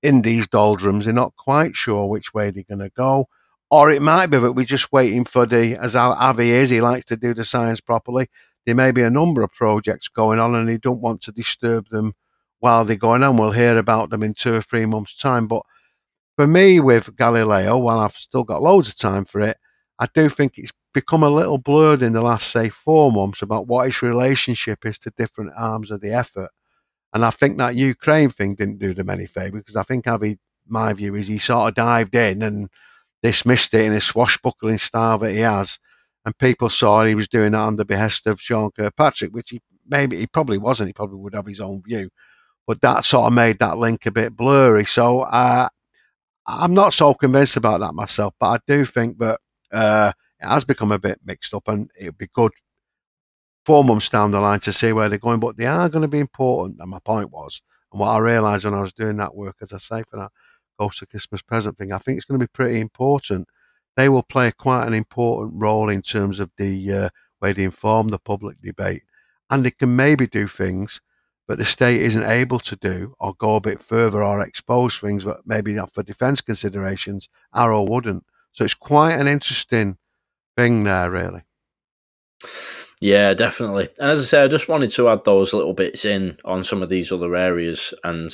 in 0.02 0.22
these 0.22 0.48
doldrums, 0.48 1.04
they're 1.04 1.14
not 1.14 1.36
quite 1.36 1.74
sure 1.74 2.06
which 2.06 2.32
way 2.32 2.50
they're 2.50 2.62
going 2.68 2.78
to 2.78 2.90
go. 2.90 3.26
Or 3.70 3.90
it 3.90 4.02
might 4.02 4.26
be 4.26 4.38
that 4.38 4.52
we're 4.52 4.64
just 4.64 4.92
waiting 4.92 5.24
for 5.24 5.44
the, 5.46 5.76
as 5.76 5.94
Avi 5.94 6.50
is, 6.50 6.70
he 6.70 6.80
likes 6.80 7.04
to 7.06 7.16
do 7.16 7.34
the 7.34 7.44
science 7.44 7.80
properly. 7.80 8.28
There 8.64 8.74
may 8.74 8.90
be 8.90 9.02
a 9.02 9.10
number 9.10 9.42
of 9.42 9.52
projects 9.52 10.08
going 10.08 10.38
on 10.38 10.54
and 10.54 10.68
he 10.68 10.78
don't 10.78 11.02
want 11.02 11.20
to 11.22 11.32
disturb 11.32 11.88
them 11.88 12.14
while 12.60 12.84
they're 12.84 12.96
going 12.96 13.22
on. 13.22 13.36
We'll 13.36 13.52
hear 13.52 13.76
about 13.76 14.10
them 14.10 14.22
in 14.22 14.34
two 14.34 14.54
or 14.54 14.62
three 14.62 14.86
months' 14.86 15.16
time. 15.16 15.46
But 15.46 15.62
for 16.36 16.46
me, 16.46 16.80
with 16.80 17.16
Galileo, 17.16 17.78
while 17.78 17.98
I've 17.98 18.16
still 18.16 18.44
got 18.44 18.62
loads 18.62 18.88
of 18.88 18.96
time 18.96 19.24
for 19.24 19.40
it, 19.40 19.56
I 19.98 20.08
do 20.12 20.28
think 20.28 20.56
it's 20.56 20.72
become 20.92 21.22
a 21.22 21.30
little 21.30 21.58
blurred 21.58 22.02
in 22.02 22.12
the 22.12 22.22
last, 22.22 22.50
say, 22.50 22.68
four 22.68 23.12
months 23.12 23.42
about 23.42 23.66
what 23.66 23.86
its 23.86 24.02
relationship 24.02 24.84
is 24.84 24.98
to 25.00 25.12
different 25.16 25.52
arms 25.56 25.90
of 25.90 26.00
the 26.00 26.12
effort. 26.12 26.50
And 27.12 27.24
I 27.24 27.30
think 27.30 27.58
that 27.58 27.74
Ukraine 27.74 28.30
thing 28.30 28.54
didn't 28.54 28.78
do 28.78 28.94
them 28.94 29.10
any 29.10 29.26
favour 29.26 29.58
because 29.58 29.76
I 29.76 29.82
think 29.82 30.06
Avi, 30.06 30.38
my 30.66 30.92
view 30.92 31.14
is 31.14 31.26
he 31.26 31.38
sort 31.38 31.68
of 31.68 31.74
dived 31.74 32.14
in 32.14 32.42
and 32.42 32.68
dismissed 33.22 33.74
it 33.74 33.84
in 33.84 33.92
a 33.92 34.00
swashbuckling 34.00 34.78
style 34.78 35.18
that 35.18 35.32
he 35.32 35.40
has. 35.40 35.78
And 36.24 36.36
people 36.38 36.68
saw 36.68 37.04
he 37.04 37.14
was 37.14 37.28
doing 37.28 37.52
that 37.52 37.58
on 37.58 37.76
the 37.76 37.84
behest 37.84 38.26
of 38.26 38.40
Sean 38.40 38.70
Kirkpatrick, 38.70 39.32
which 39.32 39.50
he 39.50 39.60
maybe 39.88 40.18
he 40.18 40.26
probably 40.26 40.58
wasn't. 40.58 40.88
He 40.88 40.92
probably 40.92 41.18
would 41.18 41.34
have 41.34 41.46
his 41.46 41.60
own 41.60 41.82
view. 41.82 42.10
But 42.66 42.80
that 42.82 43.04
sort 43.04 43.26
of 43.26 43.32
made 43.32 43.58
that 43.58 43.78
link 43.78 44.06
a 44.06 44.12
bit 44.12 44.36
blurry. 44.36 44.84
So 44.84 45.22
uh, 45.22 45.68
I'm 46.46 46.74
not 46.74 46.92
so 46.92 47.14
convinced 47.14 47.56
about 47.56 47.80
that 47.80 47.94
myself, 47.94 48.34
but 48.38 48.46
I 48.46 48.58
do 48.66 48.84
think 48.84 49.18
that 49.18 49.40
uh, 49.72 50.12
it 50.40 50.46
has 50.46 50.64
become 50.64 50.92
a 50.92 50.98
bit 50.98 51.20
mixed 51.24 51.54
up, 51.54 51.68
and 51.68 51.90
it'd 51.98 52.18
be 52.18 52.28
good 52.32 52.52
four 53.64 53.84
months 53.84 54.08
down 54.08 54.30
the 54.30 54.40
line 54.40 54.60
to 54.60 54.72
see 54.72 54.92
where 54.92 55.08
they're 55.08 55.18
going. 55.18 55.40
But 55.40 55.56
they 55.56 55.66
are 55.66 55.88
going 55.88 56.02
to 56.02 56.08
be 56.08 56.18
important. 56.18 56.80
And 56.80 56.90
my 56.90 56.98
point 57.04 57.30
was, 57.30 57.62
and 57.92 58.00
what 58.00 58.08
I 58.08 58.18
realised 58.18 58.64
when 58.64 58.74
I 58.74 58.80
was 58.80 58.92
doing 58.92 59.16
that 59.18 59.34
work, 59.34 59.56
as 59.60 59.72
I 59.72 59.78
say, 59.78 60.02
for 60.08 60.18
that 60.18 60.30
Ghost 60.78 61.02
of 61.02 61.08
Christmas 61.08 61.42
Present 61.42 61.76
thing, 61.76 61.92
I 61.92 61.98
think 61.98 62.16
it's 62.16 62.24
going 62.24 62.40
to 62.40 62.46
be 62.46 62.50
pretty 62.52 62.80
important. 62.80 63.48
They 63.96 64.08
will 64.08 64.22
play 64.22 64.52
quite 64.52 64.86
an 64.86 64.94
important 64.94 65.60
role 65.60 65.90
in 65.90 66.02
terms 66.02 66.40
of 66.40 66.50
the 66.56 66.92
uh, 66.92 67.08
way 67.42 67.52
they 67.52 67.64
inform 67.64 68.08
the 68.08 68.18
public 68.18 68.60
debate, 68.62 69.02
and 69.50 69.64
they 69.64 69.72
can 69.72 69.94
maybe 69.94 70.26
do 70.26 70.46
things 70.46 71.00
but 71.50 71.58
the 71.58 71.64
state 71.64 72.00
isn't 72.02 72.30
able 72.30 72.60
to 72.60 72.76
do 72.76 73.12
or 73.18 73.34
go 73.34 73.56
a 73.56 73.60
bit 73.60 73.82
further 73.82 74.22
or 74.22 74.40
expose 74.40 74.96
things 74.96 75.24
that 75.24 75.40
maybe 75.44 75.72
not 75.72 75.92
for 75.92 76.04
defence 76.04 76.40
considerations 76.40 77.28
AARO 77.52 77.88
wouldn't. 77.88 78.24
So 78.52 78.62
it's 78.62 78.74
quite 78.74 79.14
an 79.14 79.26
interesting 79.26 79.98
thing 80.60 80.84
there, 80.84 81.10
really. 81.10 81.42
Yeah, 83.00 83.32
definitely. 83.32 83.88
And 83.98 84.10
as 84.10 84.22
I 84.22 84.24
say, 84.24 84.42
I 84.44 84.48
just 84.48 84.68
wanted 84.68 84.90
to 84.90 85.08
add 85.08 85.24
those 85.24 85.54
little 85.54 85.72
bits 85.72 86.04
in 86.04 86.38
on 86.44 86.64
some 86.64 86.82
of 86.82 86.90
these 86.90 87.10
other 87.12 87.34
areas, 87.34 87.94
and 88.04 88.30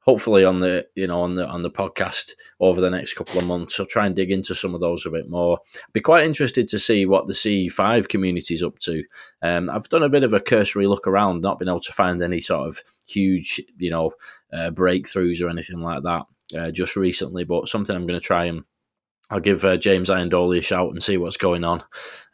hopefully 0.00 0.44
on 0.44 0.60
the 0.60 0.86
you 0.94 1.06
know 1.06 1.20
on 1.20 1.34
the 1.34 1.46
on 1.46 1.62
the 1.62 1.70
podcast 1.70 2.30
over 2.60 2.80
the 2.80 2.88
next 2.88 3.14
couple 3.14 3.38
of 3.38 3.46
months, 3.46 3.78
I'll 3.78 3.86
try 3.86 4.06
and 4.06 4.16
dig 4.16 4.30
into 4.30 4.54
some 4.54 4.74
of 4.74 4.80
those 4.80 5.04
a 5.04 5.10
bit 5.10 5.28
more. 5.28 5.58
Be 5.92 6.00
quite 6.00 6.24
interested 6.24 6.66
to 6.68 6.78
see 6.78 7.04
what 7.04 7.26
the 7.26 7.34
CE5 7.34 8.08
community 8.08 8.54
is 8.54 8.62
up 8.62 8.78
to. 8.80 9.04
Um, 9.42 9.68
I've 9.68 9.88
done 9.90 10.02
a 10.02 10.08
bit 10.08 10.24
of 10.24 10.32
a 10.32 10.40
cursory 10.40 10.86
look 10.86 11.06
around, 11.06 11.42
not 11.42 11.58
been 11.58 11.68
able 11.68 11.80
to 11.80 11.92
find 11.92 12.22
any 12.22 12.40
sort 12.40 12.68
of 12.68 12.82
huge 13.06 13.60
you 13.76 13.90
know 13.90 14.12
uh, 14.50 14.70
breakthroughs 14.70 15.42
or 15.42 15.50
anything 15.50 15.80
like 15.80 16.02
that 16.04 16.22
uh, 16.58 16.70
just 16.70 16.96
recently, 16.96 17.44
but 17.44 17.68
something 17.68 17.94
I'm 17.94 18.06
going 18.06 18.18
to 18.18 18.26
try 18.26 18.46
and 18.46 18.64
I'll 19.28 19.40
give 19.40 19.64
uh, 19.64 19.76
James 19.76 20.08
Iandoli 20.08 20.58
a 20.58 20.62
shout 20.62 20.90
and 20.90 21.02
see 21.02 21.16
what's 21.16 21.36
going 21.36 21.64
on 21.64 21.82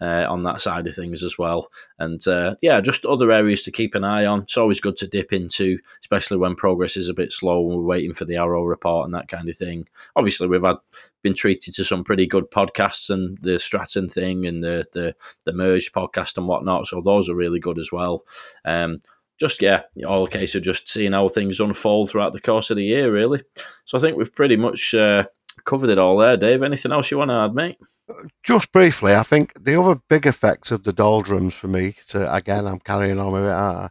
uh, 0.01 0.27
on 0.29 0.43
that 0.43 0.61
side 0.61 0.87
of 0.87 0.95
things 0.95 1.23
as 1.23 1.39
well. 1.39 1.69
And 1.99 2.27
uh, 2.29 2.57
yeah, 2.61 2.81
just 2.83 3.07
other 3.07 3.33
areas 3.33 3.63
to 3.63 3.71
keep 3.71 3.95
an 3.95 4.05
eye 4.05 4.27
on. 4.27 4.43
It's 4.43 4.59
always 4.59 4.81
good 4.81 4.97
to 4.97 5.07
dip 5.07 5.33
into, 5.33 5.79
especially 6.01 6.37
when 6.37 6.55
progress 6.55 6.99
is 6.99 7.09
a 7.09 7.15
bit 7.15 7.33
slow 7.33 7.67
and 7.71 7.79
we're 7.79 7.85
waiting 7.85 8.13
for 8.13 8.27
the 8.27 8.35
AARO 8.35 8.69
report 8.69 9.07
and 9.07 9.15
that 9.15 9.29
kind 9.29 9.49
of 9.49 9.57
thing. 9.57 9.89
Obviously, 10.17 10.49
we've 10.49 10.63
had 10.63 10.77
been 11.23 11.35
treated 11.35 11.75
to 11.75 11.85
some 11.85 12.05
pretty 12.05 12.27
good 12.27 12.51
podcasts 12.51 13.09
and 13.09 13.39
the 13.41 13.59
Stratton 13.59 14.09
thing 14.09 14.47
and 14.47 14.63
the 14.63 14.85
the, 14.93 15.15
the 15.45 15.53
merged 15.55 15.95
podcast 15.95 16.37
and 16.37 16.47
whatnot. 16.47 16.87
So 16.87 17.01
those 17.01 17.31
are 17.31 17.35
really 17.35 17.61
good 17.61 17.79
as 17.79 17.91
well. 17.91 18.25
Um, 18.67 19.01
just 19.39 19.63
yeah, 19.63 19.83
all 20.07 20.25
a 20.25 20.31
case 20.31 20.55
of 20.55 20.63
just 20.63 20.89
seeing 20.89 21.13
how 21.13 21.29
things 21.29 21.59
unfold 21.59 22.11
throughout 22.11 22.33
the 22.33 22.41
course 22.41 22.71
of 22.71 22.77
the 22.77 22.85
year, 22.85 23.11
really. 23.11 23.43
So 23.87 23.99
I 23.99 24.01
think 24.01 24.17
we've 24.17 24.33
pretty 24.33 24.57
much 24.57 24.95
uh, 24.95 25.25
covered 25.65 25.91
it 25.91 25.99
all 25.99 26.17
there, 26.17 26.37
Dave. 26.37 26.63
Anything 26.63 26.93
else 26.93 27.11
you 27.11 27.19
want 27.19 27.31
to 27.31 27.37
add, 27.37 27.55
mate? 27.55 27.79
Just 28.43 28.73
briefly, 28.73 29.15
I 29.15 29.23
think 29.23 29.53
the 29.63 29.81
other 29.81 30.01
big 30.09 30.27
effects 30.27 30.71
of 30.71 30.83
the 30.83 30.93
doldrums 30.93 31.55
for 31.55 31.69
me, 31.69 31.95
to 32.09 32.33
again, 32.35 32.67
I'm 32.67 32.81
carrying 32.81 33.19
on 33.19 33.33
with 33.33 33.45
it, 33.45 33.51
uh, 33.51 33.89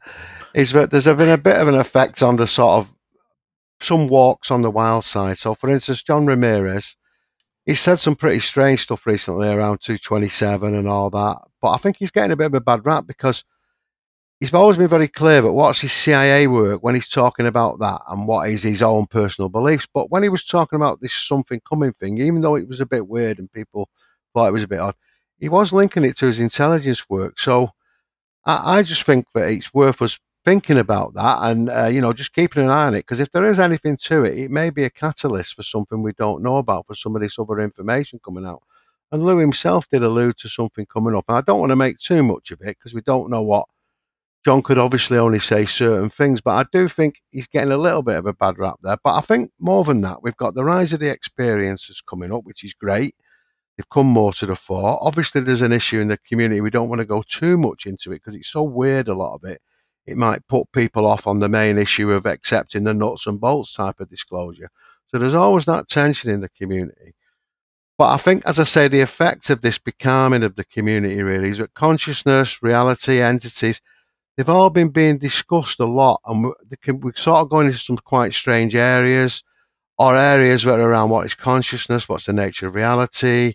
is 0.54 0.72
that 0.74 0.92
there's 0.92 1.06
been 1.06 1.30
a 1.30 1.38
bit 1.38 1.60
of 1.60 1.68
an 1.68 1.76
effect 1.76 2.22
on 2.22 2.36
the 2.36 2.48
sort 2.48 2.80
of 2.80 2.94
some 3.80 4.08
walks 4.08 4.52
on 4.52 4.62
the 4.62 4.72
wild 4.72 5.04
side. 5.04 5.38
So, 5.38 5.56
for 5.56 5.70
instance, 5.70 6.04
John 6.04 6.26
Ramirez, 6.26 6.98
he 7.66 7.76
said 7.76 7.96
some 7.96 8.16
pretty 8.16 8.40
strange 8.40 8.82
stuff 8.82 9.06
recently 9.06 9.48
around 9.48 9.82
227 9.82 10.76
and 10.76 10.88
all 10.88 11.10
that. 11.10 11.40
But 11.62 11.72
I 11.72 11.78
think 11.78 11.98
he's 11.98 12.12
getting 12.12 12.32
a 12.32 12.36
bit 12.36 12.48
of 12.48 12.54
a 12.54 12.62
bad 12.62 12.86
rap 12.86 13.08
because 13.08 13.44
he's 14.42 14.54
always 14.56 14.76
been 14.76 14.88
very 14.88 15.08
clear 15.08 15.40
that 15.40 15.54
what's 15.54 15.82
his 15.82 15.94
CIA 15.94 16.48
work 16.48 16.84
when 16.84 16.96
he's 16.96 17.08
talking 17.08 17.46
about 17.46 17.80
that 17.80 18.02
and 18.10 18.28
what 18.28 18.50
is 18.50 18.64
his 18.64 18.82
own 18.82 19.06
personal 19.06 19.50
beliefs. 19.50 19.88
But 19.94 20.10
when 20.10 20.24
he 20.24 20.30
was 20.30 20.44
talking 20.44 20.78
about 20.78 21.00
this 21.00 21.14
something 21.14 21.62
coming 21.70 21.94
thing, 21.94 22.18
even 22.18 22.42
though 22.42 22.56
it 22.56 22.68
was 22.68 22.82
a 22.82 22.88
bit 22.88 23.08
weird 23.08 23.38
and 23.38 23.52
people 23.52 23.88
thought 24.34 24.48
it 24.48 24.54
was 24.54 24.64
a 24.64 24.68
bit 24.68 24.80
odd, 24.80 24.96
he 25.40 25.48
was 25.48 25.72
linking 25.72 26.04
it 26.04 26.18
to 26.18 26.26
his 26.26 26.40
intelligence 26.40 27.08
work. 27.08 27.40
So 27.40 27.70
I, 28.46 28.80
I 28.80 28.84
just 28.84 29.04
think 29.04 29.28
that 29.36 29.52
it's 29.52 29.76
worth 29.76 30.02
us 30.02 30.20
thinking 30.44 30.80
about 30.80 31.14
that 31.14 31.38
and, 31.44 31.70
uh, 31.70 31.86
you 31.86 32.02
know, 32.02 32.12
just 32.12 32.34
keeping 32.34 32.64
an 32.64 32.72
eye 32.72 32.88
on 32.88 32.96
it. 32.96 33.00
Because 33.00 33.20
if 33.20 33.32
there 33.32 33.46
is 33.46 33.60
anything 33.60 33.96
to 34.06 34.24
it, 34.24 34.40
it 34.40 34.50
may 34.50 34.72
be 34.72 34.84
a 34.84 34.90
catalyst 34.90 35.56
for 35.56 35.62
something 35.62 36.02
we 36.02 36.14
don't 36.14 36.42
know 36.42 36.58
about, 36.58 36.88
for 36.88 36.96
some 36.96 37.16
of 37.16 37.22
this 37.22 37.38
other 37.38 37.60
information 37.60 38.20
coming 38.26 38.46
out. 38.48 38.64
And 39.12 39.22
Lou 39.24 39.38
himself 39.38 39.88
did 39.88 40.02
allude 40.02 40.38
to 40.38 40.50
something 40.50 40.88
coming 40.88 41.16
up. 41.16 41.26
And 41.28 41.38
I 41.38 41.42
don't 41.42 41.60
want 41.60 41.72
to 41.72 41.76
make 41.76 42.00
too 42.00 42.24
much 42.24 42.50
of 42.50 42.62
it 42.62 42.78
because 42.80 42.96
we 42.96 43.02
don't 43.02 43.30
know 43.30 43.44
what 43.44 43.68
John 44.44 44.64
could 44.64 44.80
obviously 44.80 45.18
only 45.18 45.38
say 45.40 45.66
certain 45.66 46.10
things, 46.10 46.42
but 46.42 46.56
I 46.56 46.66
do 46.72 46.88
think 46.88 47.22
he's 47.30 47.48
getting 47.48 47.72
a 47.72 47.78
little 47.78 48.02
bit 48.02 48.16
of 48.16 48.26
a 48.26 48.34
bad 48.34 48.58
rap 48.58 48.78
there. 48.82 48.98
But 49.04 49.16
I 49.16 49.22
think 49.22 49.52
more 49.60 49.84
than 49.84 50.02
that, 50.02 50.24
we've 50.24 50.36
got 50.36 50.56
the 50.56 50.64
rise 50.64 50.94
of 50.94 51.00
the 51.00 51.12
experiences 51.12 52.02
coming 52.02 52.34
up, 52.34 52.44
which 52.44 52.64
is 52.64 52.74
great. 52.74 53.16
They've 53.78 53.90
come 53.90 54.08
more 54.08 54.34
to 54.34 54.48
the 54.48 54.56
fore. 54.56 54.98
Obviously, 55.02 55.42
there's 55.42 55.62
an 55.62 55.72
issue 55.72 56.00
in 56.00 56.08
the 56.08 56.18
community. 56.18 56.60
We 56.60 56.72
don't 56.72 56.90
want 56.90 57.00
to 57.00 57.06
go 57.06 57.24
too 57.28 57.56
much 57.56 57.86
into 57.86 58.12
it 58.12 58.16
because 58.16 58.36
it's 58.36 58.50
so 58.50 58.64
weird, 58.64 59.08
a 59.08 59.14
lot 59.14 59.36
of 59.36 59.44
it. 59.44 59.62
It 60.08 60.18
might 60.18 60.48
put 60.48 60.72
people 60.72 61.06
off 61.06 61.28
on 61.28 61.40
the 61.40 61.50
main 61.50 61.78
issue 61.78 62.12
of 62.12 62.26
accepting 62.26 62.84
the 62.84 62.94
nuts 62.94 63.28
and 63.28 63.40
bolts 63.40 63.74
type 63.74 64.00
of 64.00 64.10
disclosure. 64.10 64.70
So 65.06 65.20
there's 65.20 65.36
always 65.36 65.66
that 65.66 65.88
tension 65.88 66.32
in 66.32 66.42
the 66.42 66.50
community. 66.50 67.14
But 67.98 68.14
I 68.14 68.18
think, 68.18 68.44
as 68.46 68.58
I 68.58 68.64
say, 68.64 68.88
the 68.88 69.02
effect 69.02 69.52
of 69.52 69.62
this 69.62 69.78
becoming 69.78 70.42
of 70.42 70.56
the 70.56 70.64
community 70.64 71.22
really 71.22 71.50
is 71.50 71.60
that 71.60 71.76
consciousness, 71.76 72.64
reality, 72.64 73.22
entities, 73.22 73.80
they've 74.36 74.50
all 74.50 74.70
been 74.70 74.90
being 74.90 75.18
discussed 75.18 75.80
a 75.80 75.86
lot, 75.86 76.20
and 76.26 76.44
we're, 76.44 77.14
sort 77.16 77.38
of 77.38 77.50
going 77.50 77.68
into 77.68 77.78
some 77.78 77.98
quite 77.98 78.34
strange 78.34 78.76
areas, 78.76 79.44
or 79.98 80.16
areas 80.16 80.66
are 80.66 80.80
around 80.80 81.10
what 81.10 81.26
is 81.26 81.36
consciousness, 81.36 82.10
what's 82.10 82.26
the 82.26 82.34
nature 82.34 82.68
of 82.68 82.76
reality, 82.76 83.54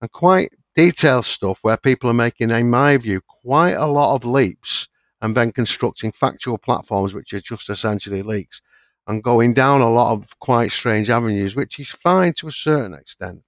and 0.00 0.12
quite 0.12 0.50
detailed 0.74 1.24
stuff 1.24 1.58
where 1.62 1.76
people 1.76 2.10
are 2.10 2.14
making, 2.14 2.50
in 2.50 2.70
my 2.70 2.96
view, 2.96 3.20
quite 3.42 3.72
a 3.74 3.86
lot 3.86 4.14
of 4.14 4.24
leaps 4.24 4.88
and 5.20 5.34
then 5.34 5.50
constructing 5.50 6.12
factual 6.12 6.58
platforms 6.58 7.14
which 7.14 7.32
are 7.32 7.40
just 7.40 7.68
essentially 7.70 8.22
leaks 8.22 8.62
and 9.08 9.22
going 9.22 9.54
down 9.54 9.80
a 9.80 9.90
lot 9.90 10.12
of 10.12 10.38
quite 10.38 10.70
strange 10.70 11.08
avenues, 11.08 11.56
which 11.56 11.80
is 11.80 11.88
fine 11.88 12.32
to 12.34 12.46
a 12.46 12.52
certain 12.52 12.94
extent. 12.94 13.42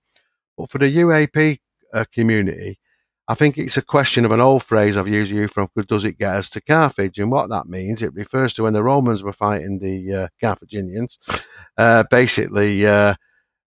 But 0.57 0.71
for 0.71 0.79
the 0.79 0.97
UAP 0.97 1.59
uh, 1.93 2.05
community, 2.12 2.79
I 3.31 3.35
think 3.35 3.57
it's 3.57 3.76
a 3.76 3.83
question 3.83 4.24
of 4.24 4.33
an 4.33 4.41
old 4.41 4.64
phrase 4.64 4.97
I've 4.97 5.07
used 5.07 5.31
you 5.31 5.47
from 5.47 5.68
does 5.87 6.05
it 6.05 6.18
get 6.18 6.35
us 6.35 6.51
to 6.51 6.61
Carthage? 6.61 7.20
And 7.20 7.31
what 7.31 7.49
that 7.51 7.68
means, 7.68 8.03
it 8.03 8.12
refers 8.12 8.53
to 8.55 8.64
when 8.64 8.72
the 8.72 8.83
Romans 8.83 9.22
were 9.22 9.33
fighting 9.33 9.78
the 9.78 10.22
uh, 10.24 10.28
Carthaginians. 10.41 11.20
Uh, 11.78 12.03
basically, 12.11 12.85
uh, 12.85 13.14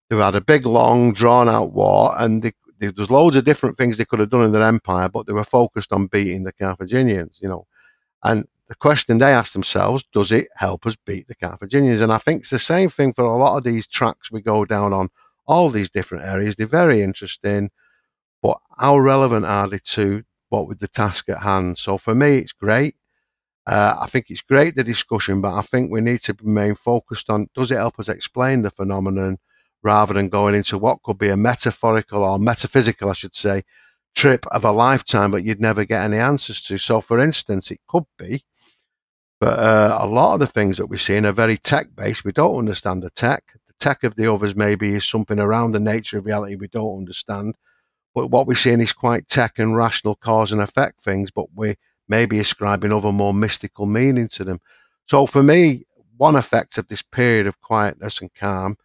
they 0.09 0.17
had 0.17 0.35
a 0.35 0.41
big, 0.41 0.65
long, 0.65 1.13
drawn 1.13 1.47
out 1.47 1.71
war, 1.71 2.11
and 2.19 2.43
they, 2.43 2.51
they, 2.77 2.87
there's 2.87 3.09
loads 3.09 3.37
of 3.37 3.45
different 3.45 3.77
things 3.77 3.97
they 3.97 4.03
could 4.03 4.19
have 4.19 4.31
done 4.31 4.43
in 4.43 4.51
their 4.51 4.67
empire, 4.67 5.07
but 5.07 5.27
they 5.27 5.33
were 5.33 5.45
focused 5.45 5.93
on 5.93 6.07
beating 6.07 6.43
the 6.43 6.51
Carthaginians, 6.51 7.39
you 7.41 7.47
know. 7.47 7.65
And 8.21 8.45
the 8.67 8.75
question 8.75 9.17
they 9.17 9.31
asked 9.31 9.53
themselves, 9.53 10.03
does 10.11 10.33
it 10.33 10.49
help 10.57 10.85
us 10.85 10.97
beat 11.05 11.29
the 11.29 11.35
Carthaginians? 11.35 12.01
And 12.01 12.11
I 12.11 12.17
think 12.17 12.41
it's 12.41 12.49
the 12.49 12.59
same 12.59 12.89
thing 12.89 13.13
for 13.13 13.23
a 13.23 13.37
lot 13.37 13.57
of 13.57 13.63
these 13.63 13.87
tracks 13.87 14.29
we 14.29 14.41
go 14.41 14.65
down 14.65 14.91
on 14.91 15.07
all 15.47 15.69
these 15.69 15.89
different 15.89 16.25
areas. 16.25 16.57
They're 16.57 16.67
very 16.67 17.01
interesting 17.01 17.69
but 18.43 18.59
how 18.77 18.99
relevant 18.99 19.45
are 19.45 19.67
they 19.67 19.79
to 19.79 20.23
what 20.49 20.67
with 20.67 20.79
the 20.79 20.87
task 20.87 21.29
at 21.29 21.39
hand? 21.39 21.79
So 21.79 21.97
for 21.97 22.13
me, 22.13 22.37
it's 22.37 22.53
great. 22.53 22.95
Uh, 23.65 23.95
I 23.99 24.07
think 24.07 24.25
it's 24.29 24.41
great 24.41 24.75
the 24.75 24.83
discussion, 24.83 25.41
but 25.41 25.55
I 25.55 25.61
think 25.61 25.89
we 25.89 26.01
need 26.01 26.19
to 26.23 26.35
remain 26.43 26.75
focused 26.75 27.29
on 27.29 27.47
does 27.55 27.71
it 27.71 27.77
help 27.77 27.97
us 27.97 28.09
explain 28.09 28.61
the 28.61 28.69
phenomenon 28.69 29.37
rather 29.81 30.13
than 30.13 30.29
going 30.29 30.55
into 30.55 30.77
what 30.77 31.01
could 31.03 31.17
be 31.17 31.29
a 31.29 31.37
metaphorical 31.37 32.23
or 32.23 32.37
metaphysical, 32.39 33.09
I 33.09 33.13
should 33.13 33.35
say, 33.35 33.63
trip 34.15 34.45
of 34.51 34.65
a 34.65 34.71
lifetime, 34.71 35.31
but 35.31 35.43
you'd 35.43 35.61
never 35.61 35.85
get 35.85 36.03
any 36.03 36.17
answers 36.17 36.61
to. 36.63 36.77
So, 36.77 37.01
for 37.01 37.19
instance, 37.19 37.71
it 37.71 37.79
could 37.87 38.05
be, 38.17 38.43
but 39.39 39.59
uh, 39.59 39.97
a 40.01 40.07
lot 40.07 40.35
of 40.35 40.39
the 40.41 40.47
things 40.47 40.77
that 40.77 40.87
we're 40.87 40.97
seeing 40.97 41.25
are 41.25 41.31
very 41.31 41.57
tech 41.57 41.95
based. 41.95 42.25
We 42.25 42.33
don't 42.33 42.59
understand 42.59 43.03
the 43.03 43.09
tech. 43.09 43.43
The 43.67 43.73
tech 43.79 44.03
of 44.03 44.15
the 44.15 44.31
others 44.31 44.55
maybe 44.55 44.93
is 44.93 45.07
something 45.07 45.39
around 45.39 45.71
the 45.71 45.79
nature 45.79 46.17
of 46.17 46.25
reality 46.25 46.55
we 46.55 46.67
don't 46.67 46.97
understand. 46.97 47.55
But 48.13 48.27
what 48.27 48.47
we're 48.47 48.55
seeing 48.55 48.81
is 48.81 48.93
quite 48.93 49.27
tech 49.27 49.57
and 49.57 49.75
rational 49.75 50.15
cause 50.15 50.51
and 50.51 50.61
effect 50.61 51.01
things, 51.01 51.31
but 51.31 51.45
we 51.55 51.75
may 52.07 52.25
be 52.25 52.39
ascribing 52.39 52.91
other 52.91 53.11
more 53.11 53.33
mystical 53.33 53.85
meaning 53.85 54.27
to 54.29 54.43
them. 54.43 54.59
So 55.07 55.25
for 55.25 55.41
me, 55.41 55.83
one 56.17 56.35
effect 56.35 56.77
of 56.77 56.87
this 56.87 57.01
period 57.01 57.47
of 57.47 57.61
quietness 57.61 58.21
and 58.21 58.33
calm 58.33 58.75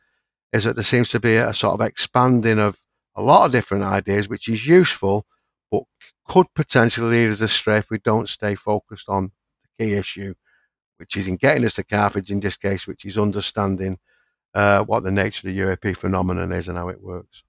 is 0.53 0.65
that 0.65 0.77
there 0.77 0.85
seems 0.85 1.11
to 1.11 1.21
be 1.21 1.37
a 1.37 1.53
sort 1.53 1.75
of 1.75 1.87
expanding 1.87 2.59
of 2.59 2.79
a 3.15 3.23
lot 3.23 3.47
of 3.47 3.53
different 3.53 3.85
ideas, 3.85 4.29
which 4.29 4.49
is 4.49 4.67
useful, 4.67 5.27
but 5.71 5.83
could 6.27 6.47
potentially 6.55 7.11
lead 7.11 7.29
us 7.29 7.41
astray 7.41 7.79
if 7.79 7.91
we 7.91 7.99
don't 7.99 8.29
stay 8.29 8.55
focused 8.55 9.09
on 9.09 9.31
the 9.63 9.85
key 9.85 9.95
issue, 9.95 10.33
which 10.97 11.17
is 11.17 11.27
in 11.27 11.37
getting 11.37 11.65
us 11.65 11.75
to 11.75 11.85
Carthage 11.85 12.31
in 12.31 12.41
this 12.41 12.57
case, 12.57 12.87
which 12.87 13.05
is 13.05 13.19
understanding 13.19 13.99
uh, 14.55 14.83
what 14.85 15.03
the 15.03 15.11
nature 15.11 15.47
of 15.47 15.55
the 15.55 15.61
UAP 15.61 15.97
phenomenon 15.97 16.53
is 16.53 16.69
and 16.69 16.79
how 16.79 16.89
it 16.89 17.03
works. 17.03 17.45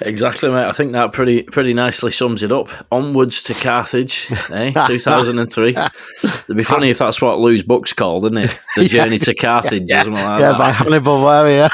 Exactly, 0.00 0.48
mate. 0.48 0.66
I 0.66 0.72
think 0.72 0.92
that 0.92 1.12
pretty 1.12 1.42
pretty 1.42 1.74
nicely 1.74 2.10
sums 2.10 2.42
it 2.42 2.52
up. 2.52 2.68
Onwards 2.92 3.42
to 3.44 3.54
Carthage, 3.54 4.30
eh? 4.52 4.70
2003. 4.72 5.76
It'd 5.76 6.56
be 6.56 6.62
funny 6.62 6.90
if 6.90 6.98
that's 6.98 7.20
what 7.20 7.38
Lou's 7.38 7.62
book's 7.62 7.92
called, 7.92 8.24
isn't 8.26 8.38
it? 8.38 8.60
The 8.76 8.84
Journey 8.88 9.18
to 9.18 9.34
Carthage 9.34 9.90
yeah, 9.90 10.00
or 10.00 10.04
something 10.04 10.24
like 10.24 10.40
yeah, 10.40 10.50
that. 10.52 10.58
by 10.58 10.70
Hannibal 10.70 11.18
Lecter, 11.18 11.70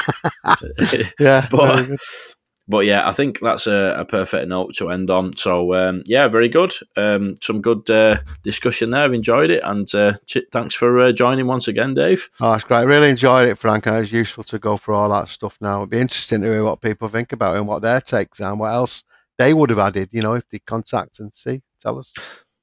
yeah. 0.89 1.09
yeah. 1.19 1.47
But, 1.51 1.89
but 2.67 2.85
yeah, 2.85 3.07
I 3.07 3.11
think 3.11 3.39
that's 3.39 3.67
a, 3.67 3.95
a 3.97 4.05
perfect 4.05 4.47
note 4.47 4.73
to 4.75 4.89
end 4.89 5.09
on. 5.09 5.35
So 5.35 5.73
um, 5.73 6.03
yeah, 6.05 6.27
very 6.27 6.49
good. 6.49 6.73
Um, 6.97 7.35
some 7.41 7.61
good 7.61 7.89
uh, 7.89 8.17
discussion 8.43 8.89
there. 8.89 9.03
I've 9.03 9.13
enjoyed 9.13 9.51
it, 9.51 9.61
and 9.63 9.93
uh, 9.93 10.13
ch- 10.25 10.39
thanks 10.51 10.75
for 10.75 10.99
uh, 10.99 11.11
joining 11.11 11.47
once 11.47 11.67
again, 11.67 11.93
Dave. 11.93 12.29
Oh, 12.41 12.51
that's 12.51 12.63
great. 12.63 12.85
Really 12.85 13.09
enjoyed 13.09 13.49
it, 13.49 13.57
Frank. 13.57 13.87
It's 13.87 14.11
useful 14.11 14.43
to 14.45 14.59
go 14.59 14.77
through 14.77 14.95
all 14.95 15.09
that 15.09 15.27
stuff 15.27 15.57
now. 15.61 15.79
It'd 15.79 15.91
be 15.91 15.99
interesting 15.99 16.41
to 16.41 16.51
hear 16.51 16.63
what 16.63 16.81
people 16.81 17.07
think 17.07 17.31
about 17.31 17.55
it 17.55 17.59
and 17.59 17.67
what 17.67 17.81
their 17.81 18.01
takes 18.01 18.41
are 18.41 18.51
and 18.51 18.59
what 18.59 18.73
else 18.73 19.03
they 19.37 19.53
would 19.53 19.69
have 19.69 19.79
added. 19.79 20.09
You 20.11 20.21
know, 20.21 20.33
if 20.33 20.47
they 20.49 20.59
contact 20.59 21.19
and 21.19 21.33
see, 21.33 21.61
tell 21.79 21.99
us. 21.99 22.13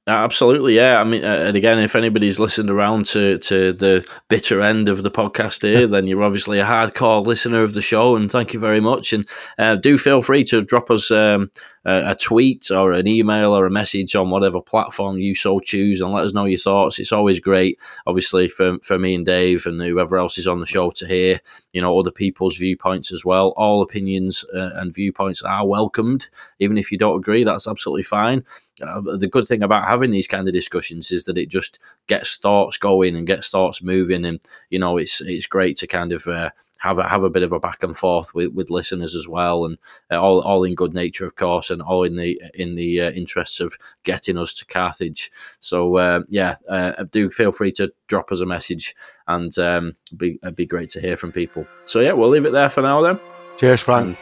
Absolutely, 0.05 0.75
yeah. 0.75 0.99
I 0.99 1.05
mean, 1.05 1.23
uh, 1.23 1.29
and 1.29 1.55
again, 1.55 1.79
if 1.79 1.95
anybody's 1.95 2.37
listened 2.37 2.69
around 2.69 3.05
to 3.07 3.37
to 3.37 3.71
the 3.71 4.05
bitter 4.27 4.61
end 4.61 4.89
of 4.89 5.01
the 5.01 5.11
podcast 5.11 5.61
here, 5.61 5.87
then 5.93 6.07
you're 6.07 6.23
obviously 6.23 6.59
a 6.59 6.65
hardcore 6.65 7.25
listener 7.25 7.63
of 7.63 7.73
the 7.73 7.81
show, 7.81 8.17
and 8.17 8.29
thank 8.29 8.53
you 8.53 8.59
very 8.59 8.81
much. 8.81 9.13
And 9.13 9.25
uh, 9.57 9.75
do 9.77 9.97
feel 9.97 10.19
free 10.19 10.43
to 10.45 10.61
drop 10.61 10.91
us 10.91 11.09
um, 11.09 11.51
a, 11.85 12.15
tweet 12.15 12.71
or 12.71 12.93
an 12.93 13.07
email 13.07 13.55
or 13.55 13.65
a 13.65 13.71
message 13.71 14.15
on 14.15 14.29
whatever 14.29 14.61
platform 14.61 15.17
you 15.17 15.35
so 15.35 15.59
choose, 15.59 16.01
and 16.01 16.11
let 16.11 16.23
us 16.23 16.33
know 16.33 16.45
your 16.45 16.57
thoughts. 16.57 16.99
It's 16.99 17.11
always 17.11 17.39
great, 17.39 17.79
obviously, 18.07 18.47
for 18.47 18.77
for 18.79 18.97
me 18.97 19.15
and 19.15 19.25
Dave 19.25 19.65
and 19.65 19.81
whoever 19.81 20.17
else 20.17 20.37
is 20.37 20.47
on 20.47 20.59
the 20.59 20.65
show 20.65 20.91
to 20.91 21.07
hear, 21.07 21.41
you 21.73 21.81
know, 21.81 21.97
other 21.97 22.11
people's 22.11 22.57
viewpoints 22.57 23.11
as 23.11 23.25
well. 23.25 23.53
All 23.57 23.81
opinions 23.81 24.45
uh, 24.55 24.71
and 24.75 24.93
viewpoints 24.93 25.41
are 25.41 25.67
welcomed, 25.67 26.29
even 26.59 26.77
if 26.77 26.91
you 26.91 26.97
don't 26.97 27.17
agree. 27.17 27.43
That's 27.43 27.67
absolutely 27.67 28.03
fine. 28.03 28.45
Uh, 28.81 29.01
the 29.17 29.27
good 29.27 29.47
thing 29.47 29.61
about 29.61 29.87
having 29.87 30.11
these 30.11 30.27
kind 30.27 30.47
of 30.47 30.53
discussions 30.53 31.11
is 31.11 31.25
that 31.25 31.37
it 31.37 31.49
just 31.49 31.79
gets 32.07 32.37
thoughts 32.37 32.77
going 32.77 33.15
and 33.15 33.27
gets 33.27 33.49
thoughts 33.49 33.83
moving, 33.83 34.25
and 34.25 34.39
you 34.69 34.79
know 34.79 34.97
it's 34.97 35.21
it's 35.21 35.45
great 35.45 35.77
to 35.77 35.87
kind 35.87 36.11
of 36.11 36.27
uh, 36.27 36.49
have 36.83 36.99
a, 36.99 37.07
have 37.07 37.23
a 37.23 37.29
bit 37.29 37.43
of 37.43 37.53
a 37.53 37.59
back 37.59 37.81
and 37.81 37.97
forth 37.97 38.35
with, 38.35 38.51
with 38.51 38.69
listeners 38.69 39.15
as 39.15 39.25
well, 39.25 39.63
and 39.63 39.77
uh, 40.11 40.21
all 40.21 40.41
all 40.41 40.63
in 40.65 40.75
good 40.75 40.93
nature, 40.93 41.25
of 41.25 41.35
course, 41.35 41.69
and 41.69 41.81
all 41.81 42.03
in 42.03 42.17
the 42.17 42.39
in 42.53 42.75
the 42.75 42.99
uh, 42.99 43.11
interests 43.11 43.61
of 43.61 43.77
getting 44.03 44.37
us 44.37 44.53
to 44.53 44.65
Carthage. 44.65 45.31
So 45.61 45.95
uh, 45.95 46.23
yeah, 46.27 46.57
uh, 46.69 47.05
do 47.09 47.29
feel 47.29 47.53
free 47.53 47.71
to 47.73 47.93
drop 48.07 48.33
us 48.33 48.41
a 48.41 48.45
message, 48.45 48.95
and 49.27 49.57
um, 49.57 49.95
be 50.17 50.39
it'd 50.43 50.57
be 50.57 50.65
great 50.65 50.89
to 50.89 51.01
hear 51.01 51.15
from 51.15 51.31
people. 51.31 51.65
So 51.85 52.01
yeah, 52.01 52.11
we'll 52.11 52.29
leave 52.29 52.45
it 52.45 52.51
there 52.51 52.69
for 52.69 52.81
now 52.81 53.01
then. 53.01 53.17
Cheers, 53.57 53.81
Frank. 53.81 54.17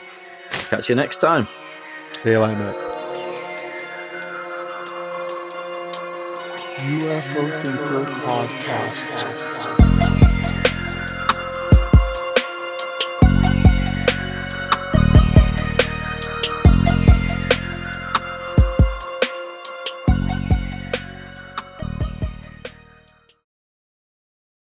And 0.52 0.62
catch 0.70 0.90
you 0.90 0.96
next 0.96 1.18
time. 1.18 1.48
See 2.24 2.32
you 2.32 2.40
later, 2.40 2.60
mate. 2.60 2.76
UFO 6.82 7.64
Thinker 7.64 8.06
Podcast. 8.26 9.81